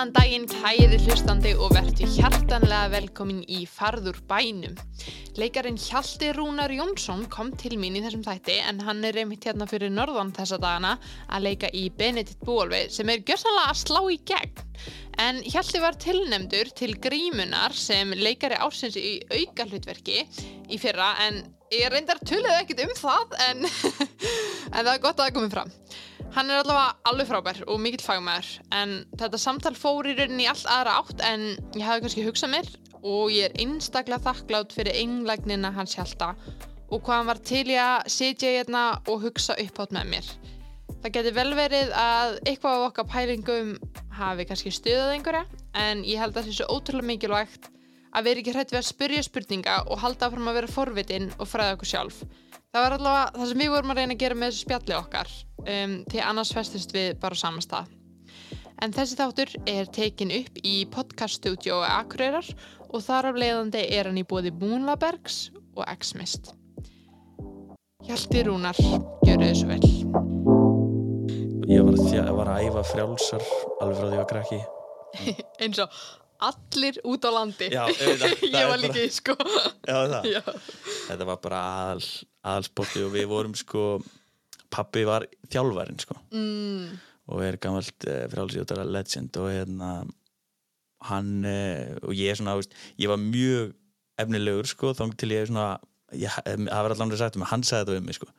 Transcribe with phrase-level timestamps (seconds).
[0.00, 4.72] Blessaðan daginn, kæri hlustandi og verðtu hjartanlega velkomin í Farður bænum.
[5.36, 9.68] Leikarin Hjalti Rúnar Jónsson kom til mín í þessum þætti en hann er reymitt hérna
[9.68, 10.94] fyrir norðan þessa dagana
[11.28, 14.64] að leika í Benedikt Búolvi sem er gjörsanlega að slá í gegn.
[15.20, 21.42] En Hjalti var tilnemdur til grímunar sem leikari ársins í auka hlutverki í fyrra en
[21.76, 23.66] ég reyndar tulluð ekkit um það en,
[24.78, 25.76] en það er gott að það komið fram.
[26.30, 30.50] Hann er allavega alveg frábær og mikill fagmæður en þetta samtal fór í rauninni í
[30.50, 32.68] allt aðra átt en ég hafði kannski hugsað mér
[33.00, 36.28] og ég er einstaklega þakklátt fyrir einlagnina hans hjálta
[36.90, 40.30] og hvað hann var til í að sitja hérna og hugsa upp átt með mér.
[41.00, 43.74] Það getur vel verið að eitthvað af okkar pælingum
[44.20, 45.44] hafi kannski stuðað einhverja
[45.82, 47.70] en ég held að það sé svo ótrúlega mikilvægt
[48.14, 51.50] að vera ekki hrætt við að spyrja spurninga og halda áfram að vera forvitin og
[51.50, 52.22] fræða okkur sjálf.
[52.70, 55.30] Það var allavega það sem við vorum að reyna að gera með þessu spjalli okkar
[55.64, 57.88] um, til annars festist við bara á sama stað.
[58.80, 62.46] En þessi þáttur er tekin upp í podcaststudiói Akureyrar
[62.86, 65.40] og þar af leiðandi er hann í bóði Múnlabergs
[65.74, 66.52] og X-Mist.
[68.06, 68.78] Hjalti Rúnar,
[69.26, 69.82] gjör þessu vel.
[71.70, 73.50] Ég var, þjá, var að æfa frjálsar
[73.82, 74.62] alveg frá því að krakki.
[75.66, 75.98] Eins og
[76.48, 77.68] allir út á landi.
[77.72, 77.84] Já,
[78.20, 78.44] það.
[78.46, 79.36] ég var líka í sko.
[79.88, 79.98] Já.
[80.34, 80.40] Já.
[81.08, 82.08] Þetta var bara aðal,
[82.52, 83.84] aðalsporti og við vorum sko,
[84.70, 86.96] pappi var þjálfarinn sko Mm,
[87.30, 89.90] og er gammalt uh, frjálsjótara legend og hérna
[91.10, 93.74] hann uh, og ég er svona, veist, ég var mjög
[94.20, 95.72] efnilegur sko, þá til ég svona
[96.14, 98.30] ég, það var allan að sagt um mig, hann sagði þetta um mig sko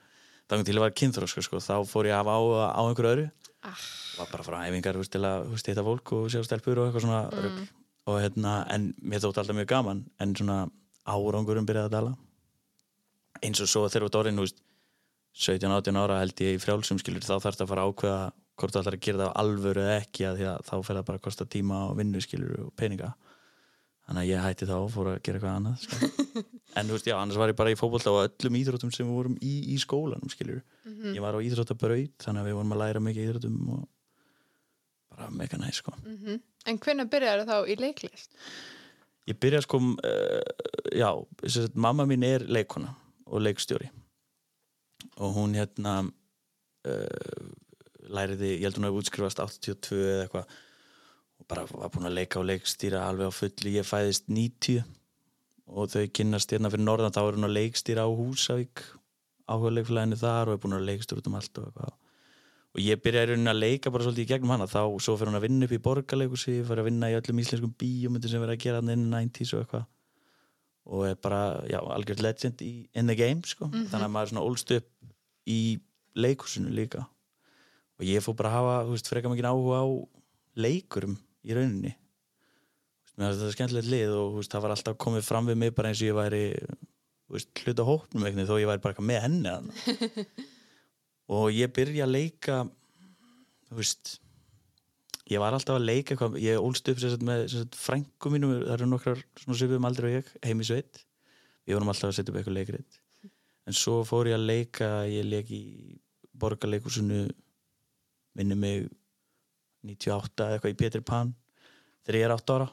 [0.52, 2.42] þá til ég var kynþróska sko, þá fór ég að hafa á,
[2.76, 3.28] á einhverju öðru
[3.68, 3.86] ah,
[4.20, 7.22] var bara frá æfingar veist, til að hitta fólk og sjá stelpur og eitthvað svona
[7.32, 7.62] mm.
[8.10, 10.60] Og hérna, en mér þótti alltaf mjög gaman en svona
[11.06, 12.14] árangurum byrjaði að dala
[13.46, 14.62] eins og svo þegar þú veist,
[15.32, 18.24] 17-18 ára held ég í frjálsum skilur þá þarfst að fara að ákveða
[18.60, 20.98] hvort þú ætlar að gera það á alvöru eða ekki að því að þá fer
[20.98, 23.14] það bara að kosta tíma og vinnu skilur og peninga.
[24.02, 26.10] Þannig að ég hætti þá og fór að gera eitthvað annað sko.
[26.78, 29.16] en þú veist, já, annars var ég bara í fótbolta og öllum íþróttum sem við
[29.16, 30.62] vorum í, í skólanum skilur.
[31.16, 33.88] Ég var á íþróttabraut þannig að við vorum að læra mikið íþróttum og
[35.22, 35.94] bara mega næ sko.
[36.04, 36.42] mhm.
[36.66, 38.36] En hvernig byrjar þá í leiklist?
[39.30, 40.42] ég byrja sko uh,
[40.94, 41.10] já,
[41.46, 42.96] sagt, mamma mín er leikona
[43.26, 43.90] og leikstjóri
[45.22, 47.52] og hún hérna uh,
[48.12, 50.58] læriði, ég held hún að útskrifast 82 eða eitthvað
[51.42, 54.82] og bara var búin að leika og leikstýra alveg á fulli, ég fæðist 90
[55.72, 58.84] og þau kynnast hérna fyrir norðan þá er hún að leikstýra á Húsavík
[59.52, 61.98] áhuga leikfélaginu þar og er búin að leikstýra út um allt og eitthvað
[62.72, 64.68] og ég byrjaði í rauninni að leika bara svolítið í gegnum hana.
[64.70, 67.74] Þá svo fyrir hún að vinna upp í borgarleikusi fyrir að vinna í öllum íslenskum
[67.82, 69.88] bíómyndum sem verið að gera hann inn 90s og eitthvað.
[70.92, 74.32] Og er bara, já, algjörð legend í, in the game, sko, þannig að maður er
[74.32, 74.88] svona ólst upp
[75.52, 75.60] í
[76.18, 77.04] leikusinu líka.
[78.00, 79.88] Og ég fór bara að hafa, þú veist, freka mikið áhuga á
[80.66, 81.94] leikurum í rauninni.
[83.20, 85.92] Veist, þetta er skemmtilegt lið og veist, það var alltaf komið fram við mig bara
[85.92, 86.42] eins og ég væri
[87.32, 89.56] veist, hluta hópnum eitthvað þó ég væri bara með henni.
[91.32, 92.58] og ég byrja að leika
[93.70, 94.18] þú veist
[95.32, 98.90] ég var alltaf að leika eitthvað, ég ólst upp sagt, með frængu mínum, það eru
[98.92, 101.04] nokkrar svipum aldrei og ég, heim í sveit.
[101.68, 102.98] Við vorum alltaf að setja upp eitthvað leikrit.
[103.70, 105.62] En svo fór ég að leika ég leik í
[106.42, 107.22] borgarleikusinu
[108.38, 108.90] minni mig
[109.88, 111.36] 98 eða eitthvað í Pétur Pan
[112.06, 112.68] þegar ég er 8 ára.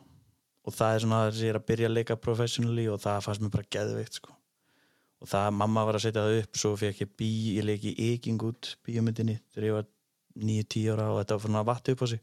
[0.68, 3.44] Og það er svona að ég er að byrja að leika professionally og það fannst
[3.44, 4.37] mér bara geðveikt sko.
[5.18, 7.94] Og það, mamma var að setja það upp svo fekk ég bí, ég leik í
[8.12, 9.86] Eking út bíómyndinni þegar ég var
[10.38, 12.20] 9-10 ára og þetta var að vatta upp á sig.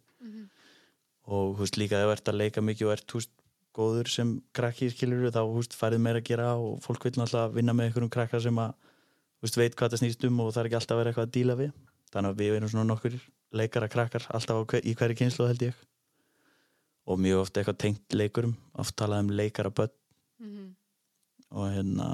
[1.26, 3.32] Og þú veist líka þegar þú ert að leika mikið og ert veist
[3.76, 7.74] góður sem krakki skilur þá veist færið meira að gera og fólk vil náttúrulega vinna
[7.76, 8.76] með einhverjum krakka sem að
[9.44, 11.36] veist veit hvað það snýst um og það er ekki alltaf að vera eitthvað að
[11.36, 11.74] díla við.
[12.14, 13.18] Þannig að við erum svona nokkur
[13.52, 15.84] leikara krakkar alltaf hver, í hverju kynslu held ég.
[17.06, 19.94] Og mjög oft eitthvað tengt leikurum oft talað um leikara börn.
[20.40, 20.76] Mhm.
[21.56, 22.06] og hérna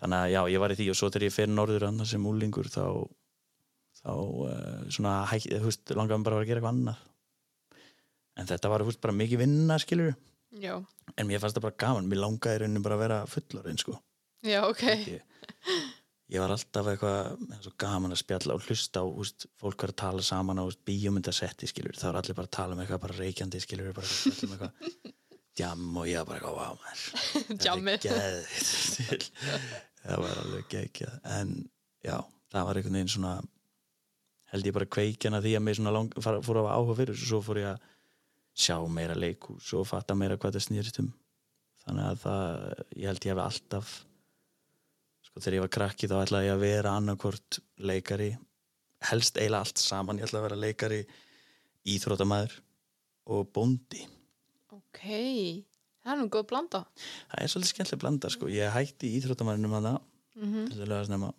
[0.00, 2.26] þannig að já, ég var í því og svo þegar ég fer norður annað sem
[2.30, 2.84] úlingur þá
[4.00, 7.06] þá uh, svona langaði mig bara að gera eitthvað annað.
[8.40, 10.14] En þetta var veist, bara mikið vinna skilur
[10.58, 10.80] Já,
[11.14, 13.94] en mér fannst það bara gaman, mér langaði í rauninni bara að vera fullorinn sko.
[14.42, 14.82] Já, ok.
[14.88, 15.22] ég,
[16.32, 20.24] ég var alltaf eitthvað gaman að spjalla og hlusta á úst, fólk var að tala
[20.26, 23.92] saman á bíómyndasetti skilur, það var allir bara að tala um eitthvað bara reykjandi skilur,
[23.94, 24.74] bara að spjalla um eitthvað.
[25.60, 27.00] Djam og ég var bara eitthvað, wow maður.
[27.66, 29.30] Geðveikt."
[30.04, 31.16] það var alveg geggjað.
[31.38, 31.54] En
[32.04, 32.16] já,
[32.52, 33.38] það var einhvern veginn svona
[34.50, 37.16] held ég bara kveikjana því að mér svona lang, far, fór að hafa áhuga fyrir
[37.16, 37.30] þessu.
[37.30, 37.88] Svo fór ég að
[38.60, 41.10] sjá meira leikhús og fatta meira hvað það snýrist um.
[41.84, 43.92] Þannig að það, ég held ég hef alltaf
[45.30, 48.30] sko þegar ég var krakki þá ætlaði ég að vera annarkvort leikari.
[49.10, 50.18] Helst eiginlega allt saman.
[50.20, 51.00] Ég ætlaði að vera leikari
[51.88, 52.56] íþrótamaður
[53.30, 54.02] og bóndi.
[54.74, 55.04] Ok,
[56.10, 56.80] það er nú góð blanda.
[57.30, 58.48] það er svolítið skemmtileg blanda sko.
[58.50, 60.00] ég hætti í íþróttamannum að það
[60.40, 61.32] Mm til að lögast nema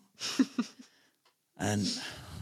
[1.72, 1.86] en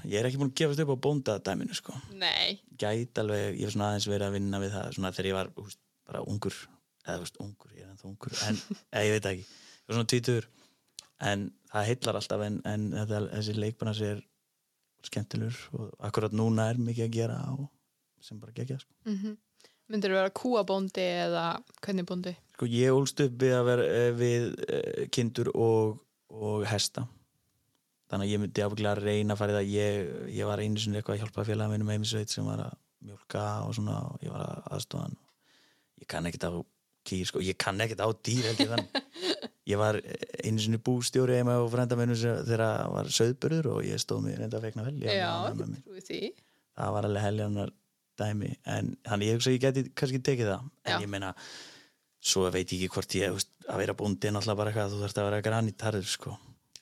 [0.09, 1.93] ég er ekki búin að gefast upp á bóndadæminu sko.
[2.19, 2.59] Nei.
[2.79, 5.51] gæti alveg, ég hef svona aðeins verið að vinna við það svona þegar ég var
[5.63, 6.57] úst, bara ungur
[7.05, 8.59] eða úst, ungur, ég er ennþá ungur en
[8.93, 10.49] eða, ég veit ekki, ég var svona tvítur
[11.29, 14.23] en það heillar alltaf en, en þetta, þessi leikbana sér
[15.07, 17.69] skemmtilegur og akkurat núna er mikið að gera og
[18.23, 18.91] sem bara gegja sko.
[19.07, 19.37] Mm
[19.89, 21.45] Myndir þú vera kúabóndi eða
[21.81, 22.35] hvernig bóndi?
[22.59, 26.01] sko ég ólst upp við að vera eh, við eh, kindur og,
[26.35, 27.05] og hesta.
[28.11, 29.71] Þannig að ég myndi afglega að reyna að fara í það.
[29.77, 32.75] Ég, ég var einu sinni eitthvað að hjálpa félagum minnum heimisveit sem var að
[33.05, 35.15] mjölka og svona og ég var að aðstofan
[36.01, 36.53] ég kann ekkert á
[37.07, 38.87] kýr sko, ég kann ekkert á dýr held ég þann
[39.71, 39.99] ég var
[40.43, 44.59] einu sinni bústjóri heima og frendamennu þegar það var söðburður og ég stóð mig reynda
[44.59, 46.41] að vegna vel Já, með mér.
[46.75, 47.73] það var alveg heljanar
[48.19, 50.99] dæmi en þannig ég hugsa að ég geti kannski tekið það en Já.
[51.05, 51.33] ég meina
[52.19, 55.01] svo veit ég ekki hvort ég, veist, að vera búndi er náttúrulega bara eitthvað, þú
[55.05, 56.33] þarfst að vera granitarður sko.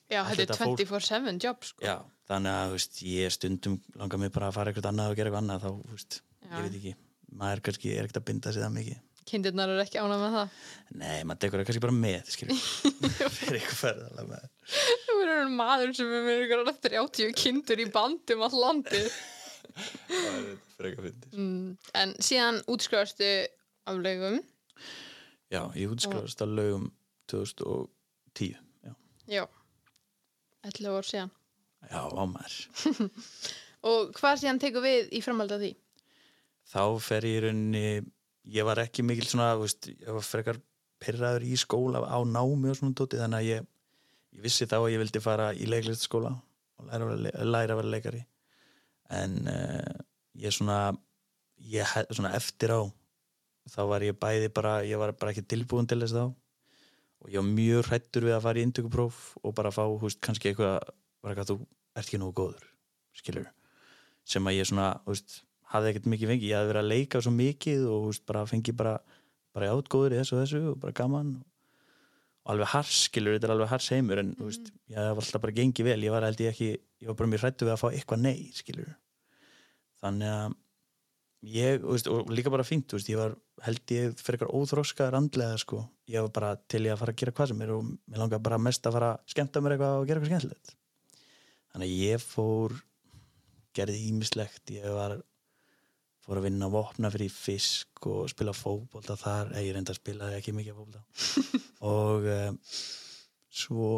[0.08, 1.84] Já, Allt þetta er fólk- 24-7 job, sko.
[1.84, 1.96] Já,
[2.30, 5.44] þannig að veist, ég stundum langar mig bara að fara eitthvað annað og gera eitthvað
[5.44, 6.18] annað þá, veist,
[6.48, 6.94] ég veit ekki
[7.38, 10.52] maður kannski er ekkert að binda sig það mikið Kindirnar eru ekki ánað með það.
[10.96, 12.60] Nei, maður tekur það kannski bara með skilur,
[13.36, 14.46] fyrir eitthvað ferðalega með
[15.04, 19.18] Þú verður maður sem er með ykkur 30 kindur í bandum all landið.
[19.78, 21.76] Það er eitthvað fyndið Mm.
[22.02, 23.28] En síðan útskrifastu
[23.88, 24.40] af lögum.
[25.52, 26.86] Já, ég útskrifast að lögum
[27.32, 28.92] 2010 Já,
[29.28, 29.44] Já.
[30.68, 31.30] 11 ár síðan.
[31.90, 32.56] já á maður
[33.88, 35.72] Og hvað síðan tekur við í framhald af því?
[36.68, 37.82] þá fer ég í rauninni
[38.52, 40.58] ég var ekki mikil svona veist, ég var frekar
[41.00, 43.68] pyrraður í skóla á námi og svona tóti þannig að ég,
[44.36, 46.34] ég vissi þá að ég vildi fara í leiklistaskóla
[46.78, 48.20] og læra að vera leikari
[49.08, 49.98] en uh,
[50.38, 50.92] ég svona
[51.58, 52.80] ég svona eftir á
[53.68, 56.24] þá var ég bæði bara ég var bara ekki tilbúin til þess þá.
[57.18, 60.20] Og ég var mjög hrættur við að fara í indökupróf og bara fá, hú veist,
[60.22, 60.78] kannski eitthvað
[61.18, 61.56] bara eitthvað, þú
[61.98, 62.66] ert ekki nógu góður
[63.18, 63.48] skilur,
[64.22, 65.40] sem að ég svona hú veist,
[65.72, 68.44] hafði ekkert mikið fengið, ég hafði verið að leika svo mikið og hú veist, bara
[68.46, 68.94] fengi bara
[69.56, 71.34] bara átgóður í þessu og þessu og bara gaman.
[71.40, 71.57] og
[72.48, 75.56] alveg hars, skilur, þetta er alveg hars heimur en, þú veist, ég hafði alltaf bara
[75.58, 76.70] gengið vel ég var ég ekki,
[77.02, 78.94] ég var bara mjög hrættu við að fá eitthvað nei, skilur
[80.02, 80.56] þannig að
[81.54, 83.36] ég, veist, og líka bara fínt, veist, ég var
[83.66, 85.84] held ég fyrir eitthvað óþróskaðar andlega, sko.
[86.10, 88.42] Ég var bara til ég að fara að gera hvað sem er og mér langar
[88.44, 90.74] bara mest að fara að skemmta mér eitthvað og gera eitthvað skemmtilegt.
[91.72, 92.76] Þannig að ég fór
[93.78, 95.18] gerði ímislegt, ég var
[96.28, 100.00] fór að vinna að vopna fyrir fisk og spila fótbolta þar eða ég reynda að
[100.02, 101.04] spila ekki mikið fótbolta
[101.92, 102.58] og um,
[103.48, 103.92] svo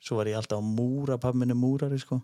[0.00, 2.20] svo var ég alltaf á múra pappi minni múrari sko.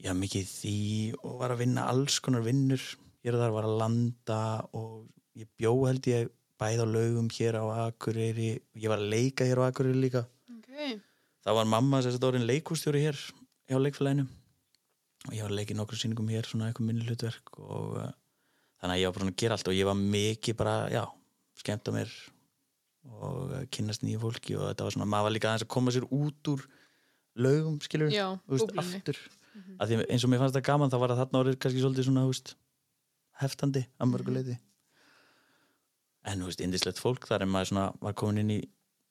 [0.00, 0.76] Ég haf mikið því
[1.18, 2.80] og var að vinna alls konar vinnur
[3.24, 4.42] hér og þar var að landa
[4.76, 6.30] og ég bjó held ég
[6.60, 8.52] bæð á laugum hér á Akureyri.
[8.76, 10.24] Ég var að leika hér á Akureyri líka.
[10.52, 11.00] Ok.
[11.40, 13.18] það var mamma þetta orðin leikústjóri hér
[13.68, 14.28] hjá leikfélaginu
[15.28, 18.10] og ég var að leika í nokkru sýningum hér svona eitthvað minni hlutverk og uh,
[18.80, 21.02] þannig að ég var bara að gera allt og ég var mikið bara, já,
[21.60, 22.14] skemmta mér
[23.10, 25.92] og uh, kynnast nýju fólki og þetta var svona, maður var líka aðeins að koma
[25.94, 26.64] sér út úr
[27.40, 28.80] laugum, skilur Já, búblunni.
[28.80, 29.36] aftur mm
[29.80, 32.22] því eins og mér fannst það gaman þá var það þarna orðið kannski svolítið svona
[32.28, 32.52] veist,
[33.42, 34.12] heftandi að Mhm.
[34.14, 34.54] mörguleiti
[36.30, 38.58] en þú veist, indislegt fólk þar en maður svona var komin inn í,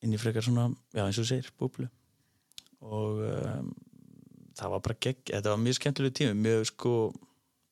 [0.05, 1.89] inn í frekar svona, já eins og segir, búblu
[2.79, 3.71] og um,
[4.59, 6.95] það var bara gegg, þetta var mjög skemmtilegu tími mjög sko,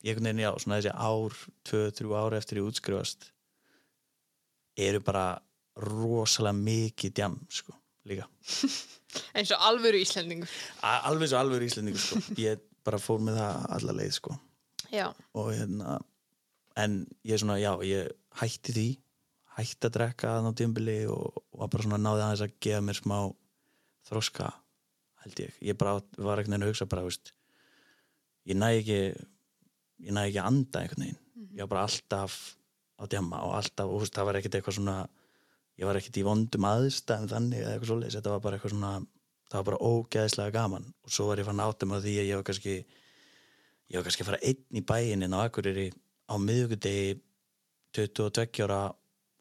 [0.06, 3.32] ég einhvern veginn já svona þessi ár, tvö, þrjú ár eftir ég útskrifast
[4.88, 5.26] eru bara
[5.88, 7.76] rosalega mikið djam sko,
[8.08, 8.30] líka
[9.38, 10.52] Eins og alvöru Íslendingur.
[10.84, 12.20] Alveg svo alveg íslendingur sko.
[12.38, 14.36] ég bara fór með það alla leið sko.
[14.94, 15.08] Já.
[15.36, 15.98] og hérna
[16.80, 18.88] en ég svona, já, ég hætti því
[19.58, 22.84] hætti að drekka þannig á tímbili og, og var bara svona náði aðeins að gefa
[22.86, 23.18] mér smá
[24.08, 24.52] þroska
[25.24, 27.34] held ég, ég bara var veginn að hugsa bara, veist,
[28.48, 31.22] ég næ ekki ég næ ekki að anda einhvern veginn.
[31.58, 32.38] Ég var bara alltaf
[32.98, 34.98] á djama og alltaf, og veist, það var ekkert eitthvað svona
[35.78, 38.94] ég var ekkert í vondum aðstæðum þannig eða eitthvað svoleiðis, þetta var bara eitthvað svona
[39.48, 40.88] það var bara ógeðslega gaman.
[41.06, 42.76] Og svo var ég fann áttum á því að ég var kannski
[43.88, 45.90] ég var kannski að fara einn í bæinn inn á Akureyri
[46.28, 47.20] á miðugudegi
[47.96, 48.82] 22 ára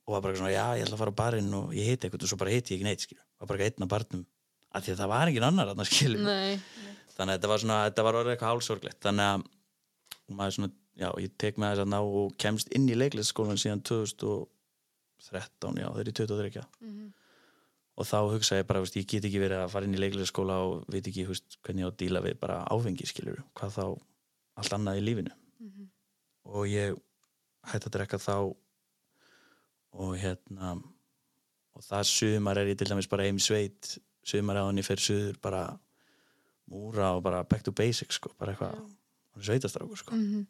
[0.07, 2.29] og var bara svona, já, ég ætla að fara á barinn og ég heiti eitthvað
[2.29, 4.23] og svo bara heiti ég ekki neitt, skilju var bara einn á barnum,
[4.77, 6.57] af því að það var engin annar skilju, Nei.
[7.17, 9.47] þannig að þetta var svona þetta var orðið eitthvað hálsorglegt þannig að
[10.37, 13.83] maður svona, já, ég tek með þess að ná og kemst inn í leiklistaskólan síðan
[13.87, 17.13] 2013, já, þeir eru 23 Mhm.
[17.97, 20.57] og þá hugsa ég bara, veist, ég get ekki verið að fara inn í leiklistaskóla
[20.67, 23.85] og veit ekki veist, hvernig ég á að díla við bara áfengi skilur hvað þá
[24.61, 25.89] allt annað í lífinu Mhm.
[26.45, 26.97] og ég
[27.73, 28.55] hætti að drekka þá
[29.97, 30.75] og hérna
[31.77, 35.05] og það sumar er ég til dæmis bara heim í sveit sumar á henni fyrir
[35.07, 35.63] suður bara
[36.71, 38.81] múra og bara back to basics sko, bara eitthvað.
[39.41, 40.15] Sveitastrákur sko.
[40.17, 40.47] Mm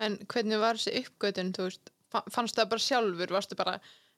[0.00, 3.74] En hvernig var þessi uppgötun, þú veist, fa- fannst það bara sjálfur, varstu bara,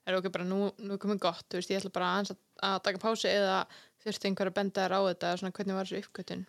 [0.07, 2.29] er ok, bara nú, nú komið gott, þú veist, ég ætla bara að,
[2.63, 3.57] að taka pási eða
[4.05, 6.45] þurfti einhver að benda þér á þetta, svona, hvernig var þessi uppgötun?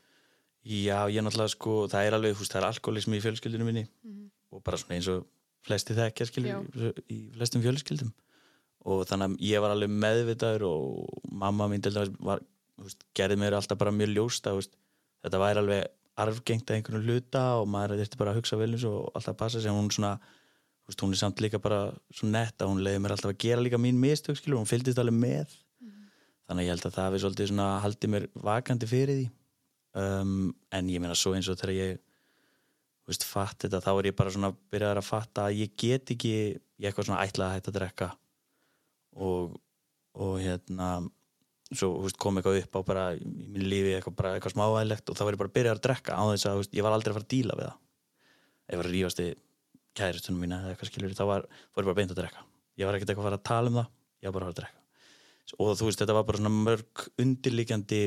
[0.63, 3.85] Já, ég náttúrulega sko, það er alveg, veist, það er alkoholismi í fjölskyldunum minni
[4.55, 5.27] og bara svona eins og
[5.67, 6.29] flesti þekkja
[7.11, 8.15] í flestum fjölskyldum
[8.85, 12.43] og þannig að ég var alveg meðvitaður og mamma mín til dæmis var,
[12.81, 14.75] veist, gerði mér alltaf bara mjög ljósta, þú veist,
[15.25, 15.85] þetta væri alveg
[16.25, 19.63] arfgengt að einhvern hluta og maður þurfti bara að hugsa vel eins og alltaf passa
[19.63, 19.73] sig.
[19.73, 20.15] Hún svona,
[20.87, 23.65] veist, hún er samt líka bara svo nett að hún leiði mér alltaf að gera
[23.65, 25.57] líka mín mistök, skilur, hún fylgdist alveg með.
[26.45, 29.29] Þannig að ég held að það við svolítið svona haldið mér vakandi fyrir því.
[29.95, 32.03] Um, en ég meina svo eins og þegar ég
[33.25, 36.89] fatt þetta, þá er ég bara svona byrjaðar að fatta að ég get ekki ég
[36.89, 38.09] eitthvað svona ætlað að hætta að drekka
[39.15, 39.55] og,
[40.21, 40.89] og hérna
[41.75, 45.17] svo veist, kom eitthvað upp á bara í mínu lífi eitthvað, bara eitthvað smávægilegt og
[45.19, 47.11] þá var ég bara að byrja að drekka á þess að veist, ég var aldrei
[47.11, 47.79] að fara að díla við það.
[48.65, 49.29] Ef ég var að rífast í
[49.95, 52.41] kæristunum mína eða eitthvað skilur, þá var, fór ég bara beint að drekka.
[52.81, 53.89] Ég var ekkert eitthvað að fara að tala um það
[54.25, 54.81] ég var bara að fara að drekka.
[55.61, 58.01] Og þú veist, þetta var bara svona mörg undirlíkjandi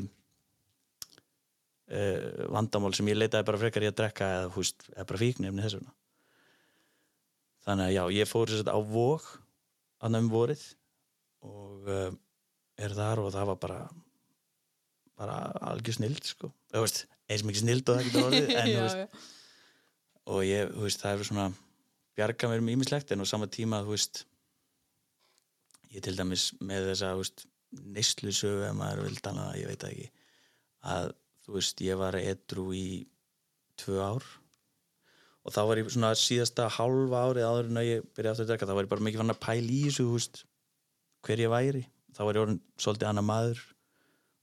[1.93, 2.21] uh,
[2.55, 5.77] vandamál sem ég leitaði bara frekar í að drekka eða, veist, eða bara fíknefni þess
[5.79, 5.93] vegna.
[7.67, 9.25] Þannig að já, ég fór sér á vók
[10.01, 10.63] annað um vorið
[11.45, 12.09] og uh,
[12.77, 13.79] er þar og það var bara
[15.17, 15.37] bara
[15.71, 19.29] algjör snild sko, eins mikið snild og getur orðið en, já, veist,
[20.29, 21.47] og ég, veist, það er svona
[22.17, 24.25] bjarga mér um ímislegt en á sama tíma, veist
[25.93, 27.45] ég til dæmis með þessa, þú veist
[27.95, 30.09] neyslusögu, ef maður vil tala það, ég veit ekki
[30.87, 31.13] að,
[31.45, 32.89] þú veist, ég var edru í
[33.77, 34.27] tvö ár.
[35.47, 38.51] Og þá var ég svona síðasta hálfa árið áður en að ég byrja aftur að
[38.51, 40.41] drekka, þá var ég bara mikið fann að pæla í þessu, þú veist
[41.25, 41.83] hver ég væri,
[42.15, 43.63] þá var ég orðin svolítið annað maður,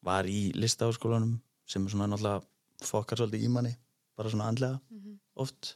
[0.05, 1.39] var í listaháskólanum
[1.69, 2.43] sem svona náttúrulega
[2.85, 3.73] fokkar svolítið í manni,
[4.19, 4.81] bara svona andlega
[5.41, 5.75] oft.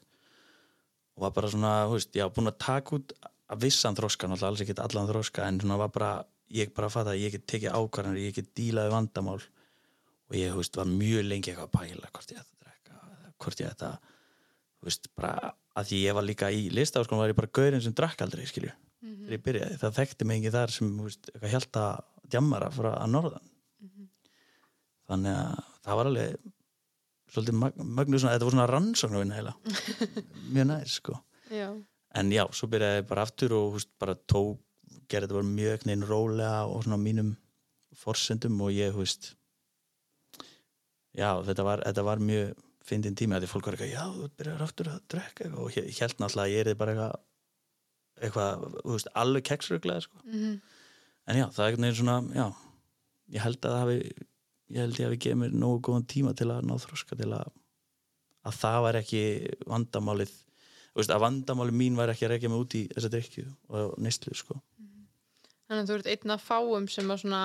[1.16, 3.14] Og var bara svona, þú veist, ég var búin að taka út
[3.48, 6.10] að vissan þroska, náttúrulega alls ekki allan þroska en svona var bara,
[6.54, 9.40] ég bara fatt að ég get tekið ákvarðanir, ég get dílaði vandamál.
[10.28, 12.98] Og ég, þú veist, var mjög lengi eitthvað að pæla hvort ég ætti að drekka
[13.40, 14.12] hvort ég ætti að,
[14.78, 17.96] þú veist, bara að því ég var líka í listaháskólanum var ég bara gaurinn sem
[17.96, 21.84] drakk aldrei, skilju þegar ég byrjaði, það þekkti mig ekki þar sem, eitthvað hjálta
[22.28, 23.50] djammara frá að norðan.
[25.08, 26.54] Þannig að það var alveg
[27.32, 29.54] svolítið svona, þetta voru svona rannsóknarvinn heila
[30.54, 31.18] mjög nær sko.
[31.52, 31.68] Já.
[32.18, 34.60] en já, svo byrjaði ég bara aftur og húst, bara tók,
[35.08, 37.34] gerði þetta bara mjög neginn rólega og svona mínum
[37.96, 39.32] forsendum og ég, húst
[41.16, 42.52] já, þetta var, þetta var mjög
[42.88, 45.88] fyndin tími að því fólk var eitthvað, já, þú byrjar aftur að drekka og ég
[46.02, 47.24] held náttúrulega að ég er bara eitthvað
[48.18, 50.20] eitthvað, þú veist, alveg keksruglega sko.
[50.26, 50.58] Mm
[51.28, 52.46] en já, það er einhvern veginn svona, já
[53.36, 53.96] ég held að það hafi
[54.68, 57.50] ég held ég hafi gefið mér nógu góðan tíma til að ná þroska til að
[58.48, 59.22] að það var ekki
[59.68, 63.44] vandamálið þú veist, að vandamálið mín var ekki að reykja mig út í þessa drikju
[63.68, 64.56] og neyslu sko.
[65.68, 67.42] Þannig að þú ert einn af fáum sem að svona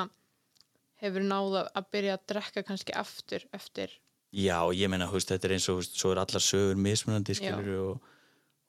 [1.04, 3.92] hefur náða að byrja að drekka kannski aftur eftir
[4.32, 6.80] já, ég meina, þú veist, þetta er eins og þú veist, svo er allar sögur
[6.80, 8.13] mismunandi skilur og,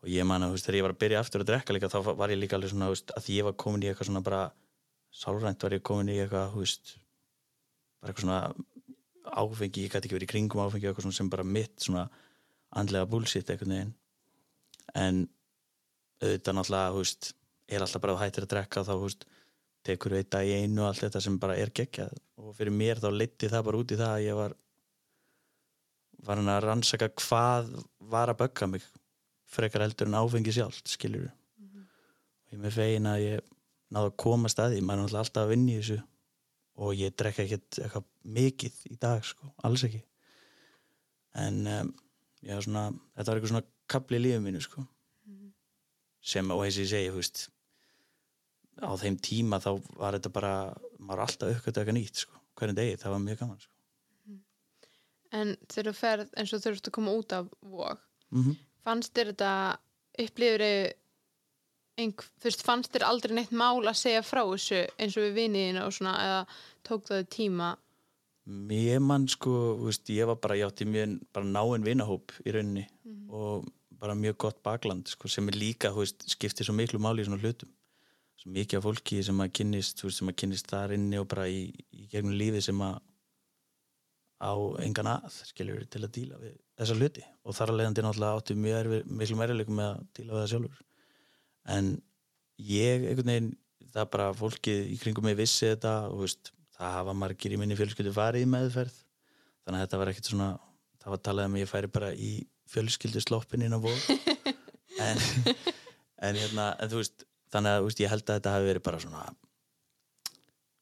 [0.05, 1.89] og ég man að, þú veist, þegar ég var að byrja aftur að drekka líka,
[1.89, 4.25] þá var ég líka alveg svona, þú veist, að ég var komin í eitthvað svona
[4.27, 4.41] bara
[5.15, 6.91] sálrænt var ég komin í eitthvað, þú veist
[8.03, 8.41] bara eitthvað svona
[9.41, 12.03] áfengi, ég gæti ekki verið í kringum áfengi eitthvað svona sem bara mitt svona
[12.77, 13.95] andlega bullshit einhvern veginn.
[14.93, 15.23] En
[16.21, 17.31] auðvitað náttúrulega, þú veist
[17.73, 19.25] er alltaf bara að hættir að drekka þá, þú veist
[19.89, 22.13] tekur við dag í einu og allt þetta sem bara er geggjað.
[22.43, 24.59] Og fyrir mér þá leiti það bara út í það að ég var
[26.25, 27.73] var hann að rannsaka hvað
[28.13, 28.85] var að bögga mig
[29.55, 33.53] frekar heldur en áfengi sjálft, skiljur og ég með fegin að ég
[33.95, 36.01] náðu að koma staði, maður er alltaf að vinna í þessu.
[36.85, 38.07] Og ég drekka ekkert eitthvað
[38.37, 40.01] mikið í dag sko, alls ekki.
[41.39, 41.93] En um,
[42.43, 44.87] já, svona, þetta var eitthvað svona kapli í lífið mínu sko.
[46.25, 47.45] Sem, og eins og ég segi, þú veist
[48.83, 49.71] á þeim tíma þá
[50.01, 50.55] var þetta bara
[50.99, 53.73] maður alltaf uppgötu eitthvað nýtt sko, hverjum degi, það var mjög gaman sko.
[55.35, 58.01] en þegar þú ferð eins og þú þurft að koma út af vóg
[58.35, 59.55] mm fannst þér þetta
[60.25, 60.67] upplifur
[61.95, 65.41] einhver, þú veist, fannst þér aldrei neitt mál að segja frá þessu eins og við
[65.41, 66.43] viniðina og svona eða
[66.87, 67.75] tók það tíma
[68.45, 69.51] Mér mann sko,
[69.81, 72.83] veist, ég var bara, ég átti mjög bara náinn vinahóp í rauninni
[73.33, 73.65] og
[74.01, 77.29] bara mjög gott bakland sko, sem er líka, þú veist, skiptir svo miklu máli í
[77.29, 77.71] svona hlutum.
[78.37, 81.47] Svo mikið af fólki sem að kynnist, veist, sem að kynnist þar inni og bara
[81.49, 83.01] í, í gegnum lífið sem að
[84.43, 84.53] á
[84.85, 87.25] engan að, skiljur, til að díla við þessa hluti.
[87.45, 90.51] Og þar að leiðandi náttúrulega átti mjög erfi, miklu meirileikum með að díla við það
[90.55, 90.83] sjálfur.
[91.75, 91.95] en
[92.61, 93.55] ég einhvern veginn
[93.95, 97.79] það bara fólkið í kringum mig vissi þetta og veist, það hafa margir í minni
[97.79, 98.97] fjölskyldu farið í meðferð.
[99.65, 100.49] Þannig að þetta var ekkert svona
[101.05, 102.33] það var talað um að ég færi bara í
[102.73, 104.07] fjölskyldu sloppin inn á bóð
[105.05, 105.21] en,
[106.25, 109.01] en hérna en þú veist, þannig að veist, ég held að þetta hafi verið bara
[109.03, 109.25] svona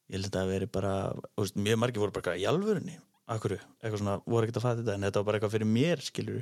[0.07, 0.95] ég held að þetta hafi verið bara
[1.41, 2.99] veist, mjög margir voru bara í alvörunni
[3.31, 6.03] akkur, eitthvað svona, voru ekkert að fatta þetta en þetta var bara eitthvað fyrir mér,
[6.03, 6.41] skilur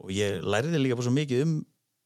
[0.00, 1.54] og ég læriði líka bara svo mikið um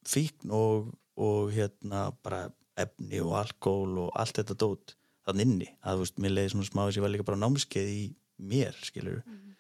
[0.09, 2.45] fíkn og, og hérna bara
[2.81, 4.95] efni og alkohol og allt þetta dót
[5.25, 7.41] þann inni, að þú veist, mér leiði svona smá þess að ég var líka bara
[7.41, 8.03] námskeið í
[8.51, 9.55] mér, skilur mm.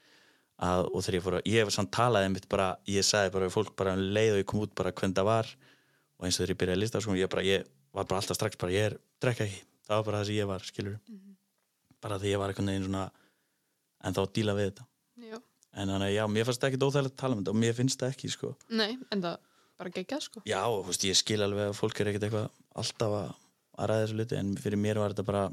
[0.68, 3.52] að, og þegar ég fór að ég hef samt talaði einmitt bara, ég sagði bara
[3.54, 5.52] fólk bara um leið og ég kom út bara hvern það var.
[6.18, 8.38] Og eins og þegar ég byrjaði að lista sko, ég, bara, ég var bara alltaf
[8.38, 9.62] strax bara, ég er, drekka ekki.
[9.88, 11.37] Það var bara það sem ég var, skilur mm.
[12.04, 13.06] bara því ég var svona
[14.04, 14.87] en þá díla við þetta
[15.25, 15.38] Já.
[15.73, 17.76] en þannig að já, mér finnst það ekki óþægilegt að tala um þetta og mér
[17.78, 19.37] finnst það ekki, sko Nei, en það
[19.80, 22.49] bara geggjað sko Já, og, veist, ég skil alveg að fólk er ekkert eitthvað
[22.82, 23.28] alltaf að,
[23.78, 25.44] að ræða þessu luti en fyrir mér var þetta bara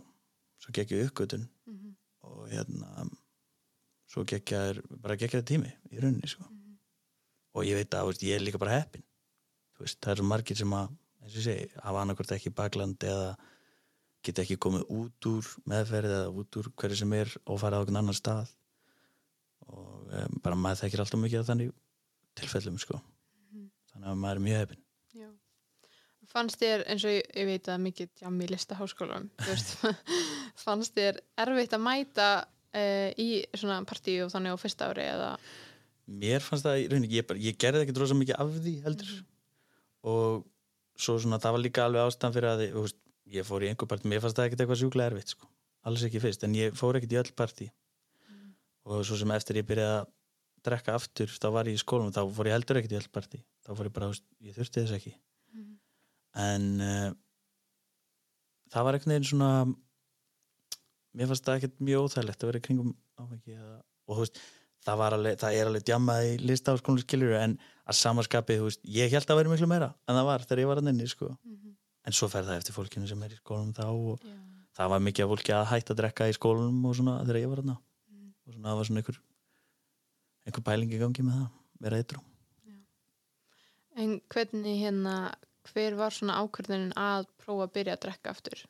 [0.61, 1.93] svo geggju uppgötun mm -hmm.
[2.29, 3.07] og hérna
[4.11, 6.75] svo geggjaður, bara geggjaður tími í rauninni sko mm -hmm.
[7.53, 9.05] og ég veit að veist, ég er líka bara heppin
[9.79, 10.91] veist, það er svo margir sem að
[11.21, 13.35] eins og ég segi, hafa annarkvært ekki bakland eða
[14.25, 17.81] geta ekki komið út úr meðferð eða út úr hverju sem er og fara á
[17.81, 18.51] einhvern annan stað.
[19.67, 21.73] Og um, bara maður þekkir alltaf mikið af þannig
[22.39, 23.01] tilfellum sko.
[23.91, 24.85] Þannig að maður er mjög hefinn.
[26.31, 29.25] Fannst þér, eins og ég, ég veit að mikið jam í listaháskólanum
[30.63, 35.33] fannst þér erfitt að mæta uh, í svona partíu og þannig á fyrsta ári eða?
[36.21, 39.11] Mér fannst það, raunin, ég, bara, ég gerði ekki drosa mikið af því heldur.
[39.11, 39.27] Mm.
[40.11, 40.47] og
[41.01, 42.97] svo svona það var líka alveg ástæðan fyrir að veist,
[43.31, 45.49] ég fór í einhver partí, mér fannst það ekkert eitthvað sjúklega erfitt sko,
[45.87, 48.49] alls ekki fyrst en ég fór ekkert í öll partí mm.
[48.87, 50.09] og svo sem eftir ég byrjaði að
[50.61, 53.43] drekka aftur, þá var ég í skólum þá fór ég heldur ekkert í öll partí
[53.65, 54.11] þá fór ég bara,
[54.45, 55.13] ég þurfti þess ekki
[55.55, 55.69] mm.
[56.45, 57.11] en uh,
[58.71, 59.51] það var einhvern veginn svona
[61.17, 64.41] mér fannst það ekkert mjög óþægilegt að vera kringum áfengi og þú veist
[64.85, 69.29] það, alveg, það er alveg djamað í listaháskónu skiljur en að samanskapið, veist, ég held
[69.29, 71.29] að vera miklu meira en það var þegar ég var að nynni sko.
[71.31, 71.75] mm -hmm.
[72.07, 74.35] En svo fer það eftir fólkinu sem er í skólunum þá og Já.
[74.79, 77.51] það var mikið af fólki að hætta að drekka í skólunum og svona þegar ég
[77.53, 77.77] var að ná
[78.11, 78.33] Mm.
[78.47, 79.19] og svona það var svona einhver
[80.47, 81.47] einhver pæling í gangi með það,
[81.85, 82.27] vera eitthvað
[84.01, 85.13] En hvernig hérna
[85.71, 88.61] hver var svona ákvörðunin að prófa að byrja að drekka aftur?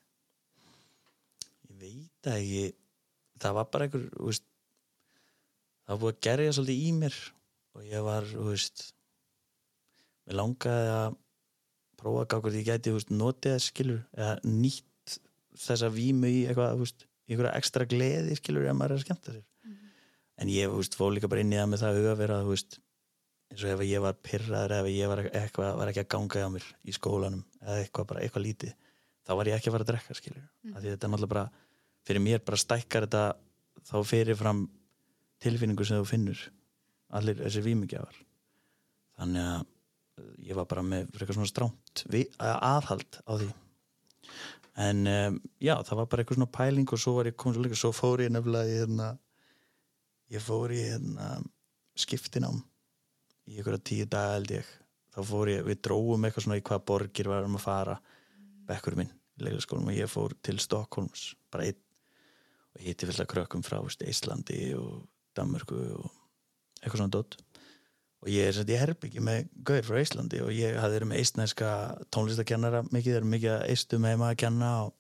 [1.70, 2.64] ég veit það ekki
[3.42, 4.44] það var bara einhver veist,
[5.86, 7.20] það var búið að gerja svolítið í mér
[7.78, 8.84] og ég var veist,
[10.28, 11.16] mér langaði að
[12.02, 15.16] prófa að gá hvort ég gæti veist, notið þess skilur eða nýtt
[15.62, 19.44] þessa vímu í eitthvað veist, einhverja ekstra gleði skilur ef maður er að skemmta sér.
[19.66, 19.92] Mm -hmm.
[20.44, 22.80] en ég fóð líka bara inn í það með það huga vera veist,
[23.52, 26.50] eins og ef ég var pyrraður ef ég var, eitthvað, var ekki að ganga á
[26.50, 28.74] mér í skólanum eða eitthvað, bara eitthvað lítið
[29.28, 30.46] þá var ég ekki að fara að drekka skilur.
[30.74, 31.46] Af því þetta er náttúrulega bara,
[32.08, 33.24] fyrir mér bara stækkar þetta
[33.90, 34.66] þá fyrir fram
[35.42, 36.42] tilfinningu sem þú finnur
[37.12, 38.18] allir þessi vímugjafar.
[39.20, 39.66] Þannig að
[40.42, 42.04] ég var bara með eitthvað svona stránt
[42.40, 43.50] aðhald á því.
[44.82, 47.66] En um, já, það var bara eitthvað svona pæling og svo var ég komið svo
[47.66, 49.10] líka, svo fór ég nefnilega í hérna
[50.32, 51.34] ég fór í hérna
[52.00, 52.62] skiptinám
[53.50, 54.72] í einhverja tíu daga held ég.
[55.12, 57.98] Þá fór ég, við dróum eitthvað svona í hvað borgir varum að fara.
[58.70, 61.82] Bekkur minn í leiklaskólum og ég fór til Stokkólms bara einn.
[62.72, 65.02] Og ég hitti fullt að krökkum frá Íslandi og
[65.36, 66.08] Danmörku og
[66.80, 67.36] eitthvað svona dott
[68.22, 71.22] og ég er sett í herbyggi með gauðir frá Íslandi og ég hafði verið með
[71.24, 71.70] eistnæska
[72.14, 74.92] tónlistakennara mikið, þeir eru mikið að eistum heima að kenna og,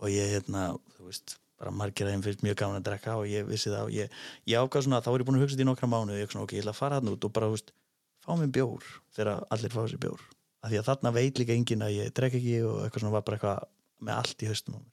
[0.00, 3.28] og ég hérna, þú veist bara margir að þeim finnst mjög gaman að drekka og
[3.30, 4.16] ég vissi það og ég,
[4.50, 6.32] ég ákvað svona þá var ég búin að hugsa þetta í nokkra mánu og ég
[6.32, 7.70] svona ok, ég ætla að fara hann út og bara, þú veist,
[8.24, 10.26] fá mér bjór þegar allir fá sér bjór.
[10.64, 13.24] Af því að þarna veit líka enginn að ég drekka ekki og eitthvað svona var
[13.28, 13.70] bara eitthvað
[14.08, 14.92] með allt í höstum á mér.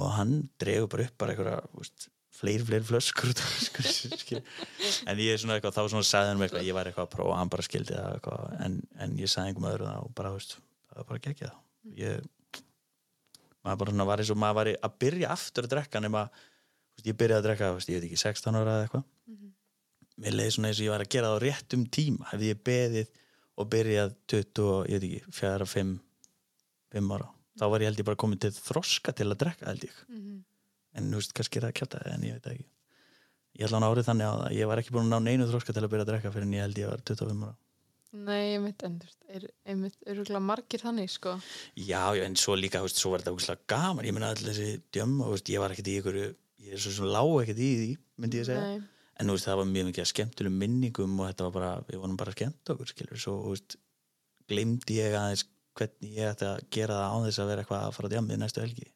[0.00, 3.32] Og hann dregur bara upp bara eitthvað, þú veist fleiri, fleiri flöskur
[5.10, 7.38] en ég er svona eitthvað, þá svona sagði hann eitthvað, ég var eitthvað að prófa,
[7.38, 10.56] hann bara skildi það eitthvað, en, en ég sagði einhverjum öðru það og bara, veist,
[10.88, 11.58] það var bara gekkið
[11.96, 12.28] ég
[13.64, 16.26] maður bara svona var eins og maður var að byrja aftur að drekka nema,
[16.96, 19.04] veist, ég byrjaði að drekka veist, ég veit ekki, 16 ára eða eitthvað.
[19.28, 19.50] Mm -hmm.
[20.24, 22.30] mér leiði svona eins og ég var að gera það á réttum tíma.
[22.32, 23.10] Hefði ég beðið
[23.56, 25.98] og byrjað 20 og, ég veit ekki, 4, 5
[26.90, 29.84] 5 ára, þá var ég held ég bara komin til þroska til að drekka held
[29.84, 29.96] ég.
[30.08, 30.38] Mm -hmm.
[30.96, 32.68] En þú veist, kannski er það að kjáta en ég veit ekki.
[33.58, 35.74] Ég ætla hann árið þannig á það ég var ekki búin að ná neinu þróska
[35.74, 37.56] til að byrja að drekka fyrir en ég held ég var 25 ára.
[38.10, 41.36] Nei, ég veit, en þú veist, er, einmitt öruglega margir þannig, sko.
[41.78, 44.08] já, já, en svo líka, þú veist, svo var þetta ógæslega gaman.
[44.08, 46.94] Ég menna allir þessi djömm og veist, ég var ekkert í ykkur ég er svo
[46.96, 48.82] svona lág ekkert í því myndi ég segja, Nei,
[49.14, 52.18] en þú veist, það var mjög mikið skemmtilegum minningum og þetta var bara, við vorum
[52.20, 53.78] bara skemmt okkur skilur, svo, þú veist
[54.50, 55.46] glimdi ég aðeins
[55.78, 58.40] hvernig ég ætti að gera það án þess að vera eitthvað að fara á djamið
[58.42, 58.88] næstu helgi.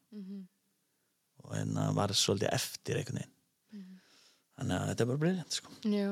[1.45, 3.33] Og en það var svolítið eftir einhvern veginn.
[4.55, 5.73] Þannig að þetta er bara briljant sko.
[5.91, 6.09] Já,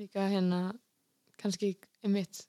[0.00, 0.62] líka hérna
[1.42, 2.44] kannski einmitt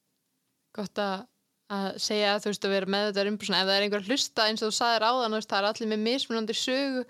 [0.73, 1.27] gott að
[1.73, 4.47] að segja þú veist að vera með þetta umbúrsna ef það er einhver að hlusta
[4.49, 7.05] eins og þú áðan þú veist, það er allir með mismunandi sögu.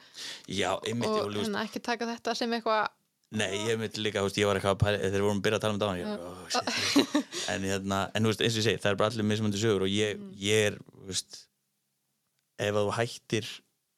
[0.48, 2.92] Já, einmitt og hérna ekki taka þetta sem eitthvað
[3.34, 5.64] Nei, ég myndi líka, veist, ég var eitthvað að þegar við vorum að byrja að
[5.64, 7.14] tala um dánan, ég oh, shit,
[7.54, 9.90] en hérna, en veist, eins og ég segi, það er bara allir mismöndi sögur og
[9.90, 10.78] ég, ég er,
[11.08, 11.40] veist,
[12.62, 13.50] ef að þú hættir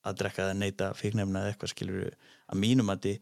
[0.05, 2.09] að drekka það neyta fíknefna eða eitthvað skilur
[2.51, 3.13] að mínum að því,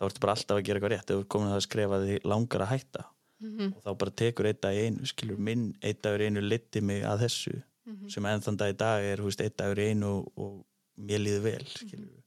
[0.00, 2.06] þá ertu bara alltaf að gera eitthvað rétt, ef þú er komin að það að
[2.08, 3.04] því langar að hætta
[3.40, 3.72] Mhm.
[3.72, 6.80] og þá bara tekur einn dag í einu, skilur, minn einn dagur í einu liti
[6.84, 8.10] mig að þessu Mhm.
[8.10, 10.66] sem enn þann dag í dag er, veist, einn dagur í einu og, og
[11.00, 12.20] mér líður vel, skilur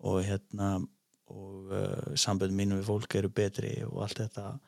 [0.00, 0.86] og hérna
[1.30, 4.58] og uh, samböndum mínum við fólk eru betri og allt þetta.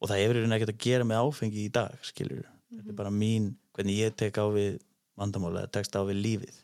[0.00, 2.98] Og það hefur einhvern veginn ekkert að gera með áfengi í dag skilur, þetta er
[2.98, 4.80] bara mín hvernig ég tek á við
[5.16, 6.56] vandamála eða tekst á við lífið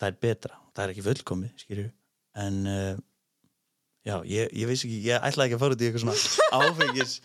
[0.00, 1.90] það er betra, það er ekki fullkomið skilur,
[2.40, 2.96] en uh,
[4.08, 6.18] já, ég, ég veist ekki, ég ætlaði ekki að fara út í eitthvað svona
[6.64, 7.16] áfengis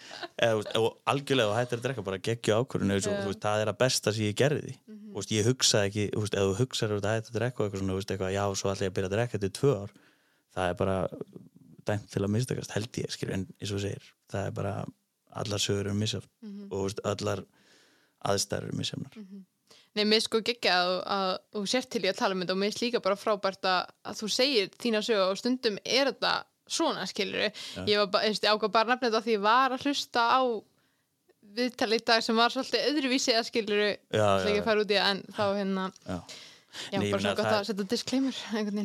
[0.82, 3.30] og algjörlega og hættir að drekka bara geggju ákvörðinu yeah.
[3.46, 5.14] það er að besta sem ég gerði Mhm.
[5.16, 7.66] og veist, ég hugsaði ekki, þú veist, ef þú hugsaði að hætta að drekka og
[7.70, 9.94] eitthvað svona, veist, eitthvað, já, svo ætla ég að byrja að drekka í tvö ár
[10.56, 10.98] það er bara
[11.88, 14.74] dæmt til að mistakast, held ég, skilur en eins og segir, það er bara
[15.40, 16.68] allar sögur eru misjafn Mhm.
[16.68, 17.46] og þú veist, allar
[18.26, 19.16] aðstæður eru misjafnar
[19.96, 22.60] Nei, mér sko geggja að, að þú sért til í að tala um þetta og
[22.60, 26.32] mér er líka bara frábært að, að þú segir þína sögu og stundum er þetta
[26.68, 29.86] svona, skilur ég var bara, ég ákvað bara að nefna þetta því ég var að
[29.86, 30.42] hlusta á
[31.56, 34.92] viðtali í dag sem var svolítið öðruvísi að já, ætla já, ekki að fara út
[34.92, 36.18] í það en þá hérna já.
[36.92, 38.40] já, Nei, ég bara svona gott það- að setja disclaimer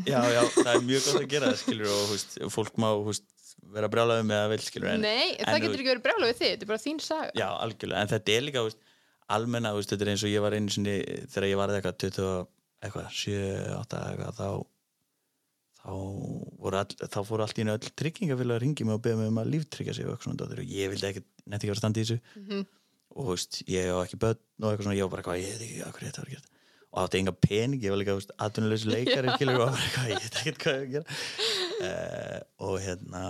[0.07, 3.27] já, já, það er mjög gott að gera það, skilur og veist, fólk má, veist,
[3.75, 6.31] vera brjálaðið með að vil, skilur en, Nei, en það þú- getur ekki verið brjála
[6.31, 7.33] við þig, þetta er bara þín saga.
[7.40, 8.81] Já, algjörlega, en þetta er líka veist,
[9.37, 10.97] almenna, veist, þetta er eins og ég var einu sinni
[11.31, 12.51] þegar ég var eitthvað 20, og-
[12.85, 13.38] eitthvað 7,
[13.79, 14.49] 8 eitthvað þá
[15.81, 15.93] þá,
[16.61, 19.31] voru all, þá fóru allt í einu öll tryggingafélag að ringi mig og beða mig
[19.33, 22.05] um að líftryggja sig og eitthvað ég vildi ekki, nefndi ekki vera að standa í
[22.05, 22.21] þessu.
[22.37, 22.66] Mhm.
[23.11, 25.62] og veist, ég á ekki börn og eitthvað svona, ég var bara eitthvað, ég veit
[25.66, 26.49] ekki hvað þetta var að gera
[26.90, 28.14] og átti enga pening, ég var líka
[28.45, 31.19] aðtunuleysi leikari, skilur, og eitthvað, ég veit ekki hvað ég gera.
[31.81, 33.23] Uh, og hérna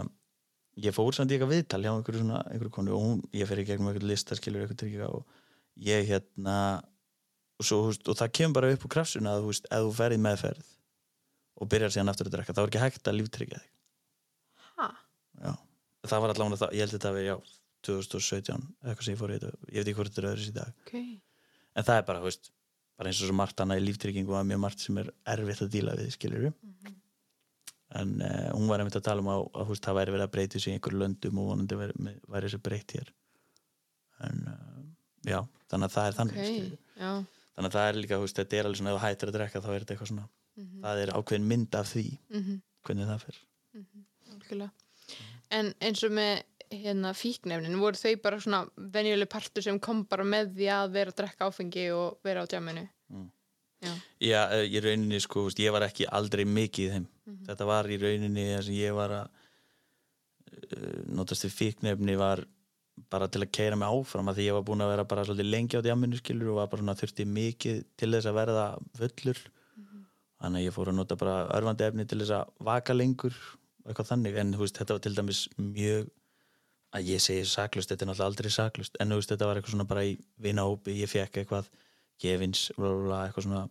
[0.80, 3.60] ég fór samt í eitthvað viðtal hjá einhverju svona, einhverju konu og hún, ég fer
[3.60, 5.24] í gegnum einhverju lista skilur eitthvað trygginga og
[5.86, 6.56] ég hérna
[7.60, 10.16] og, svo, veist, og það kemur bara upp úr krafsuna að veist, ef þú ferð
[10.16, 10.68] í meðferð
[11.60, 13.72] og byrjar síðan aftur að drekka, þá er ekki hægt að líftryggja þig.
[14.80, 14.86] Ha?
[15.44, 15.50] já.
[16.08, 17.56] það var allavega það, ég held þetta að vera já,
[17.88, 20.56] 2017, eitthvað sem ég fór í þetta ég veit ekki hvort þetta er öðru í
[20.56, 20.80] dag.
[20.86, 20.96] Ok,
[21.76, 22.50] en það er bara, veist,
[23.00, 25.72] bara eins og svo margt annað í líftryggingu og mjög margt sem er erfitt að
[25.76, 26.50] díla við, skilur
[27.98, 30.34] en uh, hún var einmitt að tala um að, að veist, það væri verið að
[30.34, 33.08] breyta sig í einhverju löndum og vonandi væri, væri þessi breytt hér.
[34.28, 34.79] En uh,
[35.26, 36.78] já, þannig að það er þannig ok, skilurðu.
[37.00, 37.12] já
[37.56, 39.60] þannig að það er líka, veist, þetta er alveg svona ef þú hættir að drekka
[39.60, 40.28] þá er þetta eitthvað svona
[40.60, 40.80] Mhm.
[40.82, 42.60] það er ákveðin mynd af því Mhm.
[42.84, 43.36] hvernig það fer
[44.30, 44.70] Algjörlega.
[45.50, 50.22] En eins og með hérna fíknefnin, voru þau bara svona venjuleg partur sem kom bara
[50.24, 52.88] með því að vera að drekka áfengi og vera á djáminu?
[53.82, 53.94] Já.
[54.20, 57.06] Já, eh, í rauninni sko, ég var ekki aldrei mikið í þeim.
[57.26, 57.46] Mhm.
[57.46, 59.28] Þetta var í rauninni það sem ég var að
[60.76, 62.44] uh, notast við fíknefni var
[63.10, 65.50] bara til að keira mig áfram að því ég var búin að vera bara svolítið
[65.50, 68.66] lengi á djáminu skilur og var bara svona þurfti mikið til þess að verða
[68.98, 69.40] fullur
[70.40, 73.36] þannig að ég fór að nota bara örfandi efni til þess að vaka lengur
[73.86, 74.38] eitthvað þannig.
[74.40, 76.08] En veist, þetta var til dæmis mjög
[76.96, 79.90] að ég segi saklust, þetta er náttúrulega aldrei saklust en veist, þetta var eitthvað svona
[79.90, 81.68] bara í vinahópi ég fekk eitthvað
[82.20, 83.62] gefins bla, bla, bla, eitthvað svona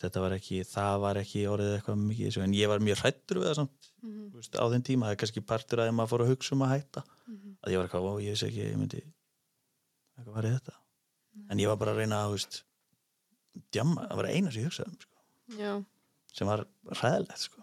[0.00, 3.48] þetta var ekki, það var ekki orðið eitthvað mikið en ég var mjög hrættur við
[3.50, 4.30] það samt, Mhm.
[4.32, 6.62] þú veist, á þeim tíma það er kannski partur að maður fór að hugsa um
[6.64, 7.56] að hætta Mhm.
[7.64, 9.02] að ég var eitthvað, ó, ég veist ekki ég myndi,
[10.18, 10.74] eitthvað var í þetta
[11.50, 12.62] en ég var bara að reyna að, veist
[13.72, 15.86] djamma, það var eina sem ég hugsaði um sko,
[16.32, 17.62] sem var hræðilegt sko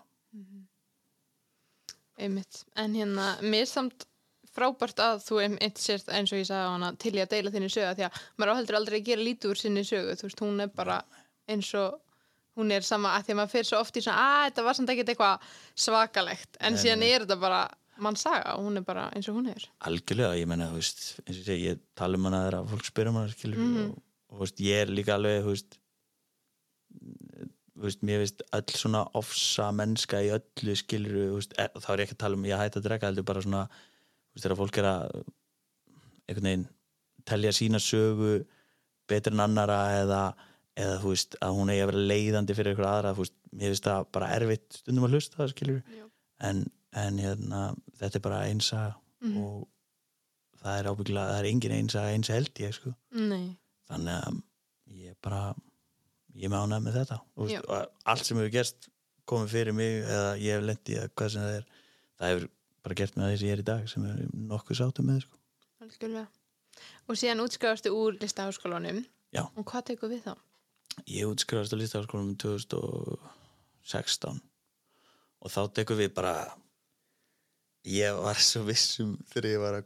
[2.18, 2.64] einmitt.
[2.76, 4.06] En hérna, mér samt
[4.58, 7.52] frábært að þú einmitt sért eins og ég sagði á hana til í að deila
[7.54, 10.42] þinni sögu því að maður áheldur aldrei að gera lítið úr sinni sögu, þú veist,
[10.42, 10.96] hún er bara
[11.48, 12.00] eins og
[12.58, 14.78] hún er sama að því að maður fyrir svo oft í svona, að þetta var
[14.80, 15.50] samt ekkert eitthvað
[15.86, 17.62] svakalegt, en Nei, síðan er þetta bara
[17.98, 19.64] mann saga og hún er bara eins og hún er.
[19.90, 22.86] algjörlega, ég menna, þú veist eins og ég segi, ég tala um hana þegar fólk
[22.90, 23.90] spyrir um hana skilur, Mhm.
[23.90, 25.78] og, og þú veist, ég er líka alveg, þú veist
[27.78, 31.98] þú veist, mér veist öll svona ofsa mennska í öllu skilur, veist, e, þá er
[32.02, 34.60] ég ekki að tala um ég hætti að drekka, heldur bara svona þú veist, þegar
[34.62, 35.18] fólk er að
[36.28, 36.68] einhvern veginn
[37.28, 38.32] telja sína sögu
[39.08, 40.22] betur en annara eða,
[40.78, 43.74] eða þú veist, að hún eigi að vera leiðandi fyrir einhver aðra, þú veist, mér
[43.74, 46.04] veist það bara erfitt stundum að hlusta það, Já.
[46.50, 46.60] en,
[47.04, 47.62] en hérna,
[48.00, 48.84] þetta er bara einsa
[49.22, 49.38] Mhm.
[49.42, 49.68] og
[50.62, 52.92] það er ábyggilega, það er engin einsa eins held ég sko.
[53.12, 53.58] Nei,
[53.90, 54.42] þannig að
[54.94, 55.56] ég bara
[56.38, 58.90] ég með ánægð með þetta veist, og allt sem hefur gerst
[59.28, 61.66] komið fyrir mig eða ég hef lendið eða hvað sem það er
[62.20, 62.50] það hefur
[62.84, 64.20] bara gert með því sem ég er í dag sem er
[64.54, 65.38] nokkuð sátum með sko.
[65.82, 66.28] Algjörlega.
[67.10, 69.02] Og síðan útskrifastu úr listaháskólanum.
[69.58, 70.36] Og hvað tekur við þá?
[71.06, 74.42] Ég útskrifast á listaháskólanum 2016
[75.38, 76.34] og þá tekur við bara
[77.88, 79.86] ég var svo vissum þegar ég var að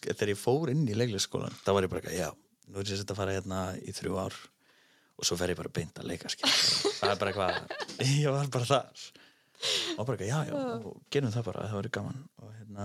[0.00, 2.28] þegar ég fór inn í leiklisskólan þá var ég bara, eitthvað, já,
[2.72, 4.34] nú er ég að fara hérna í þrjú ár
[5.16, 7.54] og svo fer ég bara beint að leika það er bara eitthvað
[8.22, 8.96] ég var bara þar
[9.96, 10.60] og bara, eitthvað, já, já, og
[11.12, 12.82] gerum það bara það verður gaman og hérna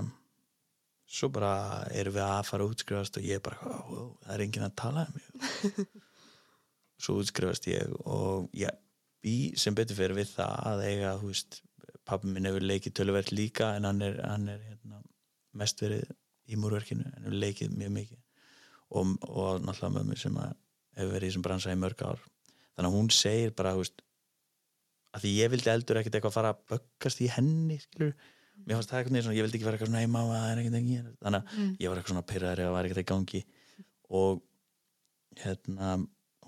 [1.12, 1.54] svo bara
[1.92, 5.02] erum við að fara að útskrifast og ég bara, wow, það er enginn að tala
[5.08, 5.26] um mig
[7.02, 8.74] svo útskrifast ég og ég
[9.22, 11.60] bý sem betur fyrir við það að eiga, þú veist,
[12.08, 15.02] pappi minn hefur leikið töluvert líka en hann er, hann er hérna,
[15.62, 16.08] mest verið
[16.52, 18.22] í múrverkinu, hann hefur leikið mjög mikið.
[18.92, 22.24] Og, og náttúrulega mömmu sem hefur verið í þessum bransa í mörg ár.
[22.76, 24.02] Þannig að hún segir bara, þú veist
[25.12, 28.14] að því ég vildi eldur ekkert eitthvað fara að böggast í henni, skilur
[28.62, 30.52] mér fannst það eitthvað neður svona, ég vildi ekki vera eitthvað svona, ei mamma, það
[30.52, 31.72] er ekkert ekki þannig að Mm.
[31.82, 33.08] ég var eitthvað svona pyrraður eða var ekkert í.
[33.12, 33.42] Gangi
[34.22, 34.42] og
[35.42, 35.96] hérna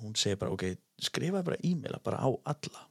[0.04, 0.68] hún segir bara, ok,
[1.02, 2.88] skrifa bara e-maila bara á alla.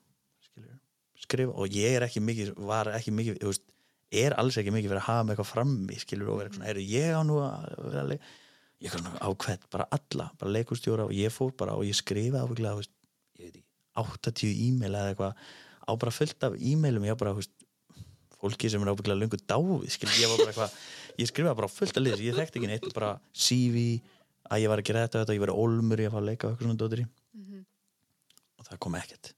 [0.48, 0.78] Skilur,
[1.22, 3.66] skrifa, og ég er ekki mikið var ekki mikið, þú veist,
[4.12, 6.84] er alls ekki mikið verið að hafa með eitthvað frammi, skilur og vera svona, eru
[6.84, 8.14] ég á nú að vera að
[8.82, 12.42] ég er svona ákveð, bara alla bara leikustjóra og ég fór bara og ég skrifa
[12.42, 12.94] ábygglega, þú veist,
[13.38, 13.68] ég veit ekki
[14.02, 15.44] 80 e-maila eða eitthvað
[15.82, 17.54] á bara fullt af e-mailum, ég bara, þú veist
[18.42, 20.76] fólki sem er ábygglega löngu dáið skilur, ég var bara eitthvað,
[21.22, 23.86] ég skrifaði bara á fullt af liðs, ég þekkti ekki neitt, bara CV
[24.52, 26.28] að ég var að gera þetta, og þetta ég var olmur ég að fara að
[26.30, 27.62] leika og eitthvað svona dóttir Mhm.
[28.58, 29.32] og það kom ekkert.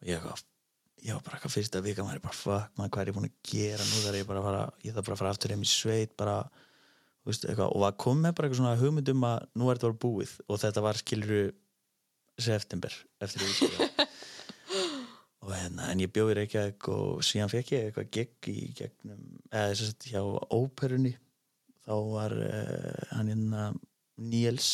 [0.00, 0.42] Og ég, eitthvað,
[1.04, 3.28] ég var bara eitthvað fyrsta vika maður er bara fuck, maður hvað er ég búin
[3.28, 3.98] að gera nú?
[4.06, 6.36] Þar ég bara að fara, ég þarf bara að fara aftur heim í sveit bara,
[7.20, 7.74] þú veist, eitthvað.
[7.76, 10.32] Og það kom með bara eitthvað svona hugmyndum að nú er þetta var búið.
[10.48, 11.42] Og þetta var skiluru
[12.40, 13.90] september eftir útskrifa
[15.44, 19.70] og hérna, en ég bjóði Reykjavík og síðan fekk ég eitthvað gegg í gegnum, eða
[19.74, 20.22] þess að hjá
[20.56, 21.12] óperunni.
[21.84, 23.62] Þá var uh, hann hérna
[24.20, 24.70] Níels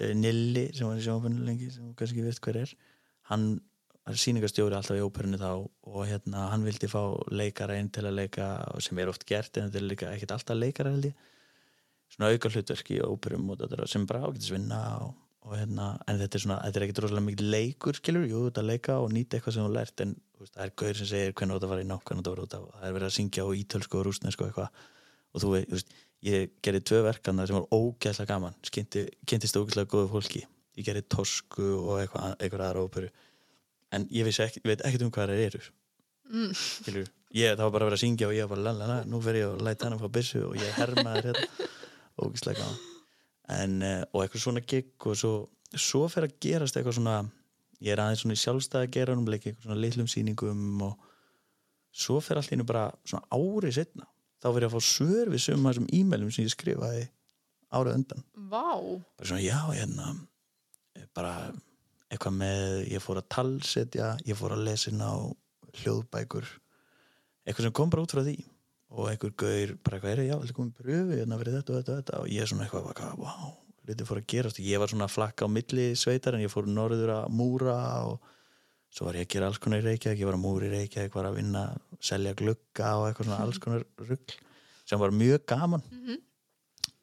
[0.00, 2.74] uh, Nilli sem var í sjónfunni lengi sem þú kannski veist hver er.
[3.30, 3.56] Hann
[4.06, 7.00] var sýningastjóri alltaf í óperunni þá og hérna hann vildi fá
[7.34, 8.50] leikara inn til að leika
[8.84, 11.24] sem er oft gert en þetta er líka ekkert alltaf leikara held ég.
[12.14, 16.20] Svona auka hlutverk í óperum og þetta sem bara ágætis vinna og, og hérna, en
[16.20, 19.40] þetta er svona, þetta er ekkert rosalega mikið leikur skilur, jú, þetta leika og nýta
[19.40, 21.82] eitthvað sem þú lært en þú veist, það er gaur sem segir hvernig þetta var
[21.82, 24.06] í nátt, hvernig þetta var út af það er verið að syngja á ítölsku og
[24.06, 24.84] rúsnesku eitthvað.
[25.34, 28.56] Og þú þú veist, ég gerði tvö verkan sem var ógæslega gaman.
[28.66, 30.42] Skynti, kynntist ógæslega góðu fólki.
[30.76, 33.10] Ég gerði tosku og eitthvað, eitthvað aðra óperu.
[33.94, 35.62] En ég, ekki, veit ekkert um hvað það eru.
[36.26, 36.52] Mm.
[36.58, 39.20] skilur, ég, það var bara að vera að syngja og ég var bara, lalala, nú
[39.22, 41.68] fer ég að læta hann að fá byssu og ég hermaði hérna.
[42.16, 42.80] Ógæslega gaman.
[43.56, 45.32] En, uh, og eitthvað svona gig og svo,
[45.78, 47.20] svo fer að gerast eitthvað svona
[47.84, 51.08] ég er aðeins svona í sjálfstæða geranum leik eitthvað svona litlum sýningum og
[51.96, 54.08] svo fer einu bara svona árið setna
[54.42, 57.06] þá ég að fá svör við sumum þessum e-mailum sem ég skrifaði
[57.76, 58.26] árið undan.
[58.50, 58.66] Vá.
[59.16, 60.12] bara svona já hérna
[61.16, 61.32] bara
[62.12, 65.14] eitthvað með ég fór að talsetja, ég fór að lesa inn á
[65.82, 66.46] hljóðbækur
[67.46, 68.36] eitthvað sem kom bara út frá því.
[68.96, 71.92] Og einhver gaur bara eitthvað er já, þetta komið pröfu hérna fyrir þetta og þetta
[71.92, 72.20] og þetta?
[72.22, 73.48] Og ég er svona eitthvað, eitthvað wow,
[73.88, 74.60] lítið fór að gerast.
[74.62, 78.30] Ég var svona flakka á milli sveitar en ég fór norður að múra og
[78.96, 81.14] svo var ég að gera alls konar í Reykjavík ég var að múra í Reykjavík,
[81.14, 81.64] var að vinna
[82.00, 84.36] selja glugga og eitthvað svona alls konar rugl
[84.88, 86.16] sem var mjög gaman Mhm.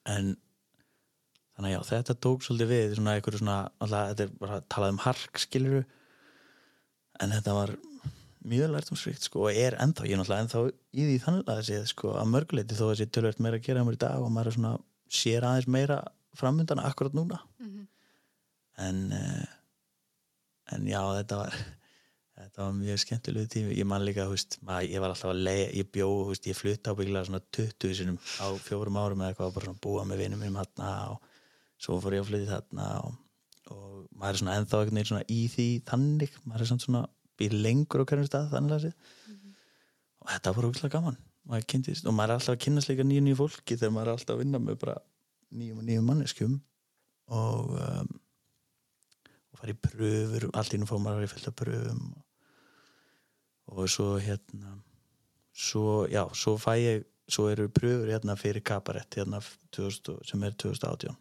[0.05, 0.37] en
[1.55, 4.63] þannig að já, þetta tók svolítið við svona einhverju svona, alltaf þetta er bara að
[4.73, 5.83] tala um hark skiluru
[7.21, 7.75] en þetta var
[8.43, 10.63] mjög lærtumsrikt sko og er ennþá, ég er náttúrulega ennþá
[10.97, 13.83] í því þannig að þessi sko að mörguleiti þó að þessi tölvöld meira að gera
[13.85, 14.73] mér í dag og maður svona
[15.13, 15.99] sér aðeins meira
[16.35, 17.87] framundan akkurat núna Mhm.
[18.77, 19.45] en uh,
[20.73, 21.53] en já, þetta var
[22.37, 23.75] þetta var mjög skemmtilegu tími.
[23.77, 24.27] Ég man líka,
[24.65, 28.17] maður, ég var alltaf að leið ég bjó, veist, ég flutti ábyggilega svona 20 sinum
[28.41, 31.27] á fjórum árum eða eitthvað bara svona búa með vinum mínum þarna og
[31.83, 33.19] svo fór ég að flytja þarna og,
[33.73, 37.03] og maður er svona ennþá einhvern veginn svona í því þannig, maður er svona svona
[37.39, 38.89] býr lengur á hverjum stað þannig að
[40.23, 41.17] og þetta var ógæslega gaman.
[41.43, 44.17] Maður kynntist, og maður er alltaf að kynnast líka nýju nýju fólki þegar maður er
[44.17, 44.95] alltaf að vinna með bara
[45.51, 46.53] nýjum og nýjum manneskjum.
[47.39, 48.13] Og um,
[49.53, 52.03] og fara í pröfur ínum fór maður að vera í fullt af pröfum
[53.73, 54.77] og, svo hérna
[55.53, 59.39] svo, já, svo fæ ég svo eru pröfur hérna fyrir kabarett hérna
[59.71, 61.15] 2000, sem er 2018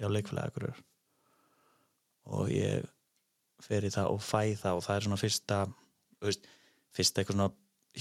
[0.00, 0.72] hjá leikfélagi
[2.32, 2.86] og ég
[3.62, 5.58] fer í það og fæ það og það er svona fyrsta
[6.22, 6.46] veist,
[6.94, 7.50] fyrsta eitthvað svona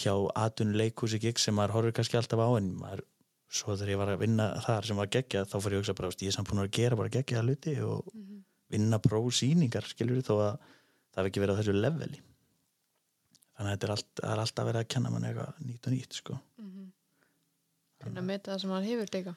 [0.02, 0.14] hjá
[0.46, 3.04] atun leikhúsi gig sem maður horfir kannski alltaf á en maður,
[3.52, 5.98] svo þegar ég var að vinna þar sem var geggja þá fyrir ég að hugsa
[5.98, 8.41] bara, veist, ég er samt búin að gera bara geggja hluti og, Mhm.
[8.72, 10.52] Vinna prósýningar skilur þó að
[11.12, 12.22] það hef ekki verið á þessu leveli.
[13.58, 16.38] Þannig að þetta er, er alltaf verið að kenna mann eitthvað nýtt og nýtt sko.
[18.02, 19.36] Reyna að meta það sem hann hefur líka.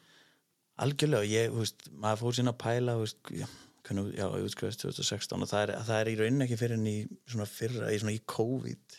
[0.85, 3.47] Algjörlega, ég, þú veist, maður fór sína að pæla, þú veist, já,
[3.87, 6.89] hvernig, já, ég útskrifaðist 2016 og það er, það er í rauninni ekki fyrir en
[6.91, 6.97] í
[7.31, 8.99] svona fyrra, í svona í COVID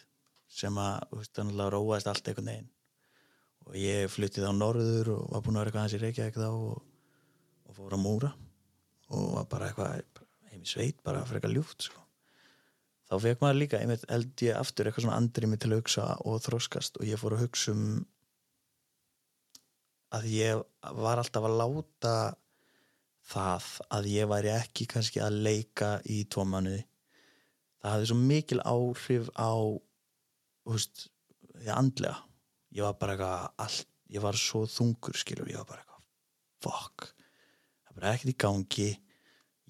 [0.55, 2.71] sem að, þú veist, þannig að róaðist allt einhvern veginn.
[3.65, 6.49] Og ég fluttið á norður og var búin að vera eitthvað aðeins í Reykjavík þá
[6.51, 6.83] og,
[7.65, 8.31] og fór að múra
[9.15, 10.24] og var bara eitthvað
[10.65, 12.01] í sveit, bara eitthvað ljúft, sko.
[13.05, 16.39] Þá fekk maður líka, einmitt held ég aftur eitthvað svona andrými til að hugsa og
[16.41, 17.85] þroskast og ég fór að hugsa um
[20.15, 20.63] að ég
[21.03, 22.15] var alltaf að láta
[23.29, 26.81] það að ég væri ekki kannski að leika í tvo mánuði.
[27.81, 29.53] Það hafði svo mikil áhrif á
[30.65, 31.07] veist,
[31.61, 32.17] ég andlega.
[32.73, 35.95] Ég var bara eitthvað allt, ég var svo þungur skilur, ég var bara eitthvað
[36.65, 37.11] fuck,
[37.85, 38.89] það bara ekkert í gangi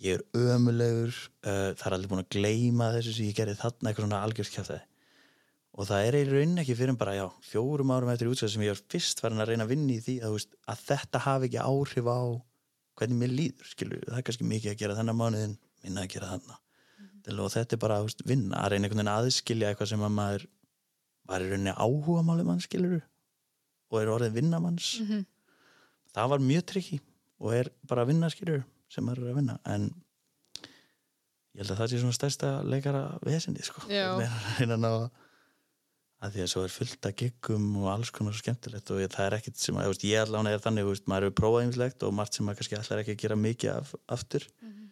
[0.06, 3.90] ég er ömulegur uh, það er allir búin að gleyma þessu sem ég gerði þarna
[3.90, 4.84] eitthvað svona algjörst kjátaði
[5.76, 8.72] og það er í rauninni ekki fyrir bara já, fjórum árum eftir útsæð sem ég
[8.72, 11.64] var fyrst farin að reyna að vinna í því að, veist, að þetta hafi ekki
[11.66, 12.20] áhrif á
[12.96, 16.30] hvernig mér líður, skilur, það er kannski mikið að gera þennan mánuðin, minna að gera
[16.32, 16.60] þarna.
[17.02, 17.40] Mm.
[17.44, 20.46] og þetta er bara veist, vinna að reyna einhvern veginn aðskilja eitthvað sem að maður
[21.28, 23.02] var í rauninni áhuga málið mann, skilur
[23.92, 24.94] og er orðið vinnamanns.
[25.02, 25.26] Mm -hmm.
[26.16, 27.02] það var mjög trikki
[27.44, 29.88] og er bara að vinna, skilur sem maður er að vinna, en
[31.56, 33.86] ég held að það sé svona stærsta leikara vesindi, sko,
[36.26, 39.12] að því að svo er fullt að giggum og alls konar svo skemmtilegt og ég,
[39.14, 42.06] það er ekkit sem að, ég, ég allan er þannig, veist, maður hefur prófað ýmislegt
[42.08, 44.88] og margt sem maður kannski allar ekki að gera mikið af, aftur Mhm.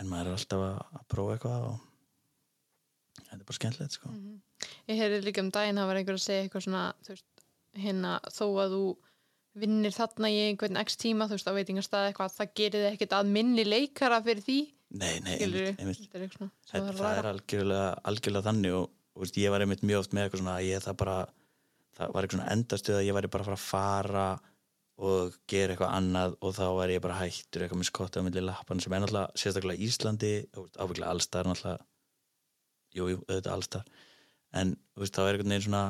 [0.00, 1.80] en maður er alltaf að, að prófa eitthvað og
[3.20, 4.08] þetta er bara skemmtilegt sko.
[4.08, 4.40] Mhm.
[4.88, 7.46] Ég heyrði líka um daginn það var einhver að segja eitthvað svona þú veist,
[7.84, 8.82] hérna, þó að þú
[9.58, 13.16] vinnir þarna í einhvern x tíma þú veist á veitingastað eitthvað það gerir þið ekkert
[13.18, 14.60] að minni leikara fyrir því.
[14.92, 16.08] Nei, nei, einmitt, einmitt.
[16.12, 19.84] er eitthvað svona Það, það er algjörlega, algjörlega þannig og, og veist, ég var einmitt
[19.88, 21.16] mjög oft með eitthvað svona að ég það bara,
[21.96, 24.26] það var eitthvað svona endastuð að ég væri bara að fara
[25.02, 28.44] og gera eitthvað annað og þá væri ég bara hættur eitthvað með skotta á milli
[28.44, 30.32] lappan sem er náttúrulega sérstaklega Íslandi
[30.76, 31.88] ábygglega allstar náttúrulega.
[32.92, 33.88] Jú, jú, auðvitað allstar.
[34.52, 35.84] En veist, þá er einhvern veginn svona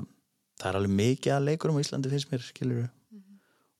[0.63, 2.85] það er alveg mikið að leikurum á Íslandi finnst mér, skilur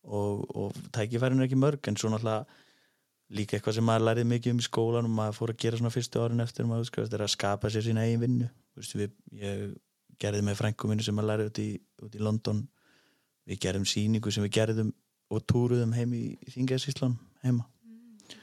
[0.05, 2.45] og, og tækifærin er ekki mörg en svo náttúrulega
[3.33, 5.93] líka eitthvað sem maður lærið mikið um í skólan og maður fór að gera svona
[5.95, 8.49] fyrstu árin eftir maður skrifast er að skapa sér sína eigin vinnu.
[8.77, 9.63] Veist, við, ég
[10.21, 11.69] gerði með frængu minni sem maður lærið út í,
[12.05, 12.63] út í London.
[13.49, 14.93] Við gerðum sýningu sem við gerðum
[15.33, 17.69] og túruðum heim í, Þingæðsíslan heima.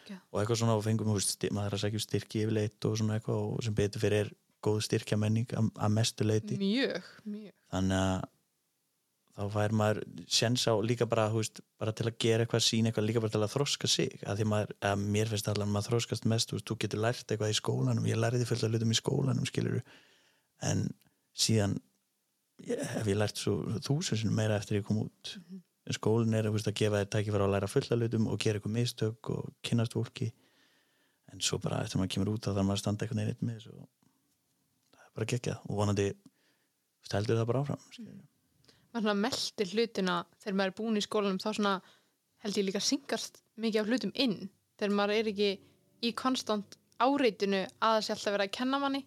[0.09, 0.17] Já.
[0.29, 3.75] og eitthvað svona og fengum maður að segja styrki yfirleitt og svona eitthvað og sem
[3.77, 4.31] betur fyrir er
[4.65, 7.53] góð styrkja menning að mestu leiti mjög, mjög.
[7.71, 8.27] Þannig að
[9.39, 13.05] þá fær maður sjens á líka bara, veist, bara til að gera eitthvað sín eitthvað
[13.07, 14.17] líka bara til að þroska sig.
[14.27, 17.59] Að því maður, að mér finnst allan maður þroskast mest þú getur lært eitthvað í
[17.59, 18.07] skólanum.
[18.09, 19.79] Ég lærði fullt af hlutum í skólanum, skilur
[20.67, 20.89] en
[21.39, 21.77] síðan
[22.67, 25.35] ég, hef ég lært svo þúsund meira eftir ég kom út.
[25.39, 25.63] Mhm.
[25.89, 28.59] en skólinn er veist, að gefa þér tækifæra að læra fullt af hlutum og gera
[28.59, 30.27] eitthvað mistök og kynnast fólki.
[31.33, 33.55] En svo bara eftir maður kemur út þá þarf maður að standa eitthvað neitt með
[33.55, 33.87] þessu og
[34.93, 35.63] það er bara geggjað.
[35.65, 36.05] Og vonandi
[37.09, 38.27] heldur það bara áfram skilurðu.
[38.93, 41.75] Maður meldir hlutina þegar maður er búin í skólanum þá svona
[42.43, 44.49] held ég líka syngast mikið af hlutum inn
[44.79, 45.51] þegar maður er ekki
[46.07, 49.05] í konstant áreitinu að sé alltaf verið að kenna manni.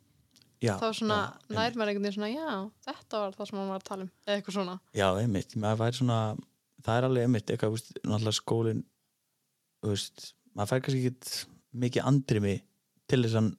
[0.63, 2.51] Já, þá svona já, nær maður einhvern veginn svona já,
[2.87, 4.75] þetta var það sem maður var að tala um eða eitthvað svona.
[4.95, 6.19] Já, einmitt, maður fær svona
[6.87, 8.85] það er alveg einmitt, eitthvað, veist, náttúrulega skólin
[9.83, 11.41] veist, maður fær kannski ekki
[11.83, 12.55] mikið andrimi
[13.11, 13.51] til þess að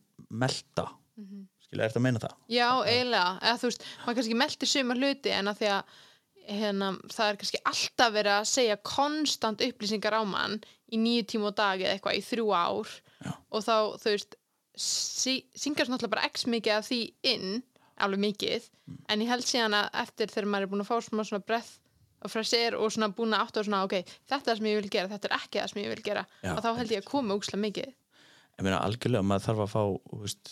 [0.44, 0.88] melta.
[1.20, 1.44] Mm -hmm.
[1.66, 2.38] skilja, ertu að meina það?
[2.48, 6.00] Já, eiginlega, eða þú veist, maður kannski meldir suma hluti en að því að
[6.48, 10.60] hérna, það er kannski alltaf verið að segja konstant upplýsingar á mann
[10.94, 12.90] í nýju tíma og dag eða eitthvað í þrjú ár
[13.24, 13.32] Já.
[13.52, 14.36] og þá, þú veist
[14.76, 17.02] sí, syngast náttúrulega bara x mikið af því
[17.34, 17.64] inn,
[18.02, 18.98] alveg mikið Mm.
[19.08, 21.70] en ég held síðan að eftir þegar maður er búin að fá svona, svona breath
[22.20, 23.94] og fræsir og svona búin að átta og svona, ok,
[24.28, 26.24] þetta er það sem ég vil gera, þetta er ekki það sem ég vil gera
[26.44, 29.72] Já, og þá held ég að koma úkslega mikið ég meina algjörlega, maður þarf að
[29.72, 29.80] fá
[30.12, 30.52] þú veist,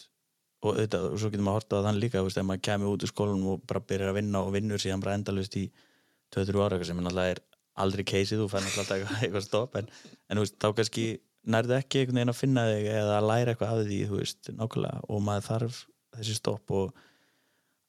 [0.61, 3.11] og auðvitað, og svo getur maður hortað á þann líka, ef maður kemur út úr
[3.11, 5.65] skólanum og bara byrjar að vinna og vinnur síðan bara endalust í
[6.35, 7.41] 2-3 ára, sem náttúrulega er
[7.81, 9.89] aldrei keisið, þú fær náttúrulega alltaf eitthvað, stopp en,
[10.29, 11.05] en veist, þá kannski
[11.51, 14.51] nærðu ekki einhvern veginn að finna þig eða að læra eitthvað af því, þú veist,
[14.59, 15.79] nákvæmlega og maður þarf
[16.17, 17.01] þessi stopp og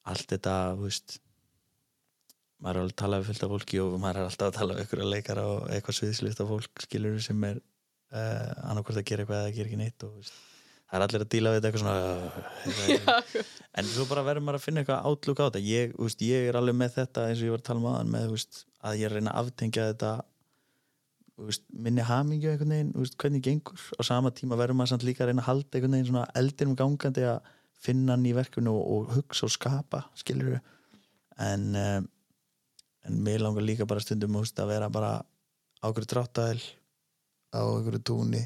[0.08, 1.18] allt þetta, þú veist
[2.62, 4.76] maður er alveg að tala við fullt af fólki og maður er alltaf að tala
[4.76, 9.24] við ykkur leikara og eitthvað sviðslist af fólk skilur sem er uh, annarkvort að gera
[9.24, 10.36] eitthvað eða gera ekki neitt og veist,
[10.92, 13.38] það er allir að díla við þetta eitthvað svona eitthvað,
[13.80, 15.62] en svo bara verður maður að finna eitthvað átlúk á þetta.
[15.64, 18.12] Ég, veist, ég er alveg með þetta eins og ég var að tala um aðan
[18.12, 20.12] með veist, að ég reyna að aftengja þetta
[21.48, 23.88] veist, minni hamingju einhvern veginn, hvernig gengur.
[23.96, 26.78] Á sama tíma verður maður samt líka að reyna að halda einhvern veginn svona eldinum
[26.78, 30.60] gangandi að finna hann í verkefni og, og hugsa og skapa skilur
[31.42, 32.10] en um,
[33.02, 35.12] en mér langar líka bara stundum að vera bara
[35.82, 36.60] á okkur dráttæl
[37.50, 38.44] á okkur túni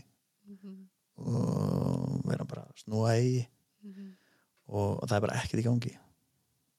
[1.16, 3.46] og vera bara að snúa eigi
[4.66, 5.94] og, og það er bara ekkert í gangi.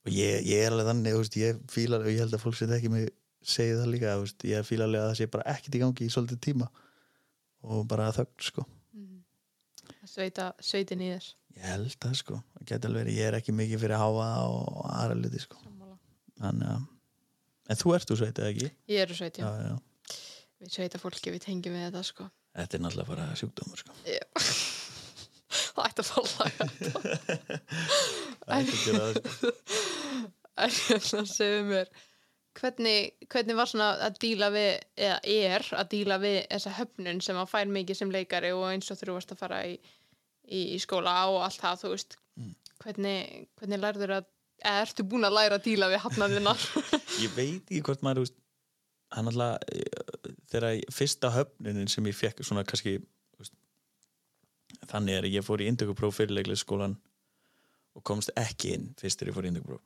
[0.08, 2.74] Og ég, ég er alveg þannig veist, ég fíla, og ég held að fólk set
[2.76, 3.10] ekki mig
[3.48, 6.14] segi það líka, veist, ég fíla alveg að það sé bara ekkert í gangi í
[6.14, 6.70] svolítið tíma.
[7.68, 8.68] Og bara þögn sko.
[10.08, 11.26] Sveita, sveitin í þér
[11.58, 14.30] ég held það sko, það geti alveg verið ég er ekki mikið fyrir að háa
[14.46, 15.60] og aðra luti sko.
[16.38, 16.86] Þannig að
[17.68, 18.72] en þú ert þú sveitið ekki?
[18.94, 19.48] Ég eru sveit, já.
[19.48, 20.18] Já, já.
[20.62, 22.28] Við sveita fólki, við tengjum við þetta sko.
[22.58, 23.96] Þetta er náttúrulega bara sjúkdómur sko.
[24.08, 24.17] Já.
[25.84, 26.50] Það ætti að falla
[28.44, 29.56] Það er ekki að gera það sko.
[30.58, 31.90] En hérna segðu mér
[32.58, 37.38] hvernig, hvernig var svona að díla við eða er að díla við þessa höfnun sem
[37.38, 39.76] að fær mikið sem leikari og eins og þú varst að fara í,
[40.50, 42.18] í, í skóla og allt það, þú veist
[42.82, 44.26] hvernig, hvernig lærður að
[44.64, 46.54] eða ertu búin að læra að díla við hafnaðina
[47.24, 48.38] Ég veit ekki hvort maður þú veist,
[49.16, 52.98] hann alltaf eh, þegar fyrsta höfnunin sem ég fekk svona kannski
[54.90, 56.98] þannig er ég fór í indökupróf fyrirleiklega skólan
[57.98, 59.86] og komst ekki inn fyrst þegar ég fór í indökupróf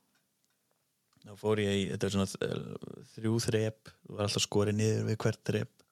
[1.22, 5.08] þá fór ég í, þetta er svona eh, þrjú þrep, það var alltaf skorið niður
[5.08, 5.84] við hvert þrep.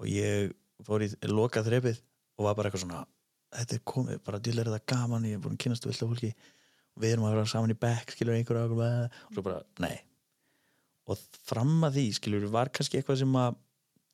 [0.00, 0.54] Og ég
[0.86, 3.02] fór í loka þrepið og var bara eitthvað svona
[3.50, 6.12] þetta er komið, bara dýl er þetta gaman ég er búin að kynast vilt af
[6.12, 6.30] fólki.
[7.00, 9.96] Við erum að vera saman í back skilur einhver og og svo bara, nei.
[11.10, 11.18] Og
[11.48, 13.58] fram að því, skilur, var kannski eitthvað sem að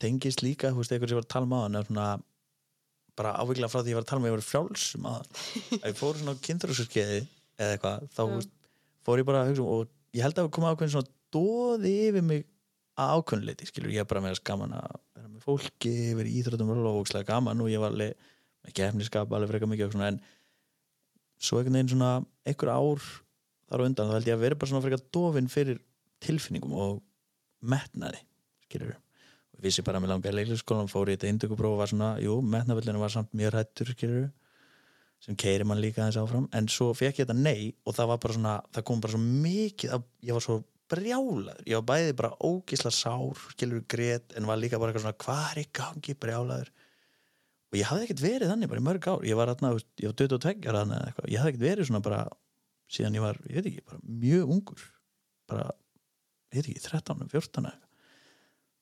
[0.01, 1.79] tengist líka, þú veist, eitthvað sem var að tala um á hann
[3.17, 5.23] bara áviklega frá því ég var að tala um að ég var frjálsum að
[5.83, 7.21] að ég fór svona á kynþrósarskeiði
[7.57, 8.49] eða eitthvað, þá Já.
[9.07, 12.25] fór ég bara að hugsa um- og ég held að koma ákveðin svona dóði yfir
[12.27, 12.47] mig
[12.97, 16.39] að ákveðinleiti, skilur, ég er bara með þess gaman að vera með fólki, vera í
[16.41, 18.14] íþróttum og ókslega gaman og ég var alveg
[18.64, 20.21] með gefniskap alveg frekar mikið og svona en
[21.37, 22.12] svo einhvern veginn svona
[22.49, 23.05] einhver ár
[23.69, 25.83] þar á undan þá held ég að vera bara svona frekar dofin fyrir
[26.25, 27.03] tilfinningum og
[27.61, 28.23] metnaði
[28.67, 29.06] skilur og
[29.63, 33.03] vissi bara að mér langaði leiklisskólan fór í þetta indökupróf og var svona, jú, metnaðvöldinu
[33.03, 34.27] var samt mjög hættur skilur
[35.25, 36.49] sem keiri mann líka aðeins áfram.
[36.55, 39.21] En svo fekk ég þetta nei og það var bara svona það kom bara svo
[39.23, 40.59] mikið að ég var svo
[40.93, 45.21] brjálaður, ég var bæði bara ógisla sár, skilur grét en var líka bara eitthvað svona,
[45.25, 46.73] hvað er í gangi brjálaður?
[47.73, 50.19] Og ég hafði ekkert verið þannig bara í mörg ár, ég var veist, ég var
[50.21, 52.21] 22 ára þarna eða eitthvað, ég hafði ekkert verið svona bara
[52.87, 54.87] síðan ég var, ég veit ekki, bara mjög ungur.
[55.51, 55.67] Bara,
[56.55, 57.86] ég veit ekki 13, 14 eða eitthvað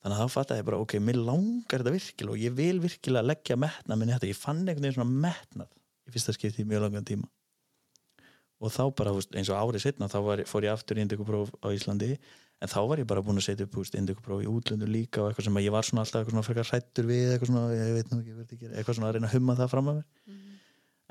[0.05, 3.25] þannig að þá fattaði ég bara, ok, mér langar þetta virkilega og ég vil virkilega
[3.25, 5.71] leggja metnað minni þetta, ég fann einhvern veginn svona metnað
[6.05, 7.29] í fyrsta skipti í mjög langan tíma.
[8.61, 11.73] Og þá bara, eins og árið setna þá var, fór ég aftur í indökupróf á
[11.73, 12.11] Íslandi
[12.61, 15.49] en þá var ég bara búin að setja upp indökupróf í útlöndu líka og eitthvað
[15.49, 18.19] sem ég var svona alltaf eitthvað svona frekar hrættur við eitthvað svona, ég veit nú
[18.21, 20.37] ekki, ég veit ekki eitthvað svona að reyna að humma það fram að mér.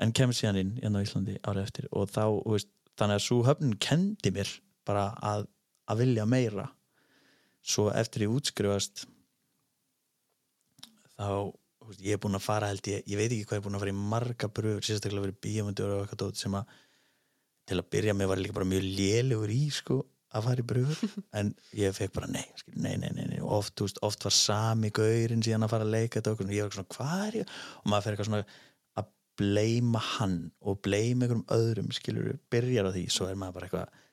[0.01, 3.37] En kemur síðan inn hérna á Íslandi árið eftir og þá, veist, þannig að svo
[3.45, 4.55] höfnin kendi mér
[4.87, 5.45] bara að,
[5.91, 6.65] að vilja meira
[7.65, 9.05] svo eftir ég útskrifast
[11.15, 11.53] þá
[12.01, 13.83] ég er búin að fara held ég, ég veit ekki hvað ég er búin að
[13.83, 16.75] fara í marga bröður sérstaklega verið bíómyndur og eitthvað sem að
[17.65, 19.99] til að byrja með var líka bara mjög lélegur í sko
[20.35, 21.01] að fara í bröður
[21.39, 23.41] en ég fekk bara nei, skil, nei, nei, nei, nei.
[23.41, 26.77] Oft, veist, oft var sami gaurinn síðan að fara að leika þetta og ég var
[26.77, 28.43] svona, hvað er ég og maður fer eitthvað svona
[29.01, 29.11] að
[29.41, 34.03] bleima hann og bleima einhverjum öðrum skilur, byrjar á því, svo er maður bara eitthvað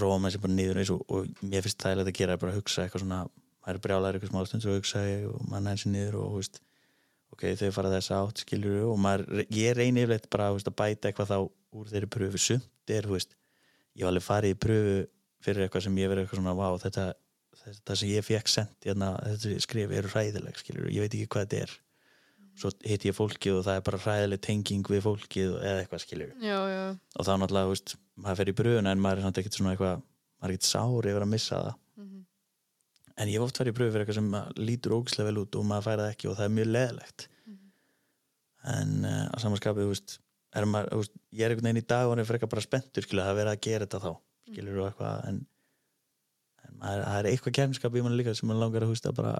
[0.00, 2.60] róa maður sér bara eins og, og mér finnst það að gera er bara að
[2.60, 3.20] hugsa eitthvað svona,
[3.62, 6.60] maður er brjálæður eitthvað smá stund svo hugsa og maður næði sér niður og veist,
[7.34, 11.10] ok, þau fara þess átt skilur og maður, ég reyni yfirleitt bara veist, að bæta
[11.10, 11.38] eitthvað þá
[11.78, 12.42] úr þeirri pröfu.
[12.42, 13.36] Sumt er, veist,
[13.94, 15.00] ég var alveg farið í pröfu
[15.44, 17.10] fyrir eitthvað sem ég verið eitthvað svona, vá, þetta,
[17.64, 21.46] þetta sem ég fekk sendt hérna, þetta skrif eru hræðileg skilur, ég veit ekki hvað
[21.46, 21.76] þetta er
[22.58, 26.04] svo hitt ég fólkið og það er bara hræðileg tenging við fólkið eða eitthvað
[26.72, 26.84] já,
[27.14, 30.00] og þá náttúrulega, veist, maður fer í bröðuna en maður er samt ekkert svona eitthvað
[30.02, 31.76] maður er ekkert sár yfir að missa það.
[32.02, 32.24] Mhm.
[33.18, 35.68] en ég hef oft farið í bröðu fyrir eitthvað sem lítur ógislega vel út og
[35.70, 37.28] maður færa það ekki og það er mjög leðilegt
[38.68, 39.92] en uh, á samanskapið,
[40.56, 43.38] er ég er einhvern veginn í dag og hann er frekar bara spenntur skilur, að
[43.38, 44.10] vera að gera þetta þá,
[44.48, 45.40] skilur og eitthvað en,
[46.64, 49.36] en maður, það er eitthvað kemskap í mann líka sem mann langar að hústa bara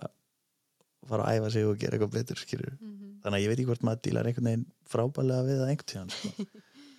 [1.09, 2.77] fara að æfa sig og gera eitthvað betur skilur,
[3.23, 6.13] þannig að ég veit ekki hvort maður dílar einhvern veginn frábælega við það einhvern tíðan
[6.15, 6.49] sko.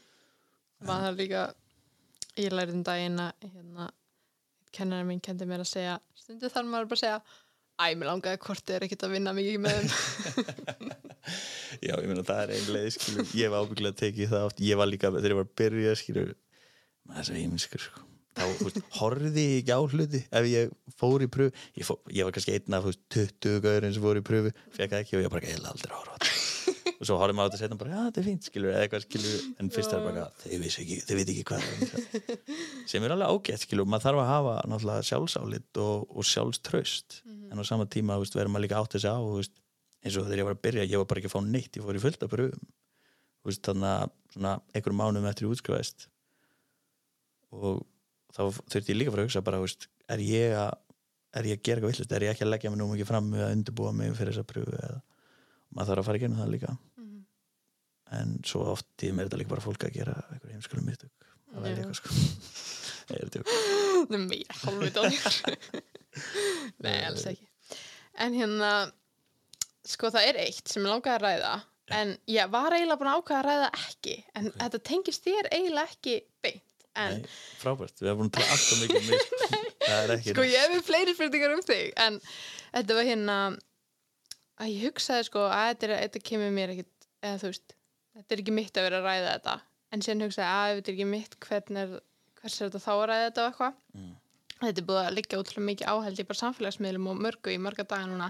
[0.89, 1.43] maður líka
[2.39, 3.91] ég lærið um daginn að hérna,
[4.75, 7.21] kennarinn minn kendi mér að segja stundu þarf maður bara að segja
[7.79, 10.93] æ, mér langaði hvort er ekkert að vinna mikið með þeim
[11.85, 14.79] Já, ég meina það er ein leið skilur, ég hef ábygglega tekið það oft ég
[14.79, 16.31] var líka, þegar ég var að byrja skilur
[17.09, 18.08] maður er svo heiminskur sko.
[18.39, 22.35] Þá horfði ég ekki á hluti ef ég fór í pröfu ég, fó, ég var
[22.35, 25.25] kannski einn af þú veist, 20 gauðurinn sem fór í pröfu, fekk það ekki og
[25.25, 26.37] ég bara ég aldrei horfa á þetta.
[26.99, 29.03] Og svo horfði maður á þetta setna bara, já þetta er fínt, skilur, eða eitthvað
[29.05, 32.57] skilur en fyrst er bara, þau vissi ekki, veit ekki hvað það er."
[32.91, 37.21] sem er alveg ágætt skilur, maður þarf að hafa náttúrulega sjálfsálit og, og sjálfströst
[37.53, 39.55] en á sama tíma, veist, verður maður líka átt þessi á veist,
[40.03, 41.87] eins og þegar ég var að byrja, ég var bara ekki að fá neitt ég
[41.87, 42.67] fór í fullt af pröfum
[43.47, 46.09] veist, þannig að einhverjum mánum eftir ég útskrifaðist
[47.55, 47.79] og
[48.35, 50.77] þá þurfti ég líka fara að hugsa bara, veist, er ég að
[51.39, 53.27] er ég að gera eitthvað villist, er ég ekki að leggja mig nú mikið fram
[53.29, 54.95] með að undirbúa mig fyrir þessa pröfu eða
[55.77, 57.19] maður þarf að fara að gera það líka Mhm.
[58.19, 61.75] en svo oft er þetta líka bara fólk að gera einhver heimskulum mistök að velja
[61.75, 61.81] Já.
[61.83, 62.09] eitthvað sko
[63.13, 63.29] er.
[64.09, 65.49] Það er meira hálfveit á þér.
[66.85, 67.47] Nei, alls ekki.
[68.21, 68.71] En hérna,
[69.85, 71.53] sko það er eitt sem ég langaði að ræða,
[71.99, 75.89] en ég var eiginlega búin að ákvæða að ræða ekki, en þetta tengist þér eiginlega
[75.93, 76.15] ekki.
[76.97, 77.27] En Nei,
[77.61, 79.09] frábært, við erum búin að tala alltaf mikið um
[80.09, 80.45] mig sko.
[80.49, 82.17] ég hef fleiri spurningar um þig, en
[82.73, 83.35] þetta var hérna,
[84.59, 86.91] að ég hugsaði sko að þetta, er, þetta kemur mér ekkit,
[87.23, 87.75] eða þú veist,
[88.17, 89.55] þetta er ekki mitt að vera að ræða þetta,
[89.95, 91.93] en síðan hugsaði að þetta er ekki mitt, hvernig er,
[92.41, 93.77] hvers er þetta þá að ræða þetta og eitthvað.
[93.99, 94.09] Mm.
[94.59, 98.09] Þetta er búið að liggja útrúlega mikið áhældi bara samfélagsmiðlum og mörgu í marga daga
[98.11, 98.25] núna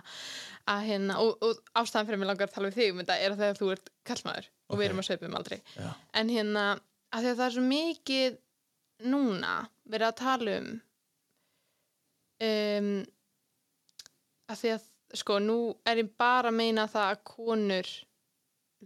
[0.70, 3.34] að hérna, og, og ástæðan fyrir mig langar að tala við þig um þetta er
[3.34, 4.78] að þegar þú ert kallmaður og Ok.
[4.78, 5.88] við erum að sveipum aldrei Já.
[6.22, 6.66] en hérna,
[7.10, 8.38] að að það er svo mikið
[9.06, 9.54] núna
[9.90, 10.70] verið að tala um
[12.50, 12.92] um
[14.50, 14.86] að því að
[15.20, 15.58] sko nú
[15.90, 17.90] er ég bara að meina það að konur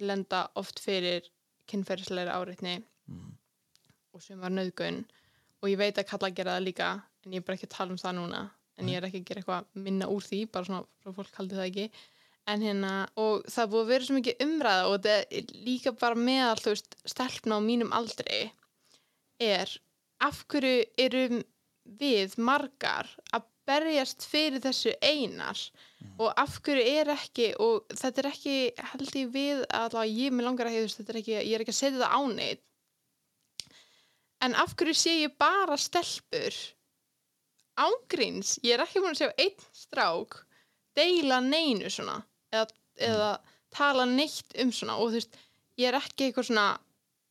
[0.01, 1.27] lenda oft fyrir
[1.69, 3.33] kynferðisleiri áreitni Mm.
[4.15, 5.01] og sem var nöðgun
[5.59, 6.89] og ég veit að kalla að gera það líka
[7.25, 8.41] en ég er bara ekki að tala um það núna.
[8.79, 11.57] En ég er ekki að gera eitthvað minna úr því bara svona frá fólk haldi
[11.59, 11.85] það ekki.
[12.51, 16.55] En hérna, og það búið að vera svo mikið umræða og þetta er líka bara
[16.63, 18.39] þú veist, stelpna á mínum aldri
[19.39, 19.75] er
[20.23, 21.41] af hverju erum
[21.99, 25.59] við margar að berjast fyrir þessu einar?
[26.19, 28.57] Og af hverju er ekki og þetta er ekki
[28.91, 31.75] held ég við að ég með langar að hefðu þetta er ekki, ég er ekki
[31.75, 32.63] að setja það á neitt
[34.43, 36.57] en af hverju sé ég bara stelpur
[37.79, 40.37] ángríns, ég er ekki búin að sjá einn strák
[40.97, 42.19] deila neinu svona
[42.53, 42.67] eða,
[43.01, 43.29] eða
[43.73, 44.99] tala neitt um svona.
[44.99, 45.37] Og þú veist,
[45.79, 46.67] ég er ekki eitthvað svona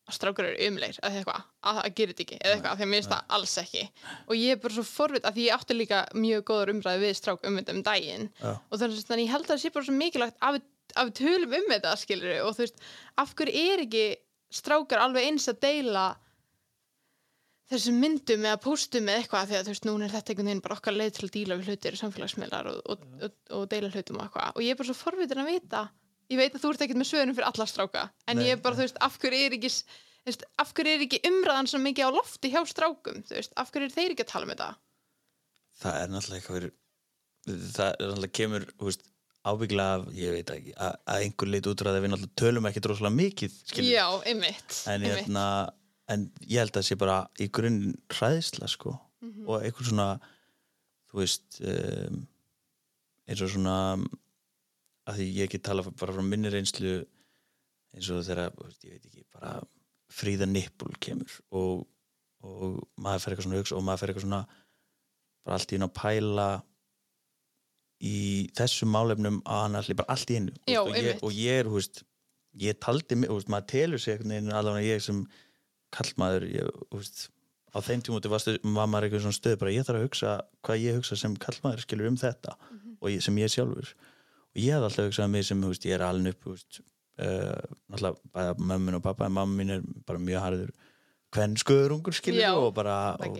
[0.02, 2.86] að strákur eru umleir eða eitthvað, að það gerir þetta ekki eða eitthvað, af því
[2.86, 3.82] að mér finnst það alls ekki.
[4.26, 7.14] Og ég er bara svo forvit að því ég átti líka mjög góður umræði við
[7.20, 8.28] strák um þetta um daginn.
[8.42, 8.50] Já.
[8.58, 10.60] og þannig að ég held að það sé bara svo mikilvægt að
[10.98, 12.84] að við tölum um þetta skilur og þú veist,
[13.22, 14.04] af hverju er ekki
[14.52, 16.04] strákar alveg eins að deila
[17.72, 20.64] þessum myndum eða póstum eða eitthvað því að þú veist, núna er þetta einhvern veginn
[20.66, 24.18] bara okkar leið til að díla við hlutir samfélagsmiðlar og, og, og, og deila hlutum
[24.18, 24.50] og eitthvað.
[24.56, 25.82] Og ég er bara svo forvitin að vita
[26.30, 28.62] ég veit að þú ert ekkert með svörum fyrir alla stráka en Nei, ég er
[28.62, 29.70] bara, þú veist, af hverju er ekki
[30.26, 33.72] veist, af hverju er ekki umræðan svo mikið á lofti hjá strákum, þú veist, af
[33.74, 34.70] hverju er þeir ekki að tala um þetta
[35.82, 36.72] það er náttúrulega eitthvað fyrir,
[37.74, 39.06] það er náttúrulega kemur þú veist,
[39.42, 43.16] ábygglega af, ég veit ekki að, að einhver leit útræði við náttúrulega tölum ekki droslega
[43.18, 43.88] mikið skilur.
[43.90, 45.46] Já, einmitt, en, hérna,
[46.14, 47.80] en ég held að það sé bara í grunn
[48.14, 49.44] hræðisla sko Mhm.
[49.46, 50.06] og eitthvað svona
[51.12, 52.16] þú veist um,
[53.30, 53.74] eins og svona
[55.10, 56.92] að því ég ekki tala bara frá minni reynslu
[57.92, 59.56] eins og þegar ég veit ekki, bara
[60.12, 61.82] fríða nippul kemur og,
[62.44, 64.42] og maður fer eitthvað svona hugsa og maður fer eitthvað svona
[65.42, 66.48] bara allt í einu að pæla
[68.02, 68.16] í
[68.58, 71.68] þessum málefnum að hann allir bara allt í þú Já, og, ég, og ég er,
[71.70, 72.02] þú veist
[72.62, 75.20] ég taldi þú veist, maður telur sig einhvern veginn allavega ég sem
[75.94, 77.22] kallmaður ég, þú veist,
[77.72, 80.32] á þeim tímúti var, stuð, var maður eitthvað svona stöð bara ég þarf að hugsa
[80.66, 82.96] hvað ég hugsa sem kallmaður skilur um þetta Mhm.
[83.00, 83.94] og ég, sem ég sjálfur
[84.52, 86.62] og ég hef alltaf hugsað um mig sem, veist, ég er alveg upp uh,
[87.92, 90.72] náttúrulega bæða mömmin og pappa en mamma mín er bara mjög harður
[92.20, 92.96] skilur Já, og bara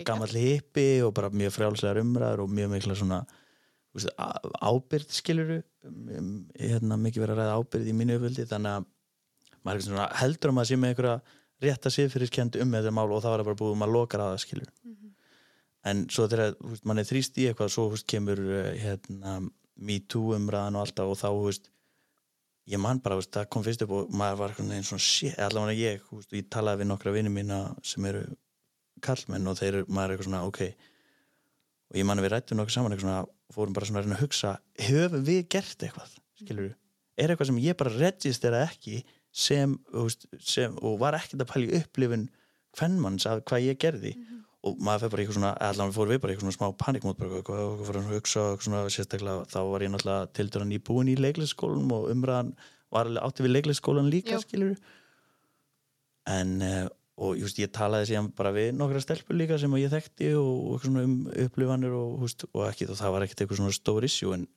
[0.07, 3.19] gamall hippi og bara mjög frjálslegar umræður og mjög mikla svona
[3.93, 5.51] veist, á- ábyrgð skilur
[6.57, 8.87] hérna, mikið verið að ræða ábyrgð í mínu öföldi þannig að
[9.63, 11.17] maður svona, heldur að maður sé með einhverja
[11.63, 14.31] rétta siðfyrirkendu um þetta mál og þá er það bara búið um að lokar að
[14.33, 15.11] það skilur Mhm.
[15.91, 16.55] en svo þegar
[16.87, 19.37] mann er þrýst í eitthvað svo veist, kemur uh, hérna,
[19.75, 21.69] me too umræðan og alltaf og þá þú veist,
[22.69, 25.75] ég man bara, veist, það kom fyrst upp og maður var einn svona shit, allavega
[25.79, 28.23] ég, veist, ég talaði við nokkra vinni mína sem eru
[29.03, 30.61] kallmenn og þeir, maður er eitthvað svona, ok.
[31.91, 34.23] Og ég man að við rættum nokkuð saman eitthvað svona, fórum bara svona að að
[34.23, 34.53] hugsa
[34.87, 36.71] höfum við gert eitthvað, skilur
[37.17, 39.01] er eitthvað sem ég bara registera ekki
[39.33, 42.29] sem, veist, sem og var ekkert að pæla í upplifun
[42.77, 44.13] hvernmanns af hvað ég gerði
[44.63, 47.39] og maður fyrir bara eitthvað svona, allan fór við bara eitthvað svona smá panikmót bara
[47.39, 50.67] eitthvað, eitthvað fyrir að hugsa og eitthvað svona sérstaklega, þá var ég náttúrulega til dæra
[50.69, 52.51] nýbúin í leiklisskólanum og umræðan
[52.93, 54.77] var alveg átti við leiklisskólan líka skilur
[56.31, 56.85] en uh,
[57.23, 60.85] og just, ég talaði síðan bara við nokkra stelpur líka sem ég þekkti og, og
[60.85, 64.47] svona um upplifanir og, og, ekki, og það var ekkert eitthvað svona stór issue en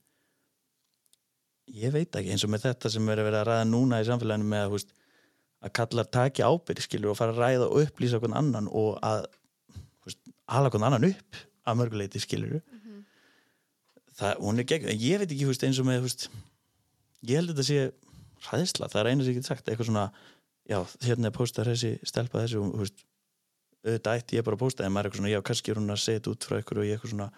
[1.77, 4.07] ég veit ekki eins og með þetta sem er að vera að ræða núna í
[4.09, 4.95] samfélaginu með húst,
[5.67, 9.27] að kalla taki ábyrg skilur og fara að ræða og upplýsa okkur annan og að
[10.47, 11.37] húst, ala okkur annan upp
[11.67, 13.05] að mörguleiti skilur mm -hmm.
[14.19, 16.29] það, hún er gegn ég veit ekki húst, eins og með
[17.23, 17.93] ég held að þetta sé
[18.47, 20.13] ræðisla, það er einu sem ég get sagt eitthvað svona
[20.69, 23.05] já, hérna er póstar þessi stelpa þessi og veist,
[23.87, 25.95] auðvitað ætti ég bara að pósta en maður er eitthvað svona, já, kannski er hún
[25.95, 27.31] að setja út frá ykkur og ég eitthvað svona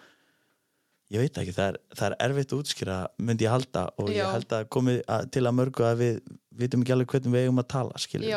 [1.09, 4.15] ég veit ekki, það er, það er erfitt að útskýra myndi ég halda og já.
[4.19, 6.19] ég held að komið að, til að mörgu að við
[6.61, 8.35] vitum ekki alveg hvernig við eigum að tala, skiljið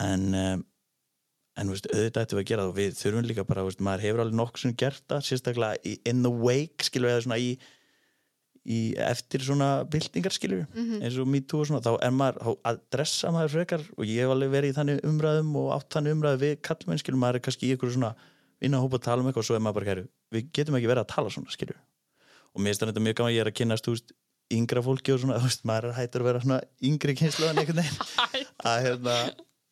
[0.00, 0.64] en um,
[1.60, 4.06] en veist, auðvitað ættum við að gera það og við þurfum líka bara, veist, maður
[4.06, 7.50] hefur alveg nokkur sem gert það sérstaklega in the wake, skiljið, eða svona í
[8.68, 11.04] í, eftir svona byltingar skiljur mm -hmm.
[11.04, 14.20] eins og MeToo og svona þá er maður þá að dressa maður frekar og ég
[14.20, 17.44] hef alveg verið í þannig umræðum og átt þannig umræðu við kallmenn skiljur, maður er
[17.46, 18.14] kannski í ykkur svona
[18.60, 20.76] vinna að hópa að tala um eitthvað og svo er maður bara kæru við getum
[20.76, 21.80] ekki verið að tala svona skiljur
[22.54, 24.12] og mér finnst þetta mjög gaman, ég er að kynast úst,
[24.50, 28.48] yngra fólki og svona, veist, maður er hættur að vera yngri kynslu en einhvern veginn.
[28.70, 29.14] Að hérna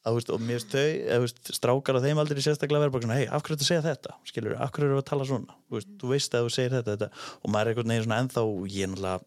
[0.09, 3.07] að, veist, og mér finnst þau, eða, veist, strákar á þeim aldrei sérstaklega verður bara
[3.07, 5.89] svona, hei, af hverju þetta segja þetta skilur, af hverju eru að tala svona veist,
[5.89, 5.97] mm.
[6.03, 8.45] þú veist að þú segir þetta, þetta og maður er einhvern veginn svona ennþá,
[8.75, 9.19] ég er náttúrulega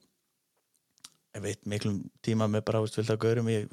[1.31, 3.67] ég veit miklum tíma með bara, veist, vilt að gaurum ég,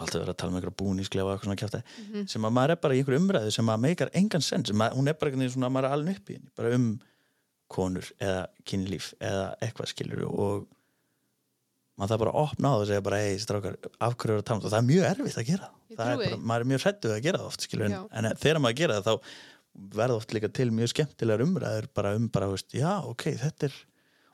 [0.00, 2.26] alltaf verður að tala með einhverja búnísklefa mm -hmm.
[2.28, 5.08] sem að maður er bara í einhverju umræðu sem að meikar engan sens, að, hún
[5.08, 7.00] er bara svona, maður er alveg upp í henni, bara um
[7.70, 10.66] konur eða kynlíf eða eitthvað skilur og
[12.00, 14.46] maður það bara að opna á það og segja bara hei strákar, afhverju eru að
[14.48, 16.10] tala um það og það er mjög erfitt að gera það.
[16.10, 18.78] Er bara, maður er mjög hrettuð að gera það oft skilur, en, en þegar maður
[18.80, 19.34] gera það þá
[20.00, 23.78] verða oft líka til mjög skemmtilegar umræður bara um bara, veist, já ok, þetta er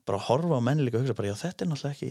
[0.07, 2.11] bara að horfa á menni líka og hugsa bara já þetta er náttúrulega ekki,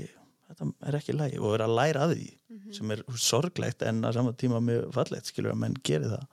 [0.49, 2.73] þetta er ekki lægi og vera að læra að því mm -hmm.
[2.77, 6.25] sem er sorglegt en að saman tíma mjög fallegt skilur að menn gerir það.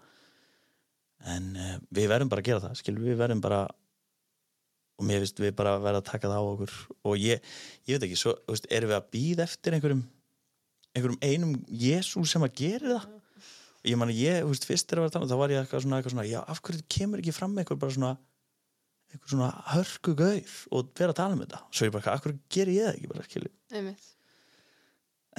[1.32, 3.62] En uh, við verðum bara að gera það skilur við verðum bara
[5.02, 6.74] og mér finnst við bara að vera að taka það á okkur.
[7.10, 7.54] Og ég,
[7.90, 10.04] ég veit ekki, svo, veist, erum við að býða eftir einhverjum
[10.92, 13.08] einhverjum einum Jésús sem að gera það?
[13.82, 15.64] Og ég man að ég, veist, fyrst er að vera að tala þá var ég
[15.64, 18.12] eitthvað svona, eitthvað svona, já, af hverju kemur ekki fram einhver bara svona
[19.12, 21.62] einhver svona hörku gauð og vera að tala um þetta?
[21.72, 23.52] Svo ég bara, af hverju ger ég það ekki bara, skilju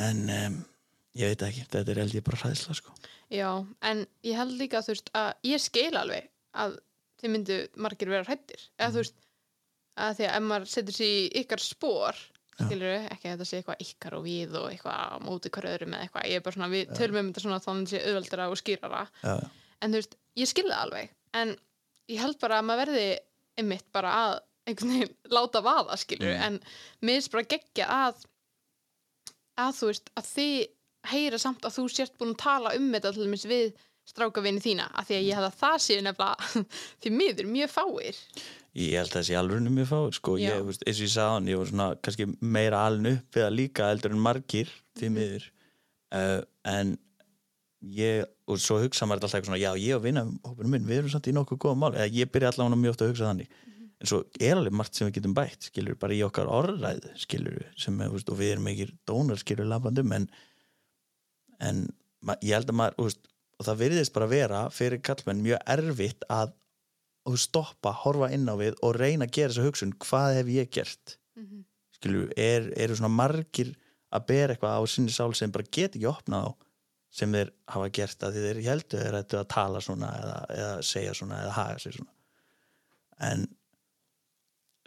[0.03, 0.55] en um,
[1.19, 2.93] ég veit ekki, þetta er held ég bara hræðsla, sko.
[3.33, 3.49] Já,
[3.85, 6.29] en ég held líka, þú veist, að ég skil alveg
[6.63, 6.79] að
[7.21, 8.95] þið myndu margir vera hrættir eða mm.
[8.95, 9.19] þú veist,
[9.99, 12.21] að því að ef maður setur sér í ykkar spór
[12.53, 15.73] skilur við, ekki að þetta sé eitthvað ykkar og við og eitthvað á móti hverju
[15.73, 17.93] öðrum eða eitthvað ég er bara svona, við tölum um þetta svona þannig að það
[17.93, 19.33] sé auðveldara og skýrara Já.
[19.79, 21.55] en þú veist, ég skilði það alveg en
[22.13, 23.07] ég held bara að maður verði
[23.61, 24.35] einmitt bara að
[24.69, 26.45] einhvern veginn láta vaða, skilur við, mm.
[26.47, 28.21] en mér er bara geggja að
[29.63, 30.53] að þú veist, að þið
[31.13, 33.73] heyra samt að þú sért búin að tala um þetta til dæmis við
[34.07, 36.63] strákavinni þína, að því að ég hef að það sé nefnilega
[37.03, 38.21] því miður mjög fáir
[38.73, 41.49] Ég held að sé alveg mjög fáið sko, ég, veist, eins og ég sagði hann,
[41.51, 45.17] ég var svona kannski meira aln upp eða líka eldur en margir því mhm.
[45.19, 45.49] miður.
[46.13, 46.95] Uh, en
[47.93, 51.13] ég, og svo hugsa maður alltaf svona, já ég og vinna hópunum minn, við erum
[51.13, 53.73] samt í nokkuð góða mál, eða ég byrja allavega mjög ofta að hugsa þannig, mm
[53.73, 53.91] -hmm.
[53.99, 57.59] en svo er alveg margt sem við getum bætt, skilur, bara í okkar orðræðu, skilur,
[57.77, 60.29] sem er, veist, og við erum ekki dónar, skilur, lafandum, en
[61.59, 61.85] en
[62.41, 63.27] ég held að maður, veist,
[63.59, 66.53] og það veriðist bara vera fyrir kallmenn mjög erfitt að
[67.29, 70.71] og stoppa, horfa inn á við og reyna að gera þessa hugsun, hvað hef ég
[70.75, 71.17] gert?
[71.37, 71.63] Mm -hmm.
[71.97, 73.73] skilju, er, eru svona margir
[74.13, 76.51] að bera eitthvað á sinni sál sem bara get ekki opnað á
[77.13, 81.13] sem þeir hafa gert að þeir heldur þeir ættu að tala svona eða, eða segja
[81.13, 82.13] svona eða haga sig svona.
[83.19, 83.47] En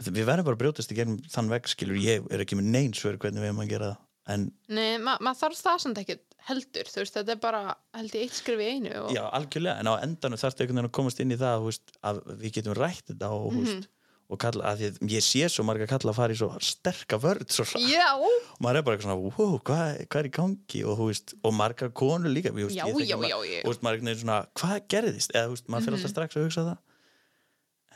[0.02, 3.22] við verðum bara að brjótast í gegnum þann veg skilju, ég er ekki með neinsverð
[3.22, 6.88] hvernig við erum að gera það en Nei, ma maður þarf það samt ekki heldur,
[6.90, 7.60] þú veist, þetta er bara
[7.96, 9.10] held ég eitt skrif í einu og...
[9.14, 11.94] Já, algjörlega, en á endanum þarf þetta einhvern veginn að komast inn í það veist,
[12.06, 13.86] að við getum rætt þetta og, mm -hmm.
[14.30, 17.54] og kalla, að því, ég sé svo marga kalla að fara í svo sterka vörð
[17.56, 20.84] svo og maður er bara eitthvað svona, wow, hvað, hvað er í gangi?
[20.84, 23.62] Og, veist, og marga konu líka veist, Já, já, já, já.
[23.66, 25.34] og maður er eitthvað svona, hvað gerðist?
[25.34, 25.94] Eða maður fyrir mm -hmm.
[25.94, 26.78] alltaf strax að hugsa það.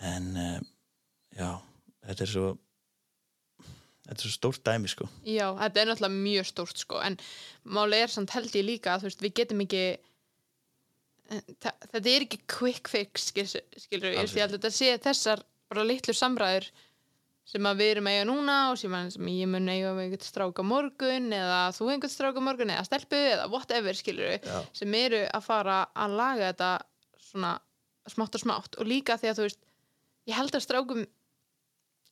[0.00, 0.66] En um,
[1.36, 1.50] já,
[2.06, 2.58] þetta er svo
[4.10, 7.18] þetta er svo stórt dæmi sko Já, þetta er náttúrulega mjög stórt sko en
[7.64, 9.84] máli er samt held ég líka að veist, við getum ekki
[11.30, 16.14] þetta er ekki quick fix skilur við, ég held að þetta sé þessar bara litlu
[16.16, 16.66] samræður
[17.50, 20.64] sem að við erum eiga núna og sem, sem ég mun eiga við einhvern stráka
[20.66, 24.60] morgun eða þú einhvern stráka morgun eða stelpu eða whatever skilur við, Já.
[24.76, 26.70] sem eru að fara að laga þetta
[27.30, 27.56] svona
[28.10, 29.60] smátt og smátt og líka því að þú veist
[30.30, 31.02] ég held að strákum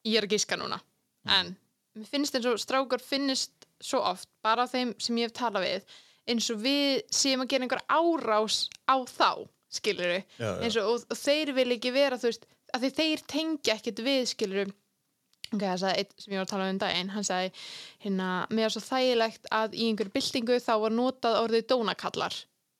[0.08, 1.34] ég er að gíska núna mm.
[1.38, 1.54] en
[1.98, 5.96] mér finnst eins og strákar finnist svo oft, bara þeim sem ég hef talað við
[6.28, 10.50] eins og við séum að gera einhver árás á þá skilur já.
[10.62, 14.04] eins og, og, og þeir vil ekki vera þú veist, að því þeir tengja ekkert
[14.04, 14.70] við skilur
[15.52, 17.52] ok, það sagði einn sem ég var að tala um daginn hann sagði,
[18.04, 22.36] hérna, mér er svo þægilegt að í einhverju byltingu þá var notað orðið dónakallar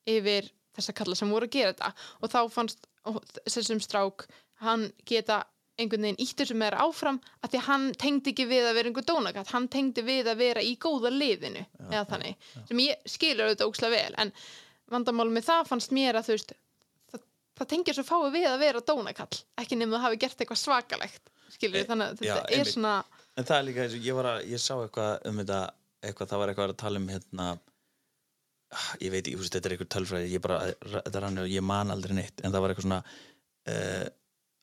[0.08, 1.92] yfir þessa kallar sem voru að gera þetta.
[2.22, 2.88] Og þá fannst
[3.48, 4.26] þessum strák
[4.62, 5.42] hann geta
[5.78, 9.08] einhvern veginn íttur sem er áfram að því hann tengdi ekki við að vera einhver
[9.08, 13.70] dónakatt hann tengdi við að vera í góða liðinu eða þannig, sem ég skilur auðvitað
[13.70, 14.32] ókslega vel, en
[14.90, 16.54] vandamál með það fannst mér að þú veist
[17.12, 17.24] það,
[17.60, 21.32] það tengir svo fáið við að vera dónakall ekki nefnum að hafi gert eitthvað svakalegt
[21.54, 22.74] skilur, þannig að Já, þetta er einmitt.
[22.74, 22.96] svona
[23.38, 25.58] En það er líka eins og ég var að, ég sá eitthvað um þetta,
[26.02, 27.44] eitthvað, það var eitthvað að tala um hérna,
[29.04, 30.56] ég veit veist, þetta er eitthvað tölfræði, ég bara,
[30.96, 32.98] þetta rann og ég man aldrei neitt, en það var eitthvað svona,
[33.70, 34.08] uh,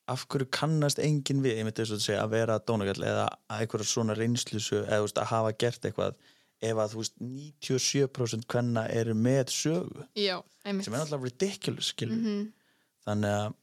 [0.07, 3.61] af hverju kannast enginn við, ég myndi þess að segja, að vera dónagall eða að
[3.63, 6.15] eitthvað svona reynslusu, eða veist, að hafa gert eitthvað,
[6.61, 12.51] ef að veist, 97% hvenna eru með sögu, já, sem er alltaf ridiculous, skilur, Mhm.
[13.07, 13.55] þannig að,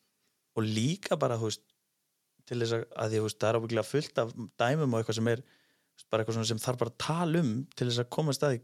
[0.57, 1.63] og líka bara, veist,
[2.47, 5.43] til þess að, að því, það er ábyggilega fullt af dæmum og eitthvað sem er
[6.11, 8.61] bara eitthvað svona sem þarf bara að tala um til þess að koma að staði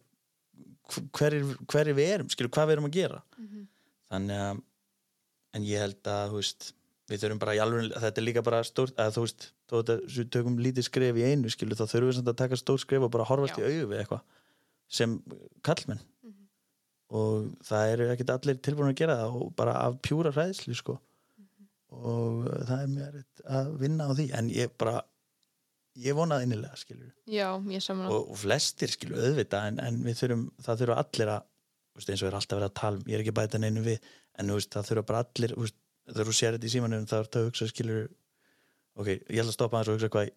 [1.15, 3.69] hverjir, hverjir við erum, skilur, hvað við erum að gera Mhm.
[4.11, 4.63] þannig að
[5.55, 6.73] en ég held að, þú veist
[7.09, 9.47] við þurfum bara í alveg, þetta er líka bara stórt að þú veist,
[10.19, 13.07] við tökum lítið skref í einu, skilur, þá þurfum við samt að taka stórt skref
[13.07, 13.65] og bara horfast Já.
[13.65, 14.23] í augu við eitthvað
[14.99, 15.19] sem
[15.65, 16.47] kallmenn Mhm.
[17.11, 20.99] og það eru ekkert allir tilbúin að gera það og bara af pjúra hræðslu sko.
[21.89, 24.99] Og uh, það er erfitt að vinna á því en ég bara
[25.99, 30.83] ég vonaði innilega skilur já, og, og flestir skilur auðvitað en, en við þurfum, það
[30.83, 31.47] þurfa allir að
[31.99, 33.83] þú eins og er alltaf verið að tala um, ég er ekki að bæta neinu
[33.87, 35.79] við en þú veist, það þurfa bara allir þú veist,
[36.09, 38.07] þegar þú sér þetta í símanum þá er þetta að hugsa skilur
[38.99, 40.31] ok, ég ætla að stoppa aðeins og hugsa hvað,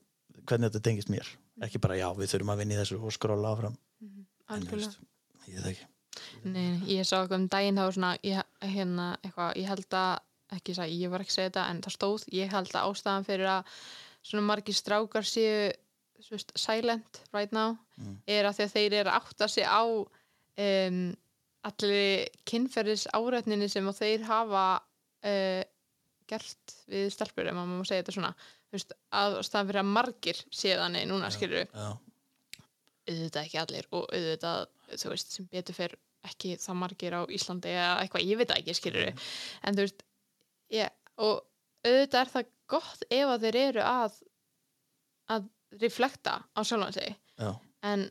[0.49, 1.31] hvernig þetta tengist mér.
[1.65, 3.77] Ekki bara já, við þurfum að vinna í þessu og skróla áfram.
[4.51, 4.99] En þú veist,
[5.47, 5.87] ég veit ekki.
[6.43, 10.75] Nei, ég sá eitthvað um daginn þá svona, ég, hérna, eitthvað, ég held að ekki
[10.75, 13.51] að ég var ekki að segja þetta en það stóð, ég held að ástæðan fyrir
[13.53, 13.75] að
[14.27, 15.69] svona margir strákar séu
[16.21, 18.15] þú veist, silent right now Mm.
[18.25, 21.15] er að að þeir eru að átta sig á um,
[21.69, 24.63] allir kynferðis árætninni sem að þeir hafa
[25.27, 25.63] uh,
[26.31, 28.31] gert við stelpur ef maður má segja þetta svona.
[28.71, 31.67] Veist, ástæðan fyrir að margir séu þannig núna skilur
[33.09, 34.61] auðvitað ekki allir og auðvitað
[35.01, 35.95] þú veist sem betur fer
[36.29, 40.05] ekki það margir á Íslandi eða eitthvað, ég veit ekki skilur en þú veist
[40.71, 41.41] ég, og
[41.83, 44.17] auðvitað er það gott ef að þeir eru að
[45.35, 45.49] að
[45.81, 47.15] reflekta á sjálfan sig.
[47.39, 47.51] Já,
[47.87, 48.07] en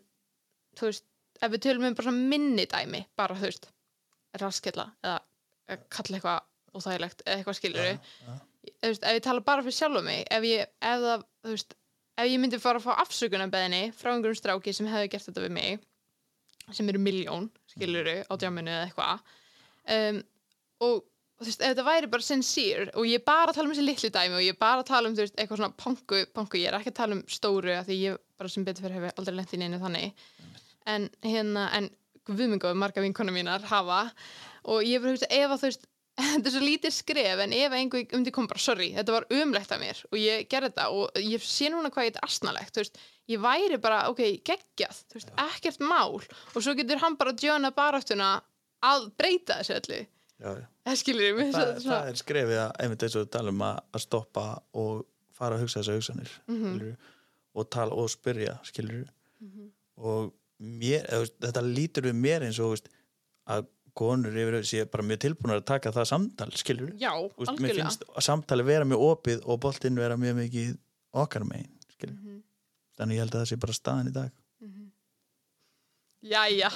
[0.77, 1.07] þú veist,
[1.41, 3.71] ef við tölum um bara minni dæmi, bara þú veist
[4.41, 5.19] raskella eða
[5.71, 6.47] eða kalla eitthvað
[6.77, 7.99] óþægilegt eða eitthvað skilur já.
[8.65, 11.77] þú veist, ef ég tala bara fyrir sjálf mig ef ég, ef það, þú veist
[12.21, 15.55] ef ég myndi fara að fá afsökunarbeðinni frá einhverjum stráki sem hefði gert þetta við
[15.57, 15.87] mig
[16.71, 19.23] sem eru miljón, skiluru á djáminu eða eitthvað
[19.97, 20.21] um,
[20.87, 21.01] og,
[21.41, 23.75] og þú veist, ef þetta væri bara sincere og ég er bara að tala um
[23.75, 26.21] þessi litlu dæmi og ég er bara að tala um, þú veist, eitthvað svona pongu,
[26.37, 29.01] pongu ég er ekki að tala um stóru af því ég bara sem betur fyrir
[29.01, 30.29] hefur aldrei lent í neinu þannig.
[30.89, 31.91] En hérna, en
[32.31, 34.03] viðmingóð marga vinkona mínar hafa
[34.71, 35.89] og ég er bara, þú veist, ef að þú veist
[36.27, 39.27] þetta er svo lítið skref en ef einhver um því kom bara, sorry, þetta var
[39.37, 42.73] umlegt af mér og ég gerði þetta og ég sé núna hvað ég er asnalegt,
[42.75, 46.19] þú veist, ég væri bara ok, geggjað, þú veist, ekkert mál.
[46.55, 48.33] Og svo getur hann bara djöna baráttuna
[48.87, 50.01] að breyta þessu öllu.
[50.41, 54.05] Það skilur ég það, það er skrefið að einmitt eins og við talum að, að
[54.07, 54.45] stoppa
[54.81, 55.03] og
[55.37, 56.93] fara að hugsa þessar hugsanir mm
[57.59, 59.09] og tala og spyrja skilur
[59.99, 62.91] og mér, eða, þú veist, þetta lítur við mér eins og þú veist,
[63.51, 63.65] að
[63.95, 67.85] konur yfir sé bara mjög tilbúnar að taka það samtal skilur já, mér algjörlega.
[67.85, 70.77] finnst að samtali vera mjög opið og boltinn vera mjög mikið
[71.25, 72.43] okkar megin skilur Mhm.
[72.99, 74.31] þannig ég held að það sé bara staðan í dag.
[76.21, 76.69] Jæja,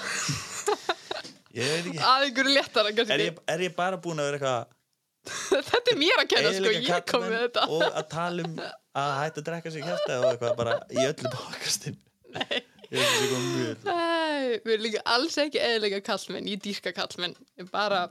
[1.58, 1.98] ég veit ekki.
[2.00, 3.18] Að einhverju léttara er kannski.
[3.28, 4.72] ég, er ég bara búin að vera eitthvað
[5.68, 7.66] Þetta er mér að kenna sko, ég kom með þetta.
[7.72, 8.56] og að tala um
[8.94, 11.96] að hætta að drekka sig kjæfta og eitthvað bara í öllu bókastin
[12.34, 12.58] Nei.
[12.94, 17.36] Við erum líka alls ekki eðilega kallmenn, ég dýrka kallmenn
[17.72, 18.06] bara,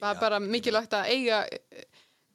[0.00, 1.86] bara, bara mikilvægt að eiga eh,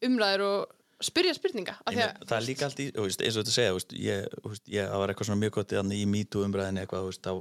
[0.05, 3.75] umræður og spyrja spurninga að, það er líka allt í, veist, eins og þetta segja
[3.75, 7.33] veist, ég, veist, ég, var eitthvað svona mjög gott í, MeToo umræðinni eitthvað, þá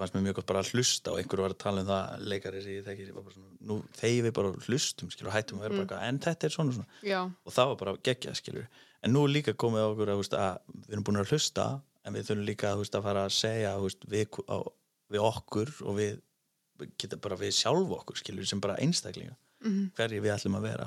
[0.00, 2.62] fannst mér mjög gott bara að hlusta og einhverju var að tala um það leikari
[2.64, 6.20] sem ég svona, nú þegar við bara hlustum, skilur, hættum að vera bara eitthvað, en
[6.24, 8.70] þetta er svona svona, já, og það var bara geggjað, skilur,
[9.04, 11.66] en nú líka komið á okkur að við erum búin að hlusta
[12.04, 14.58] en við þurfum líka, veist, að fara að segja veist, við, á,
[15.12, 16.20] við okkur og við
[17.00, 19.90] geta bara við sjálf okkur, skilur, sem bara einstaklinga Mhm.
[19.92, 20.86] hverju við ætlum að vera,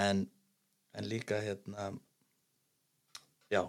[0.00, 0.22] en,
[0.94, 1.90] en líka hérna
[3.52, 3.60] já,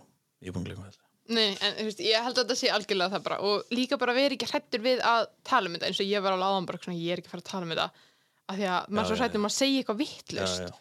[0.42, 3.16] ég er búin að glemma þetta Nei, en veist, ég held að þetta sé algjörlega
[3.16, 3.38] það bara.
[3.42, 6.36] Og líka bara vera ekki hrættur við að tala um þetta eins og ég var
[6.38, 7.88] bara svona, ég er ekki að fara að tala um þetta.
[8.46, 10.76] Af því að maður er svo já, hrættur um að segja eitthvað já, vittlust já.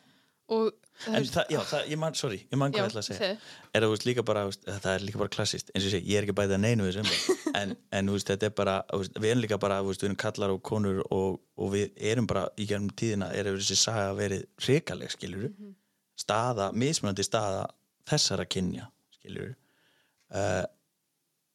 [0.53, 3.31] og En það, já, það, ég man, sorry, ég man hvað ég ætla að segja.
[3.35, 3.39] er
[3.75, 6.13] það, þú veist, líka bara, veist, það er líka bara klassist eins og ég segi,
[6.13, 9.19] ég er ekki bæðið að neinu við þessum en, en veist, þetta er bara, veist,
[9.19, 12.69] við erum líka bara við erum kallar og konur og, og við erum bara, í
[12.71, 15.51] gernum tíðina er þessi saga verið hrikaleg, skiljur
[16.21, 17.67] staða, mismunandi staða
[18.09, 18.87] þessara kynja,
[19.19, 19.51] skiljur
[20.31, 20.63] uh,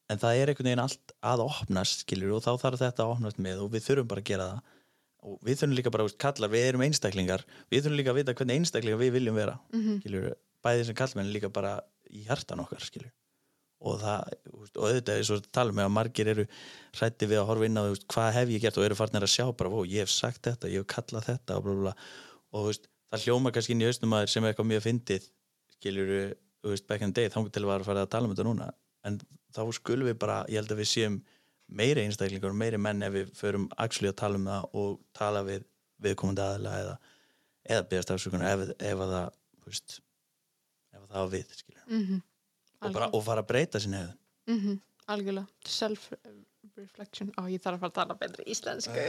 [0.09, 3.41] en það er einhvern veginn allt að opnast, skiljur og þá þarf þetta að opnast
[3.41, 4.75] með og við þurfum bara að gera það
[5.23, 8.33] og við þurfum líka bara, veist, kallar, við erum einstaklingar við þurfum líka að vita
[8.39, 10.01] hvernig einstaklingar við viljum vera Mhm.
[10.01, 13.11] skilur, bæði sem kallmenn líka bara í hjartan okkar skilur.
[13.81, 14.33] og það,
[14.75, 16.43] og auðvitað er svo að tala með að margir eru
[16.99, 19.45] hrætti við að horfa inn á hvað hef ég gert og eru farnir að sjá
[19.55, 21.93] bara, ó, ég hef sagt þetta, ég hef kallað þetta og, bla, bla, bla.
[22.51, 25.29] og veist, það hljóma kannski inn í haustum að sem er eitthvað mjög fyndið
[25.77, 28.35] skilur, þú veist, back in the day þá til að að fara að tala um
[28.35, 28.67] þetta núna
[29.07, 29.19] en
[29.55, 31.21] þá skulum við bara, ég held að við séum
[31.69, 35.65] meiri einstaklingar og meiri menn ef við förum að tala um það og tala við
[36.03, 36.97] viðkomandi aðila eða,
[37.69, 39.31] eða beðast afsökunar ef, ef að það
[39.69, 39.97] veist,
[40.93, 41.87] ef að það var við skilur.
[41.89, 42.21] Mhm,
[42.79, 44.77] og, bara, og fara að breyta sinni hefðun mhm,
[45.09, 45.47] algjörlega.
[45.77, 47.31] Self-reflection.
[47.37, 49.05] Ó, ég þarf að fara að tala betri íslensku.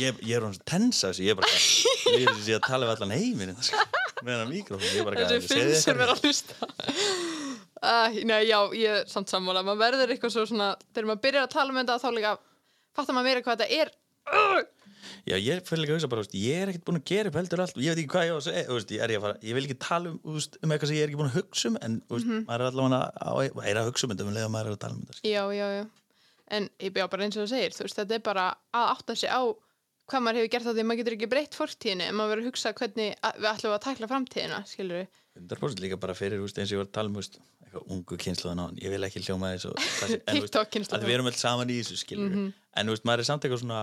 [0.00, 3.56] Ég, ég er hann tensa þessu ég er bara þessi að tala við allan heiminn
[3.60, 3.80] sko,
[4.22, 6.72] með hennar mikrofón ég er bara "Segðu fimm eitthvað." sem er að hlusta
[7.84, 9.64] uh, nei, já, ég er samt sammála.
[9.66, 12.32] Maður verður eitthvað svo svona þegar maður byrjar að tala um þetta þá líka
[12.96, 13.92] fattar maður meira hvað þetta er.
[14.24, 14.62] Uh,
[15.28, 17.64] já, ég fyrir líka að hugsa bara, ég er ekkert búin að gera upp heldur
[17.64, 17.76] allt.
[17.76, 19.58] Og ég veit ekki hvað ég á að segja ég, er ég, að fara, ég
[19.58, 21.98] vil ekki tala um, um eitthvað sem ég er ekki búin að hugsa um en
[22.08, 23.02] þú veist, maður er allavega
[23.34, 25.42] að, að hugsa um þetta um leið og maður er að tala um þetta já,
[25.58, 25.84] já, já.
[26.54, 29.16] En ég bjá bara eins og þú segir, þú veist, þetta er bara að átta
[29.16, 29.42] sig á
[30.04, 32.44] hvað maður hefur gert á því að maður getur ekki breytt fortíðinu en maður verður
[32.44, 36.58] að hugsa hvernig við ætlum að tækla framtíðina, skilur við 100% líka bara fyrir, veist,
[36.60, 37.16] eins og ég var að tala um
[37.82, 41.00] ungu kynsluðan á ég vil ekki hljóma þessu en, TikTok-kynslóðin.
[41.00, 43.62] að við erum öll saman í þessu skilur en þú veist, maður er samt eitthvað
[43.64, 43.82] svona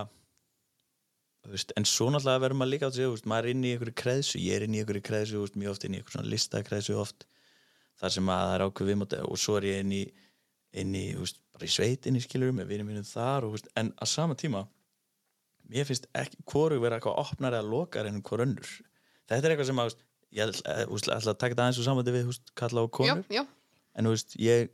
[1.52, 3.64] veist, en svo náttúrulega verður maður líka átt að segja, þú veist, maður er inn
[3.64, 6.16] í einhverju kreðsu ég er inn í einhverju kreðsu, veist, mjög oft inn í einhverju
[6.16, 7.26] svona listakreðsu oft
[8.02, 10.02] þar sem að það er ákveð viðmóti og svo er ég inn í,
[10.82, 11.06] inn í
[11.52, 14.64] bara í sveitinni skilur með vinum mínum þar og, en að sama tíma
[15.72, 17.18] mér finnst ekki hvoru vera eitthvað
[19.32, 19.96] en þetta er eitthvað sem að,
[20.36, 23.42] ég ætla, að taka þetta aðeins og samvændi við, veist, kalla á já, konur já,
[23.96, 24.70] en þú veist, ég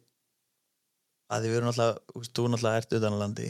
[1.28, 3.48] að því við erum náttúrulega, þú náttúrulega ert utan á landi.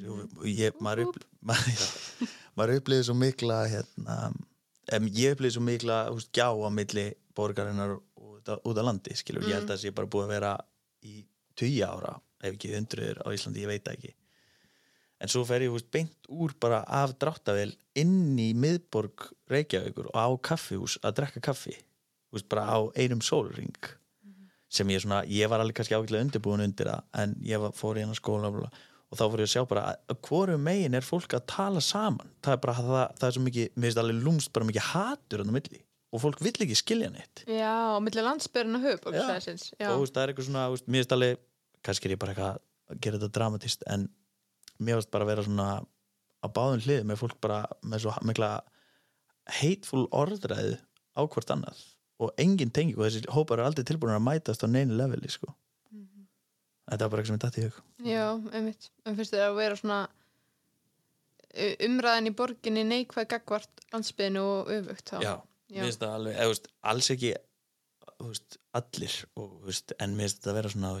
[0.00, 1.82] Og ég, maður, upp, maður,
[2.56, 4.18] maður upplýði svo mikla hérna,
[4.94, 9.44] em, ég upplýði svo mikla veist, gjá á milli borgarinnar út út á landi, skilur,
[9.48, 10.54] ég held að það sé bara búið að vera
[11.06, 11.20] í
[11.58, 14.14] tugi ára ef ekki hundruður á Íslandi, ég veit ekki.
[15.20, 20.16] En svo fer ég veist, beint úr bara af dráttavél inn í miðborg Reykjavíkur og
[20.16, 21.74] á kaffihús að drekka kaffi.
[22.32, 23.76] Veist, bara á einum sólring
[24.70, 27.98] sem ég svona, ég var alveg kannski ágætlega undirbúin undir það, en ég var, fór
[27.98, 28.70] í hennar skóla bla,
[29.10, 29.84] og þá fór ég að sjá bara
[30.28, 32.30] hvoru megin er fólk að tala saman?
[32.44, 35.42] Það er bara, það, það er svo mikið, mér finnst alveg lúmst bara mikið hatur
[35.42, 35.82] á milli.
[36.10, 37.44] Og fólk vill ekki skilja neitt.
[37.46, 41.42] Já, á milli landsbyrjun og já, og það er eitthvað svona, mér finnst alveg
[41.86, 42.58] kannski er ég bara eitthvað
[42.90, 44.08] að gera þetta dramatist en
[44.78, 45.68] mér finnst bara að vera svona
[46.40, 48.50] á báðum hlið með fólk bara með svo mikla
[49.60, 50.76] hateful orðræðu
[51.16, 51.82] á hvort annað
[52.20, 55.48] og engin tenging og þessi hópar er aldrei tilbúin að mætast á neinu leveli sko.
[56.90, 57.76] þetta var bara eitthvað sem ég dætti í hug
[58.10, 58.24] já,
[58.56, 59.98] einmitt en finnst þið að vera svona
[61.54, 65.34] u- umræðan í borginni neikvæð gagvart landsbyrjunu og öfugt þá já,
[65.70, 65.80] Já.
[65.80, 67.32] mér finnst það alveg eða, veist, alls ekki
[68.20, 70.94] veist, allir og, veist, en mér finnst þetta að vera svona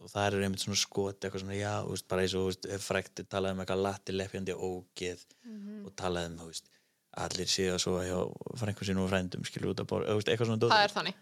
[0.00, 1.72] og það er einmitt svona skot eitthvað svona, já,
[2.08, 5.82] bara eins og frækti talaði um eitthvað latti leppjandi ógeð Mhm.
[5.86, 6.70] og talaði um, þú veist
[7.24, 8.18] allir séu að sofa hjá
[8.60, 10.84] frængu sínum og frændum skilur út að þú veist, eitthvað svona það dót.
[10.84, 11.16] er þannig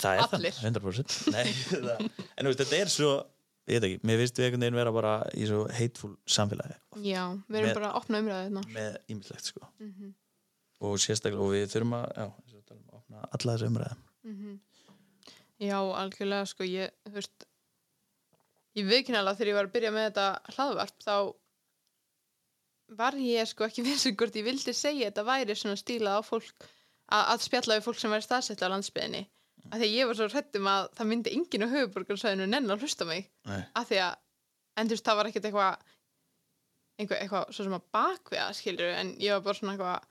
[0.00, 0.56] það er allir.
[0.56, 2.00] það, 100% Nei, það,
[2.36, 3.10] en þú veist, þetta er svo
[3.70, 6.74] ég veit ekki, mér finnst við einhvern veginn vera bara í svo hateful samfélagi
[7.06, 10.10] já, við erum Með- bara að opna umræðu hérna með ímislegt sko Mhm.
[10.80, 12.26] og sérstaklega, og við þurfum að já,
[12.98, 14.58] opna alla þessu umræði Mhm.
[15.60, 17.44] Já, algjörlega sko ég, þú veist
[18.78, 20.26] ég viðkynnalega þegar ég var að byrja með þetta
[20.56, 21.14] hlaðvarp þá
[22.98, 26.66] var ég sko ekki vissin hvort ég vildi segja þetta væri svona stílað á fólk
[27.10, 29.22] að, að spjalla við fólk sem væri staðsett á landsbyðinni
[29.68, 32.84] af því að ég var svo hrættum að það myndi enginn á höfuborgarsæðinu nenn að
[32.84, 33.60] hlusta mig Nei.
[33.76, 34.14] af því að,
[34.80, 35.88] en þú veist, það var ekkert eitthvað
[37.00, 40.06] eitthvað, eitthvað svo sem að bakviða skilur, en ég var bara svona eitthvað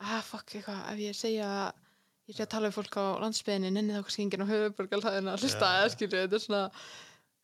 [0.00, 1.86] ah, fuck, eitthvað, ef ég segja að
[2.30, 5.46] ég sé að tala við fólk á landsbyðinni nenni þá kannski enginn á höfuborgarsæðinu að
[5.46, 5.78] hlusta Já.
[5.80, 6.62] eða skilur, þetta er svona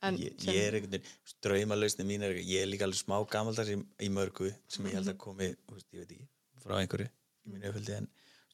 [0.09, 3.73] en ég, ég er einhvern veginn, draumalausni mín er ég er líka alveg smá gamaldags
[3.73, 6.29] í, í mörgu sem ég held að komi, þú veist, ég veit ekki
[6.65, 8.09] frá einhverju í mínu öföldi en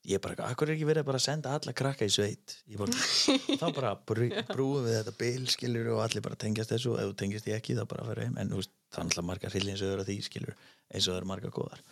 [0.08, 2.56] ég bara, akkur er ekki verið bara að senda alla krakka í sveit?
[2.78, 2.98] Bara,
[3.60, 7.16] þá bara brú, brúum við þetta bil skilur og allir bara tengjast þessu ef þú
[7.22, 10.10] tengjast ég ekki þá bara fyrir heim en veist, það er alltaf margar hryllinsögur af
[10.10, 10.56] því skilur
[10.92, 11.84] eins og það eru margar góðar.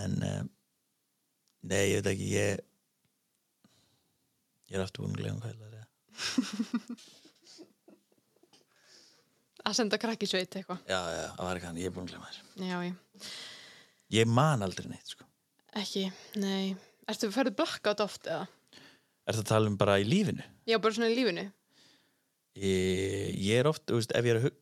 [0.00, 0.50] En um,
[1.70, 2.66] nei, ég veit ekki ég
[4.70, 5.88] ég er aftur búin að glemja hvað ég ætla
[9.60, 10.78] að Að senda krakki sveit eitthvað.
[10.88, 13.26] já, já, það var hann, ég er búin að glemja þessu Já, ég.
[14.16, 15.26] ég man aldrei neitt sko
[15.80, 16.06] Ekki,
[16.42, 16.72] nei.
[17.10, 18.46] Ertu ferðu blackout oft eða?
[19.28, 21.44] er það að tala um bara í lífinu Já, bara svona í lífinu.
[22.58, 24.58] ég, ég er oft, þú veist, ef ég er að hug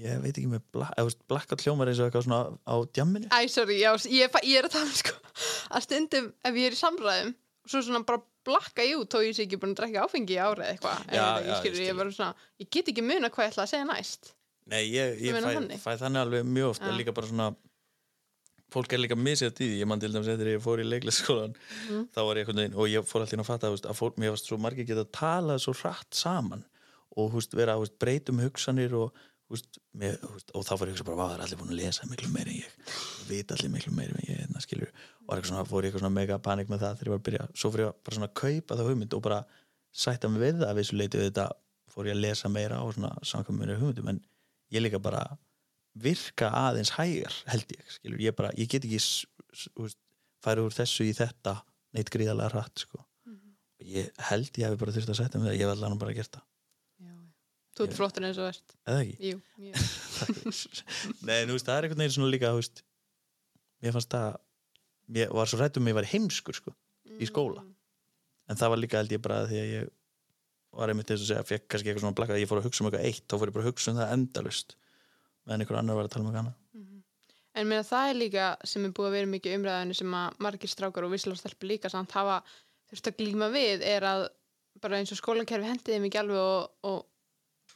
[0.00, 2.74] ég veit ekki með bla, eða, þú veist, blakkat hljómar eins og eitthvað svona á
[2.94, 5.16] djamminu Æ, sorry, já, ég, ég er að tala um, sko
[5.74, 7.32] að stundum ef ég er í samræðum
[7.68, 10.40] svo svona bara blakka ég út þó ég sé ekki búin að drekka áfengi í
[10.40, 11.02] árið eitthvað.
[11.12, 14.32] Ég, skilur, ég bara svona, ég get ekki muna hvað ég ætla að segja næst.
[14.70, 16.92] Nei, ég, ég fæ, fæ þannig alveg mjög oft Já.
[16.96, 17.50] líka bara svona
[18.70, 21.56] fólk er líka misið því, ég man til dæmis eftir ég fór í leiklisskólan
[21.88, 22.04] Mhm.
[22.14, 24.30] þá var ég einhvern veginn og ég fór alltaf inn að fatta að fólk, mér
[24.30, 26.64] varst svo margir geta að tala svo hratt saman
[27.16, 29.10] og veist, vera veist, breytum hugsanir og,
[29.50, 29.80] veist,
[30.54, 32.50] og þá fór ég hugsa bara, "Vá, það er allir búin að lesa miklu meira
[32.50, 32.70] en ég
[33.28, 34.88] vita allir miklu meira en ég hérna, skilur,
[35.19, 37.20] og var eitthvað svona, fór ég eitthvað svona mega panik með það þegar ég var
[37.20, 39.40] að byrja, svo fór ég bara svona að kaupa það hugmynd og bara
[40.04, 41.46] sætta mig við það að vissu leiti við þetta
[41.94, 44.20] fór ég að lesa meira og svona samkvæm mér hugmyndum en
[44.74, 45.24] ég líka bara
[46.00, 49.00] virka aðeins hægar held ég, skilur, ég bara, ég get ekki
[50.44, 51.56] færi úr þessu í þetta
[51.96, 53.00] neitt gríðarlega hratt sko.
[53.80, 56.14] og ég held ég hefði bara þurft að setja mig það, ég hef allan bara
[56.14, 56.46] gert það.
[57.70, 59.30] Þú ert Ég- flottur eins og verst eða ekki?
[59.30, 59.74] Jú, ég.
[61.26, 62.82] Nei, þú veist, það er einhvern veginn svona líka veist,
[63.80, 64.38] mér fannst það
[65.16, 66.74] ég var svo rættum að ég var heimskur sko,
[67.18, 67.64] í skóla.
[68.50, 69.90] En það var líka held ég bara því að ég
[70.76, 72.88] var einmitt þess að segja, fekk kannski eitthvað svona blakað ég fór að hugsa um
[72.90, 74.76] eitthvað eitt, þá fór ég bara að hugsa um það endalust
[75.46, 76.58] meðan einhver annar var að tala um eitthvað annað.
[77.58, 80.70] En meina það er líka sem er búið að vera mikið umræðinu sem að margir
[80.70, 82.36] strákar og visslástelpur líka samt hafa
[82.90, 84.26] þurft að glíma við er að
[84.82, 87.00] bara eins og skólankerfi hendiði mikið alveg og, og,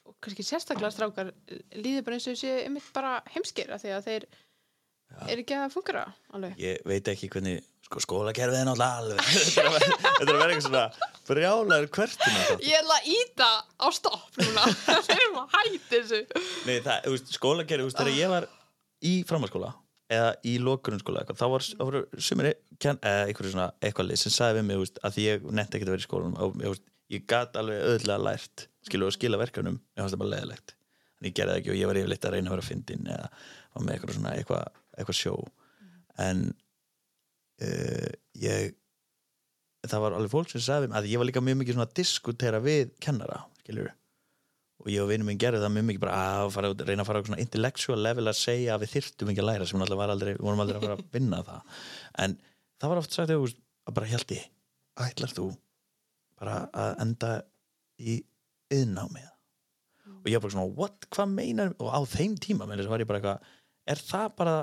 [0.07, 1.33] og kannski sérstaklega strákar
[1.75, 4.29] líður bara eins og þessi einmitt bara því að þeir
[5.29, 6.05] er ekki að fungera
[6.35, 6.59] alveg.
[6.63, 9.95] ég veit ekki hvernig sko, skólakerfið er náttúrulega alveg þetta er að vera-
[10.25, 10.85] er að eitthvað svona
[11.29, 13.49] brjálæður hvertina Ég ætla að íta
[13.81, 14.67] á stopp núna.
[15.07, 17.25] Þeir eru að hætti þessu.
[17.39, 18.47] Skólakerfið, þegar ég var
[19.05, 19.73] í framhalskóla
[20.15, 21.47] eða í lokurunskóla eitthvað, þá
[21.89, 26.05] var, sumir eitthvað lið sem sagði við mig, veist, að ég nefndi ekki að vera
[26.05, 26.85] í skólanum og veist,
[27.15, 31.29] ég gat alveg öðlega lært skilu og skila verkanum, ég fannst það bara leðilegt en
[31.31, 33.29] ég gerði það ekki og ég var yfirleitt að reyna að vera fyndin eða
[33.75, 35.35] var með eitthvað svona eitthvað, eitthvað sjó.
[36.23, 36.47] En
[37.65, 38.75] uh, ég
[39.85, 41.99] það var alveg fólk sem sagði við að ég var líka mjög mikið svona að
[41.99, 43.91] diskutera við kennara, skilur
[44.85, 47.21] og ég og vinnum minn gerði það mjög mikið bara að fara, reyna að fara
[47.23, 50.33] á svona intellectual level að segja að við þyrftum ekki að læra sem var aldrei,
[50.35, 51.77] við vorum aldrei að fara að vinna það.
[52.25, 52.35] En
[52.81, 54.41] það var oft sagt að bara hjaldi,
[55.05, 55.47] ætlar þú
[56.41, 57.31] bara að enda
[58.01, 58.19] í
[58.75, 59.31] yðnámið
[60.25, 61.73] og ég var bara svona, what, hvað meinar?
[61.81, 63.51] Og á þeim tíma, menn þess að var ég bara eitthvað
[63.95, 64.55] er það bara,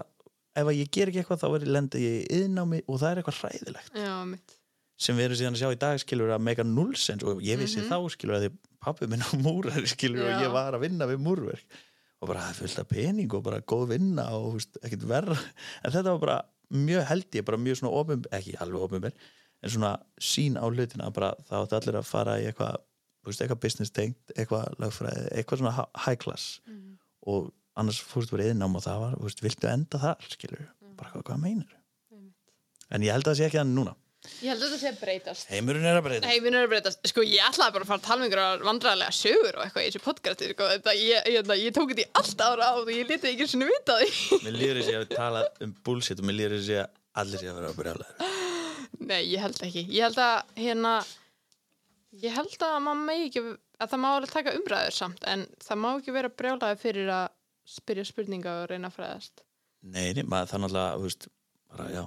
[0.56, 3.40] ef ég ger ekki eitthvað þá er ég lendi í yðnámi og það er eitthvað
[3.42, 4.16] hræðilegt Já,
[5.02, 7.80] sem við erum síðan að sjá í dag skilur að mega nullsens og ég vissi
[7.82, 7.90] Mhm.
[7.90, 10.42] þá skilur að því pappi minn á múrar skilur og Já.
[10.46, 11.80] ég var að vinna við múrverk
[12.22, 15.38] og bara það fullt af pening og bara góð vinna og veist, ekkert verra
[15.84, 16.40] en þetta var bara
[16.72, 19.14] mjög held ég bara mjög svona opum, ekki alveg opumber
[19.64, 22.78] en svona sín á hlutina bara það átti allir að fara í eitthvað
[23.26, 26.98] eitthvað business tengt, eitthvað lögfræði eitthvað svona hi- high class Mhm.
[27.28, 30.96] og annars fórstu bara yðnám og það var, þú veist, viltu enda þar skilur, Mhm.
[31.00, 31.78] bara hvað, hvað meinar
[32.92, 33.96] en ég held að það sé ekki þannig núna
[34.46, 35.46] Ég held að þetta sé að breytast.
[35.50, 37.00] heimurinn er að breyta Nei, við erum að breytast.
[37.10, 39.88] Sko, ég ætlaði bara að fara að tala um einhverjar vandræðilega sögur og eitthvað í
[39.90, 40.68] þessu podcasti, sko.
[40.70, 43.70] Ég, ég, ég, ég tók þetta í allt ára á og ég lítið ekki svona
[43.72, 44.12] vita því.
[44.46, 46.88] Mér líður þessi að tala um bullshit og mér líður þessi að
[47.24, 48.30] allir sé að vera að brjálæður.
[49.10, 49.84] Nei, ég held ekki.
[49.90, 50.94] Ég held að, hérna,
[52.22, 53.44] ég held að maður megi ekki,
[53.82, 57.30] að það má alveg taka umræður samt, en það má ekki vera brjálæði fyrir að
[57.68, 59.44] spyrja spurninga og reyna að fræðast.
[59.82, 61.28] Nei, maður það náttúrulega, þú veist,
[61.72, 62.04] bara já,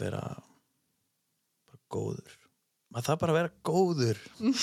[0.00, 0.20] vera
[1.68, 2.36] bara góður.
[2.90, 4.20] Maður það bara að vera góður.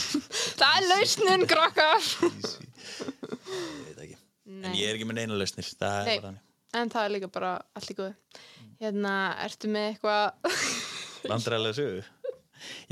[0.60, 2.08] Það er lausnin, krakkar!
[2.20, 4.18] Ég veit ekki.
[4.48, 6.44] En Nei, ég er ekki með neina lausnir, það er þannig.
[6.82, 8.42] en það er líka bara allt í góðu.
[8.82, 9.14] Hérna,
[9.46, 10.58] ertu með eitthvað,
[11.32, 12.04] Vandræðlega sögu.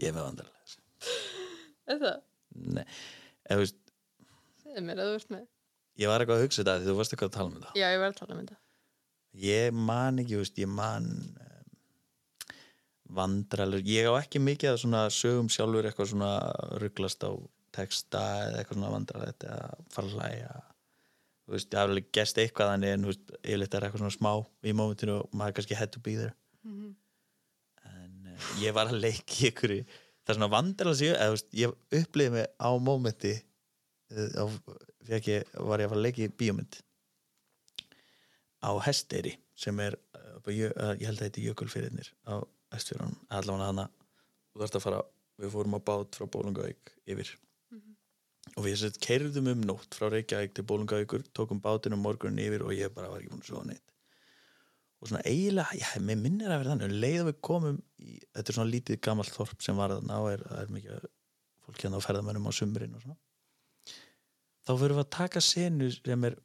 [0.01, 1.17] Ég er með vandræðlega sögu.
[1.93, 2.17] er það?
[2.75, 3.81] Nei, eða, þú veist,
[4.63, 5.45] Segðu mér að þú ert með.
[6.01, 7.73] Ég var eitthvað að hugsa þetta því þú varst eitthvað að tala um þetta.
[7.79, 8.57] Já, ég var að tala um þetta.
[9.45, 12.53] Ég man ekki, veist, ég man um,
[13.19, 16.31] vandræðlega, ég á ekki mikið að svona sögum sjálfur eitthvað svona
[16.81, 17.31] rugglast á
[17.75, 20.53] texta eða eitthvað svona vandræðilegt eða hlæja
[21.45, 24.31] þú veist, ég haf alveg gest eitthvað þannig en veist, yfirleitt er eitthvað svona smá
[24.65, 26.33] í mómentinu og maður kannski had to be there
[26.65, 26.95] Mhm.
[27.85, 31.35] en uh, ég var að leika í ykkur það er svona vandilega séu eða, þú
[31.35, 33.35] veist, ég upplýði mig á mómenti
[34.15, 36.79] á, fekk ég, var ég að fara að leika í bíómynd
[38.65, 39.97] á Hesteyri sem er
[40.45, 42.33] Jö- uh, ég held að þetta er Jökulfyrirnir á
[42.75, 43.85] Hestfjörunum allavega hana.
[44.53, 44.99] Þú þarfst að fara,
[45.41, 47.31] við fórum á bát frá Bólungavík yfir.
[48.55, 52.61] Og við sett keirðum um nótt frá Reykjavík til Bólungavíkur, tókum bátinn um morgunin yfir
[52.67, 53.95] og ég bara var ekki búin að sofa neitt.
[55.01, 58.19] Og svona eiginlega, já, mér minnir að vera þannig um leið að við komum í,
[58.35, 61.09] þetta er svona lítið gamalt þorp sem var þarna og er, er mikið
[61.65, 63.17] fólk hérna á ferðamönnum á sumrin og svona
[64.65, 66.37] þá fyrir við að taka senu sem er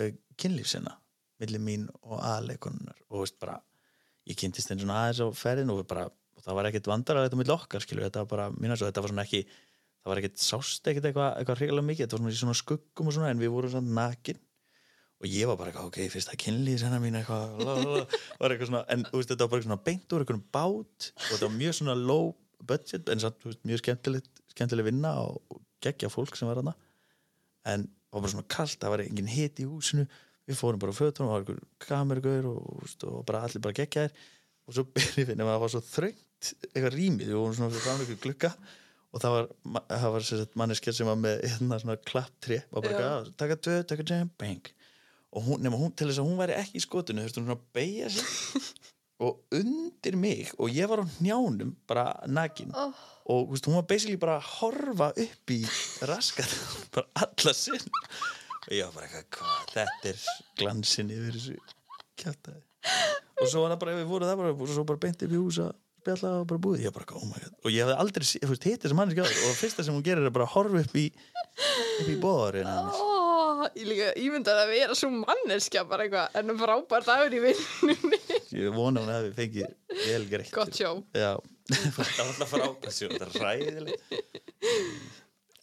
[0.00, 0.94] uh, kynlífsina
[1.42, 3.58] millir mín og aðleikonunar og veist bara,
[4.28, 7.28] ég kynntist þeim svona aðeins á ferðin og, bara, og það var ekkert vandar að
[7.28, 9.42] þetta milli okkar, skilur, þetta var bara mín að þetta var svona ekki,
[10.00, 13.10] það var ekkert sást ekkert eitthvað, eitthvað hrigalega mikið, þetta var svona í svona skuggum
[13.10, 14.40] og svona, en við vorum svona nakin.
[15.22, 18.00] Og ég var bara eitthvað, ok, fyrst það kynlífs hennar mín eitthvað,
[18.44, 21.54] eitthvað svona en veist, þetta var bara svona beint úr einhvern bát og þetta var
[21.54, 22.32] mjög svona low
[22.64, 26.72] budget en samt, veist, mjög skemmtilegt, skemmtileg vinna og, geggja fólk sem var hana
[27.64, 30.06] en það var bara svona kallt, það var engin hit í húsinu.
[30.44, 34.24] Við fórum bara á fötunum, það var einhver kamergur og, og bara allir bara geggjaðir.
[34.64, 37.84] Og svo byrjum við, nema það var svo þröngt eitthvað rýmið, við vorum svona fyrir
[37.86, 38.50] fram einhver glugga.
[39.14, 39.50] Og það var,
[40.04, 43.10] var manneskja sem var með hérna svona klapptri og bara, Já.
[43.12, 44.72] "Ah, taka tvö, taka jam, bang.
[45.34, 47.62] Og hún, nema hún, til þess að hún væri ekki í skotinu þurfti hún að
[47.74, 48.24] beigja sig
[49.22, 52.72] og undir mig og ég var á njánum bara nakin.
[52.74, 52.92] Oh.
[53.30, 55.60] og veist, hún var basically bara að horfa upp í
[56.08, 56.56] raskat
[56.94, 57.86] bara alla sinn.
[58.64, 60.26] Og ég var bara eitthvað, hvað, þetta er
[60.58, 61.56] glansin yfir þessu
[62.20, 62.62] kjátaði
[63.40, 65.40] og svo var það bara, við vorum það bara og svo bara beint upp í
[65.40, 65.72] hús að
[66.04, 66.82] spjalla og bara búið.
[66.84, 69.38] Ég bara, oh my god, og ég hafði aldrei þú veist, hitt þessi áður og
[69.40, 71.06] það fyrsta sem hún gerir er bara að horfa upp í
[71.54, 77.06] upp í bóðarinn Ó, ég líka ímyndað að vera svo manneskja bara eitthvað en frábær
[77.06, 81.32] dagur í vinnunni ég vona hún að við fengið vel greitt gott sjó já,
[81.70, 84.02] það var alltaf frábært sjó, þetta er ræðilegt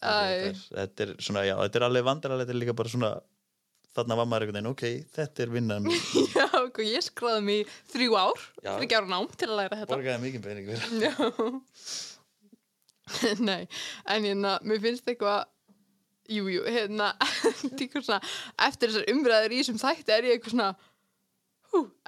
[0.01, 3.11] þetta er, þetta er svona, já, þetta er alveg vandrarlega þetta er líka bara svona
[3.95, 5.89] þarna var maður einhvern veginn, ok, þetta er vinnan
[6.37, 8.73] já, sko, ég skráði mig í þrjú ár Já.
[8.75, 9.91] fyrir gjára nám til að læra þetta.
[9.91, 11.13] Borgaði mikið pening fyrir Já.
[13.49, 13.65] Nei,
[14.07, 15.49] en hérna, mér finnst eitthvað
[16.31, 17.09] Jú, jú, hérna
[17.81, 20.69] Eftir þessar umræður í þessum þætti er ég eitthvað svona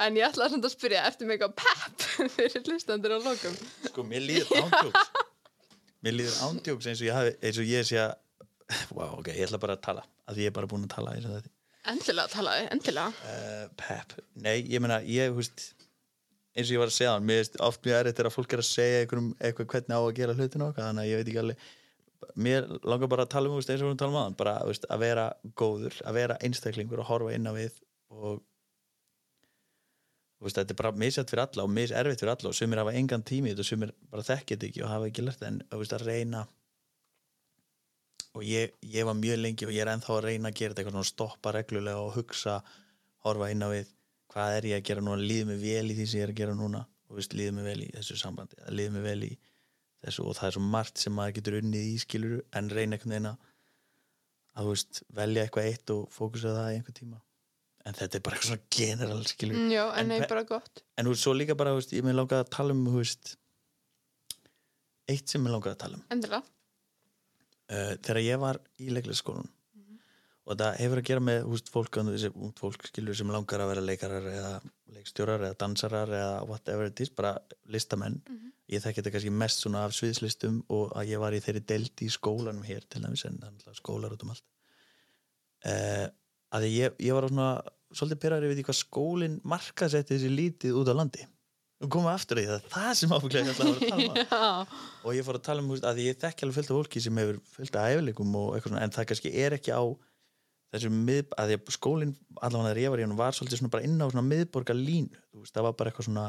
[0.04, 3.56] En ég samt að spyrja Eftir mig eitthvað pepp fyrir hlustandur á lokum?
[3.88, 5.14] Sko, mér líður ándjóks
[6.04, 8.18] mér líður ándjóks eins og ég hafi eins og ég sé að
[8.96, 11.28] wow, ok, ég ætla bara að tala að ég er bara búin að tala eins
[11.28, 11.52] og þetta.
[11.94, 13.28] Endilega talaði, endilega.
[13.28, 15.66] Uh, Pep, nei, ég meina ég, húst
[16.54, 18.56] eins og ég var að segja hann, mér veist oft mjög erfitt er að fólk
[18.56, 21.32] er að segja einhverjum eitthvað hvernig á að gera hlutin okkar þannig að ég veit
[21.32, 21.68] ekki alveg.
[22.40, 24.40] Mér langar bara að tala um, veist, eins og við erum að tala um aðan
[24.40, 25.26] bara, veist, að vera
[25.60, 27.80] góður, að vera einstaklingur og horfa inn á við
[28.14, 28.44] og
[30.44, 33.24] veist, þetta er bara misjætt fyrir alla og miserfitt fyrir alla og sumir hafa engan
[33.24, 36.44] tími og sumir bara þekkið þetta ekki og hafa ekki lært en veist, að reyna.
[38.34, 40.84] Og ég, ég var mjög lengi og ég er ennþá að reyna að gera þetta
[40.84, 42.60] eitthvað svona stoppa reglulega og hugsa
[43.28, 43.92] horfa inn á við
[44.34, 46.40] hvað er ég að gera núna, líður mig vel í því sem ég er að
[46.42, 46.86] gera núna?
[47.10, 49.34] Og veist, líður mig vel í þessu sambandi líður mig vel í
[50.04, 53.14] þessu og það er svo margt sem maður getur unnið í skiluru en reyna einhvern
[53.14, 57.22] veginn að veist, velja eitthvað eitt og fókusa það í einhver tíma
[57.86, 60.84] en þetta er bara eitthvað svona general skilur Mm, Já, en nei, pe- bara gott.
[60.98, 63.34] En þú veist, svo líka bara, veist, ég með langaði að tala um veist,
[65.12, 66.06] eitt sem ég langaði að tala um.
[66.16, 66.44] Endilega.
[67.74, 69.50] Uh, þegar ég var í leiklisskólan
[70.44, 73.70] og það hefur að gera með veist, fólk, þessi ungt fólk skilur sem langar að
[73.72, 74.50] vera leikarar eða
[74.92, 77.38] leikstjórar eða dansarar eða whatever it is bara
[77.72, 78.18] listamenn.
[78.72, 82.08] Ég þekki þetta kannski mest svona af sviðslistum og að ég var í þeirri deldi
[82.10, 83.02] í skólanum hér til
[83.40, 84.44] það er náttúrulega skólar út um allt.
[85.64, 86.08] Uh,
[86.54, 87.50] að ég, ég var svona
[87.94, 91.28] svolítið pyrraður við því hvað skólinn markasetti þessi lítið út á landi.
[91.84, 93.14] Og við aftur í það, það sem
[93.58, 94.70] tala um.
[95.04, 97.40] Og ég fór að tala um að ég þekki alveg fullt af fólki sem hefur
[97.58, 99.84] fullt af æfileikum og eitthvað svona en það kannski er ekki á
[100.74, 103.74] þessu mið, að því að skólinn allavega þegar ég var í hann var svolítið svona
[103.76, 106.26] bara inn á svona miðborgar línu, veist, það var bara eitthvað svona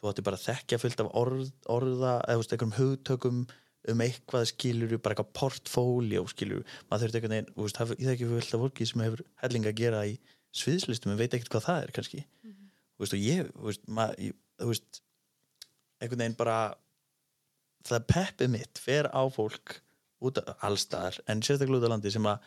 [0.00, 3.44] þú átti bara að þekkja fullt af orð, orða, eða veist, einhverjum hugtökum
[3.90, 8.54] um eitthvað skilur bara eitthvað portfóljó skilur, maður veginn þú veist, það- ég þekki fullt
[8.54, 10.18] af fólki sem hefur helling að gera í
[10.54, 12.24] sviðslistum en veit ekkert hvað það er kannski.
[12.44, 15.00] Þú veist, og ég, veist, maður, ég, veist
[16.02, 16.58] einhvern veginn bara
[17.88, 19.80] það peppið mitt fer á fólk
[20.22, 22.38] út af allstaðar en sérstaklega út af landi sem að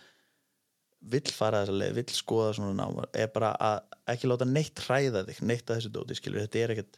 [1.05, 3.81] vill fara þessa leið, vill skoða svona námar er bara að
[4.15, 6.97] ekki láta neitt hræða þig neitt að þessu dóti, skilur, þetta er ekkert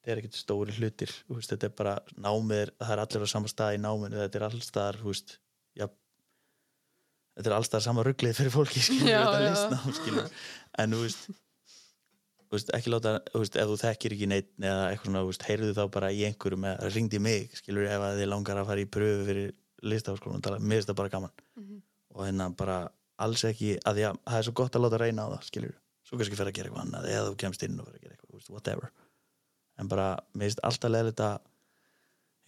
[0.00, 3.50] þetta er ekkert stóri hlutir veist, þetta er bara námið, það er allir á sama
[3.52, 5.36] stað í náminu, þetta er allstaðar veist,
[5.76, 5.86] já
[7.36, 9.50] þetta er allstaðar sama rugglið fyrir fólki skilur, Já, já.
[9.50, 10.30] listnám,
[10.80, 11.30] en þú veist
[12.50, 16.24] veist, ekki láta, ef þú þekkir ekki neitt eða eitthvað svona, heyrðu þá bara í
[16.26, 19.52] einhverjum eða ringdi mig, skilur ef þið langar að fara í pröfu fyrir
[19.86, 21.78] listafaskólan tala, mér finnst það bara gaman Mhm.
[22.16, 22.78] og hérna bara
[23.20, 25.74] alls ekki að að það er svo gott að láta reyna á það, skilur
[26.08, 28.14] svo kannski fyrir að gera eitthvað annað eða þú kemst inn og fyrir að gera
[28.16, 28.90] eitthvað, whatever
[29.80, 31.38] en bara, mér finnst alltaf leðilegt að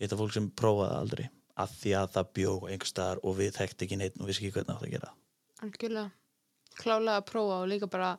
[0.02, 1.24] hitta fólk sem prófaði það aldrei
[1.62, 4.54] að því að það bjó einhver staðar og við þekkti ekki neitt og vissi ekki
[4.56, 5.16] hvernig átt að gera það.
[5.66, 6.10] algjörlega
[6.82, 8.12] klálega að prófa og líka bara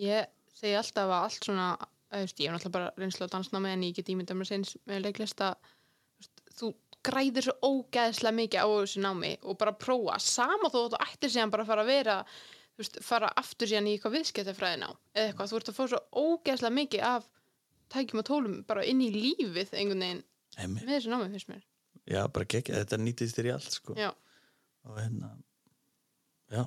[0.00, 1.68] ég segi alltaf að allt svona
[2.14, 5.06] veist, ég er náttúrulega bara reynslu á dansnámi en ég get ímyndað mér sinns með
[5.06, 6.72] leiklista þú veist, þú
[7.04, 11.34] græðir svo ógeðslega mikið á þessu námi og bara prófa sama þó að þú ættir
[11.34, 12.18] síðan bara að fara að vera
[12.80, 16.02] veist, fara aftur síðan í eitthvað viðskiptafræðin á eða eitthvað, þú ert að fá svo
[16.24, 17.28] ógeðslega mikið af
[17.92, 20.22] tækjum og tólum bara inn í lífið einhvern veginn
[20.58, 20.84] Einmitt.
[20.86, 21.62] með þessu námi finnst mér
[22.04, 23.94] Já, bara gekkja, þetta nýtist þér í allt sko.
[23.96, 24.10] Já.
[24.84, 25.30] og hérna
[26.52, 26.64] já,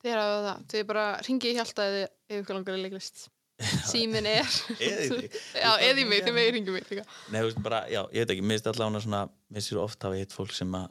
[0.00, 3.26] Þið er að það, þið bara ringi í hjáltaði ef ykkur langar í leiklist
[3.90, 4.46] Símin er
[4.80, 5.18] Eða.
[5.64, 8.32] Já, eða í mig, þið megið ringi mig Nei, þú veist, bara, já, ég veit
[8.34, 9.20] ekki, mér finnst allavega svona,
[9.52, 10.88] mér finnst ofta hafa hitt fólk sem að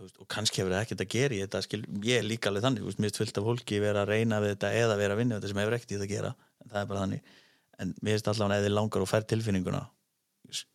[0.00, 2.84] og kannski hefur það ekkert að gera í þetta skil, ég er líka alveg þannig,
[2.86, 5.42] mér finnst fullt af fólki vera að reyna við þetta eða vera að vinna við
[5.42, 6.30] þetta sem hefur ekkert í það að gera,
[6.62, 7.34] en það er bara þannig
[7.80, 9.84] en mér finnst allavega eða langar og fær tilfinninguna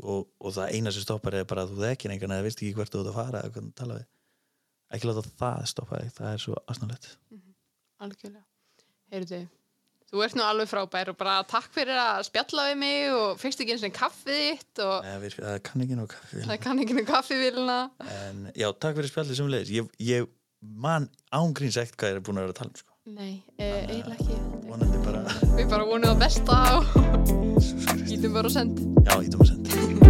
[0.04, 2.78] og, og það eina sem stoppar er bara að þú þekkir engan eða veist ekki
[2.78, 4.08] hvert þú ert að fara eða hvernig tala við.
[4.96, 7.08] Ekki láta það stoppa þig, það er svo asnalegt.
[8.06, 8.46] Algjörlega.
[9.12, 9.40] Heyrðu,
[10.12, 13.62] þú ert nú alveg frábær og bara takk fyrir að spjalla við mig og fyrst
[13.62, 16.82] ekki eins og kaffið þitt og Nei, við, það kann ekki nú kaffi það kann
[16.84, 17.78] ekki nú kaffivíluna
[18.16, 20.30] en já, takk fyrir spjallið sem leiðis ég, ég
[20.86, 22.95] man ángríns ekkert hvað ég er búin að vera að tala um sko.
[23.06, 24.38] Nei, e, eiginlega ekki.
[24.70, 25.22] vonandi bara
[25.60, 26.58] Við bara vonum það besta
[27.92, 28.16] Christ.
[28.18, 28.82] ítum bara send.
[29.06, 30.05] Já, ítum að senda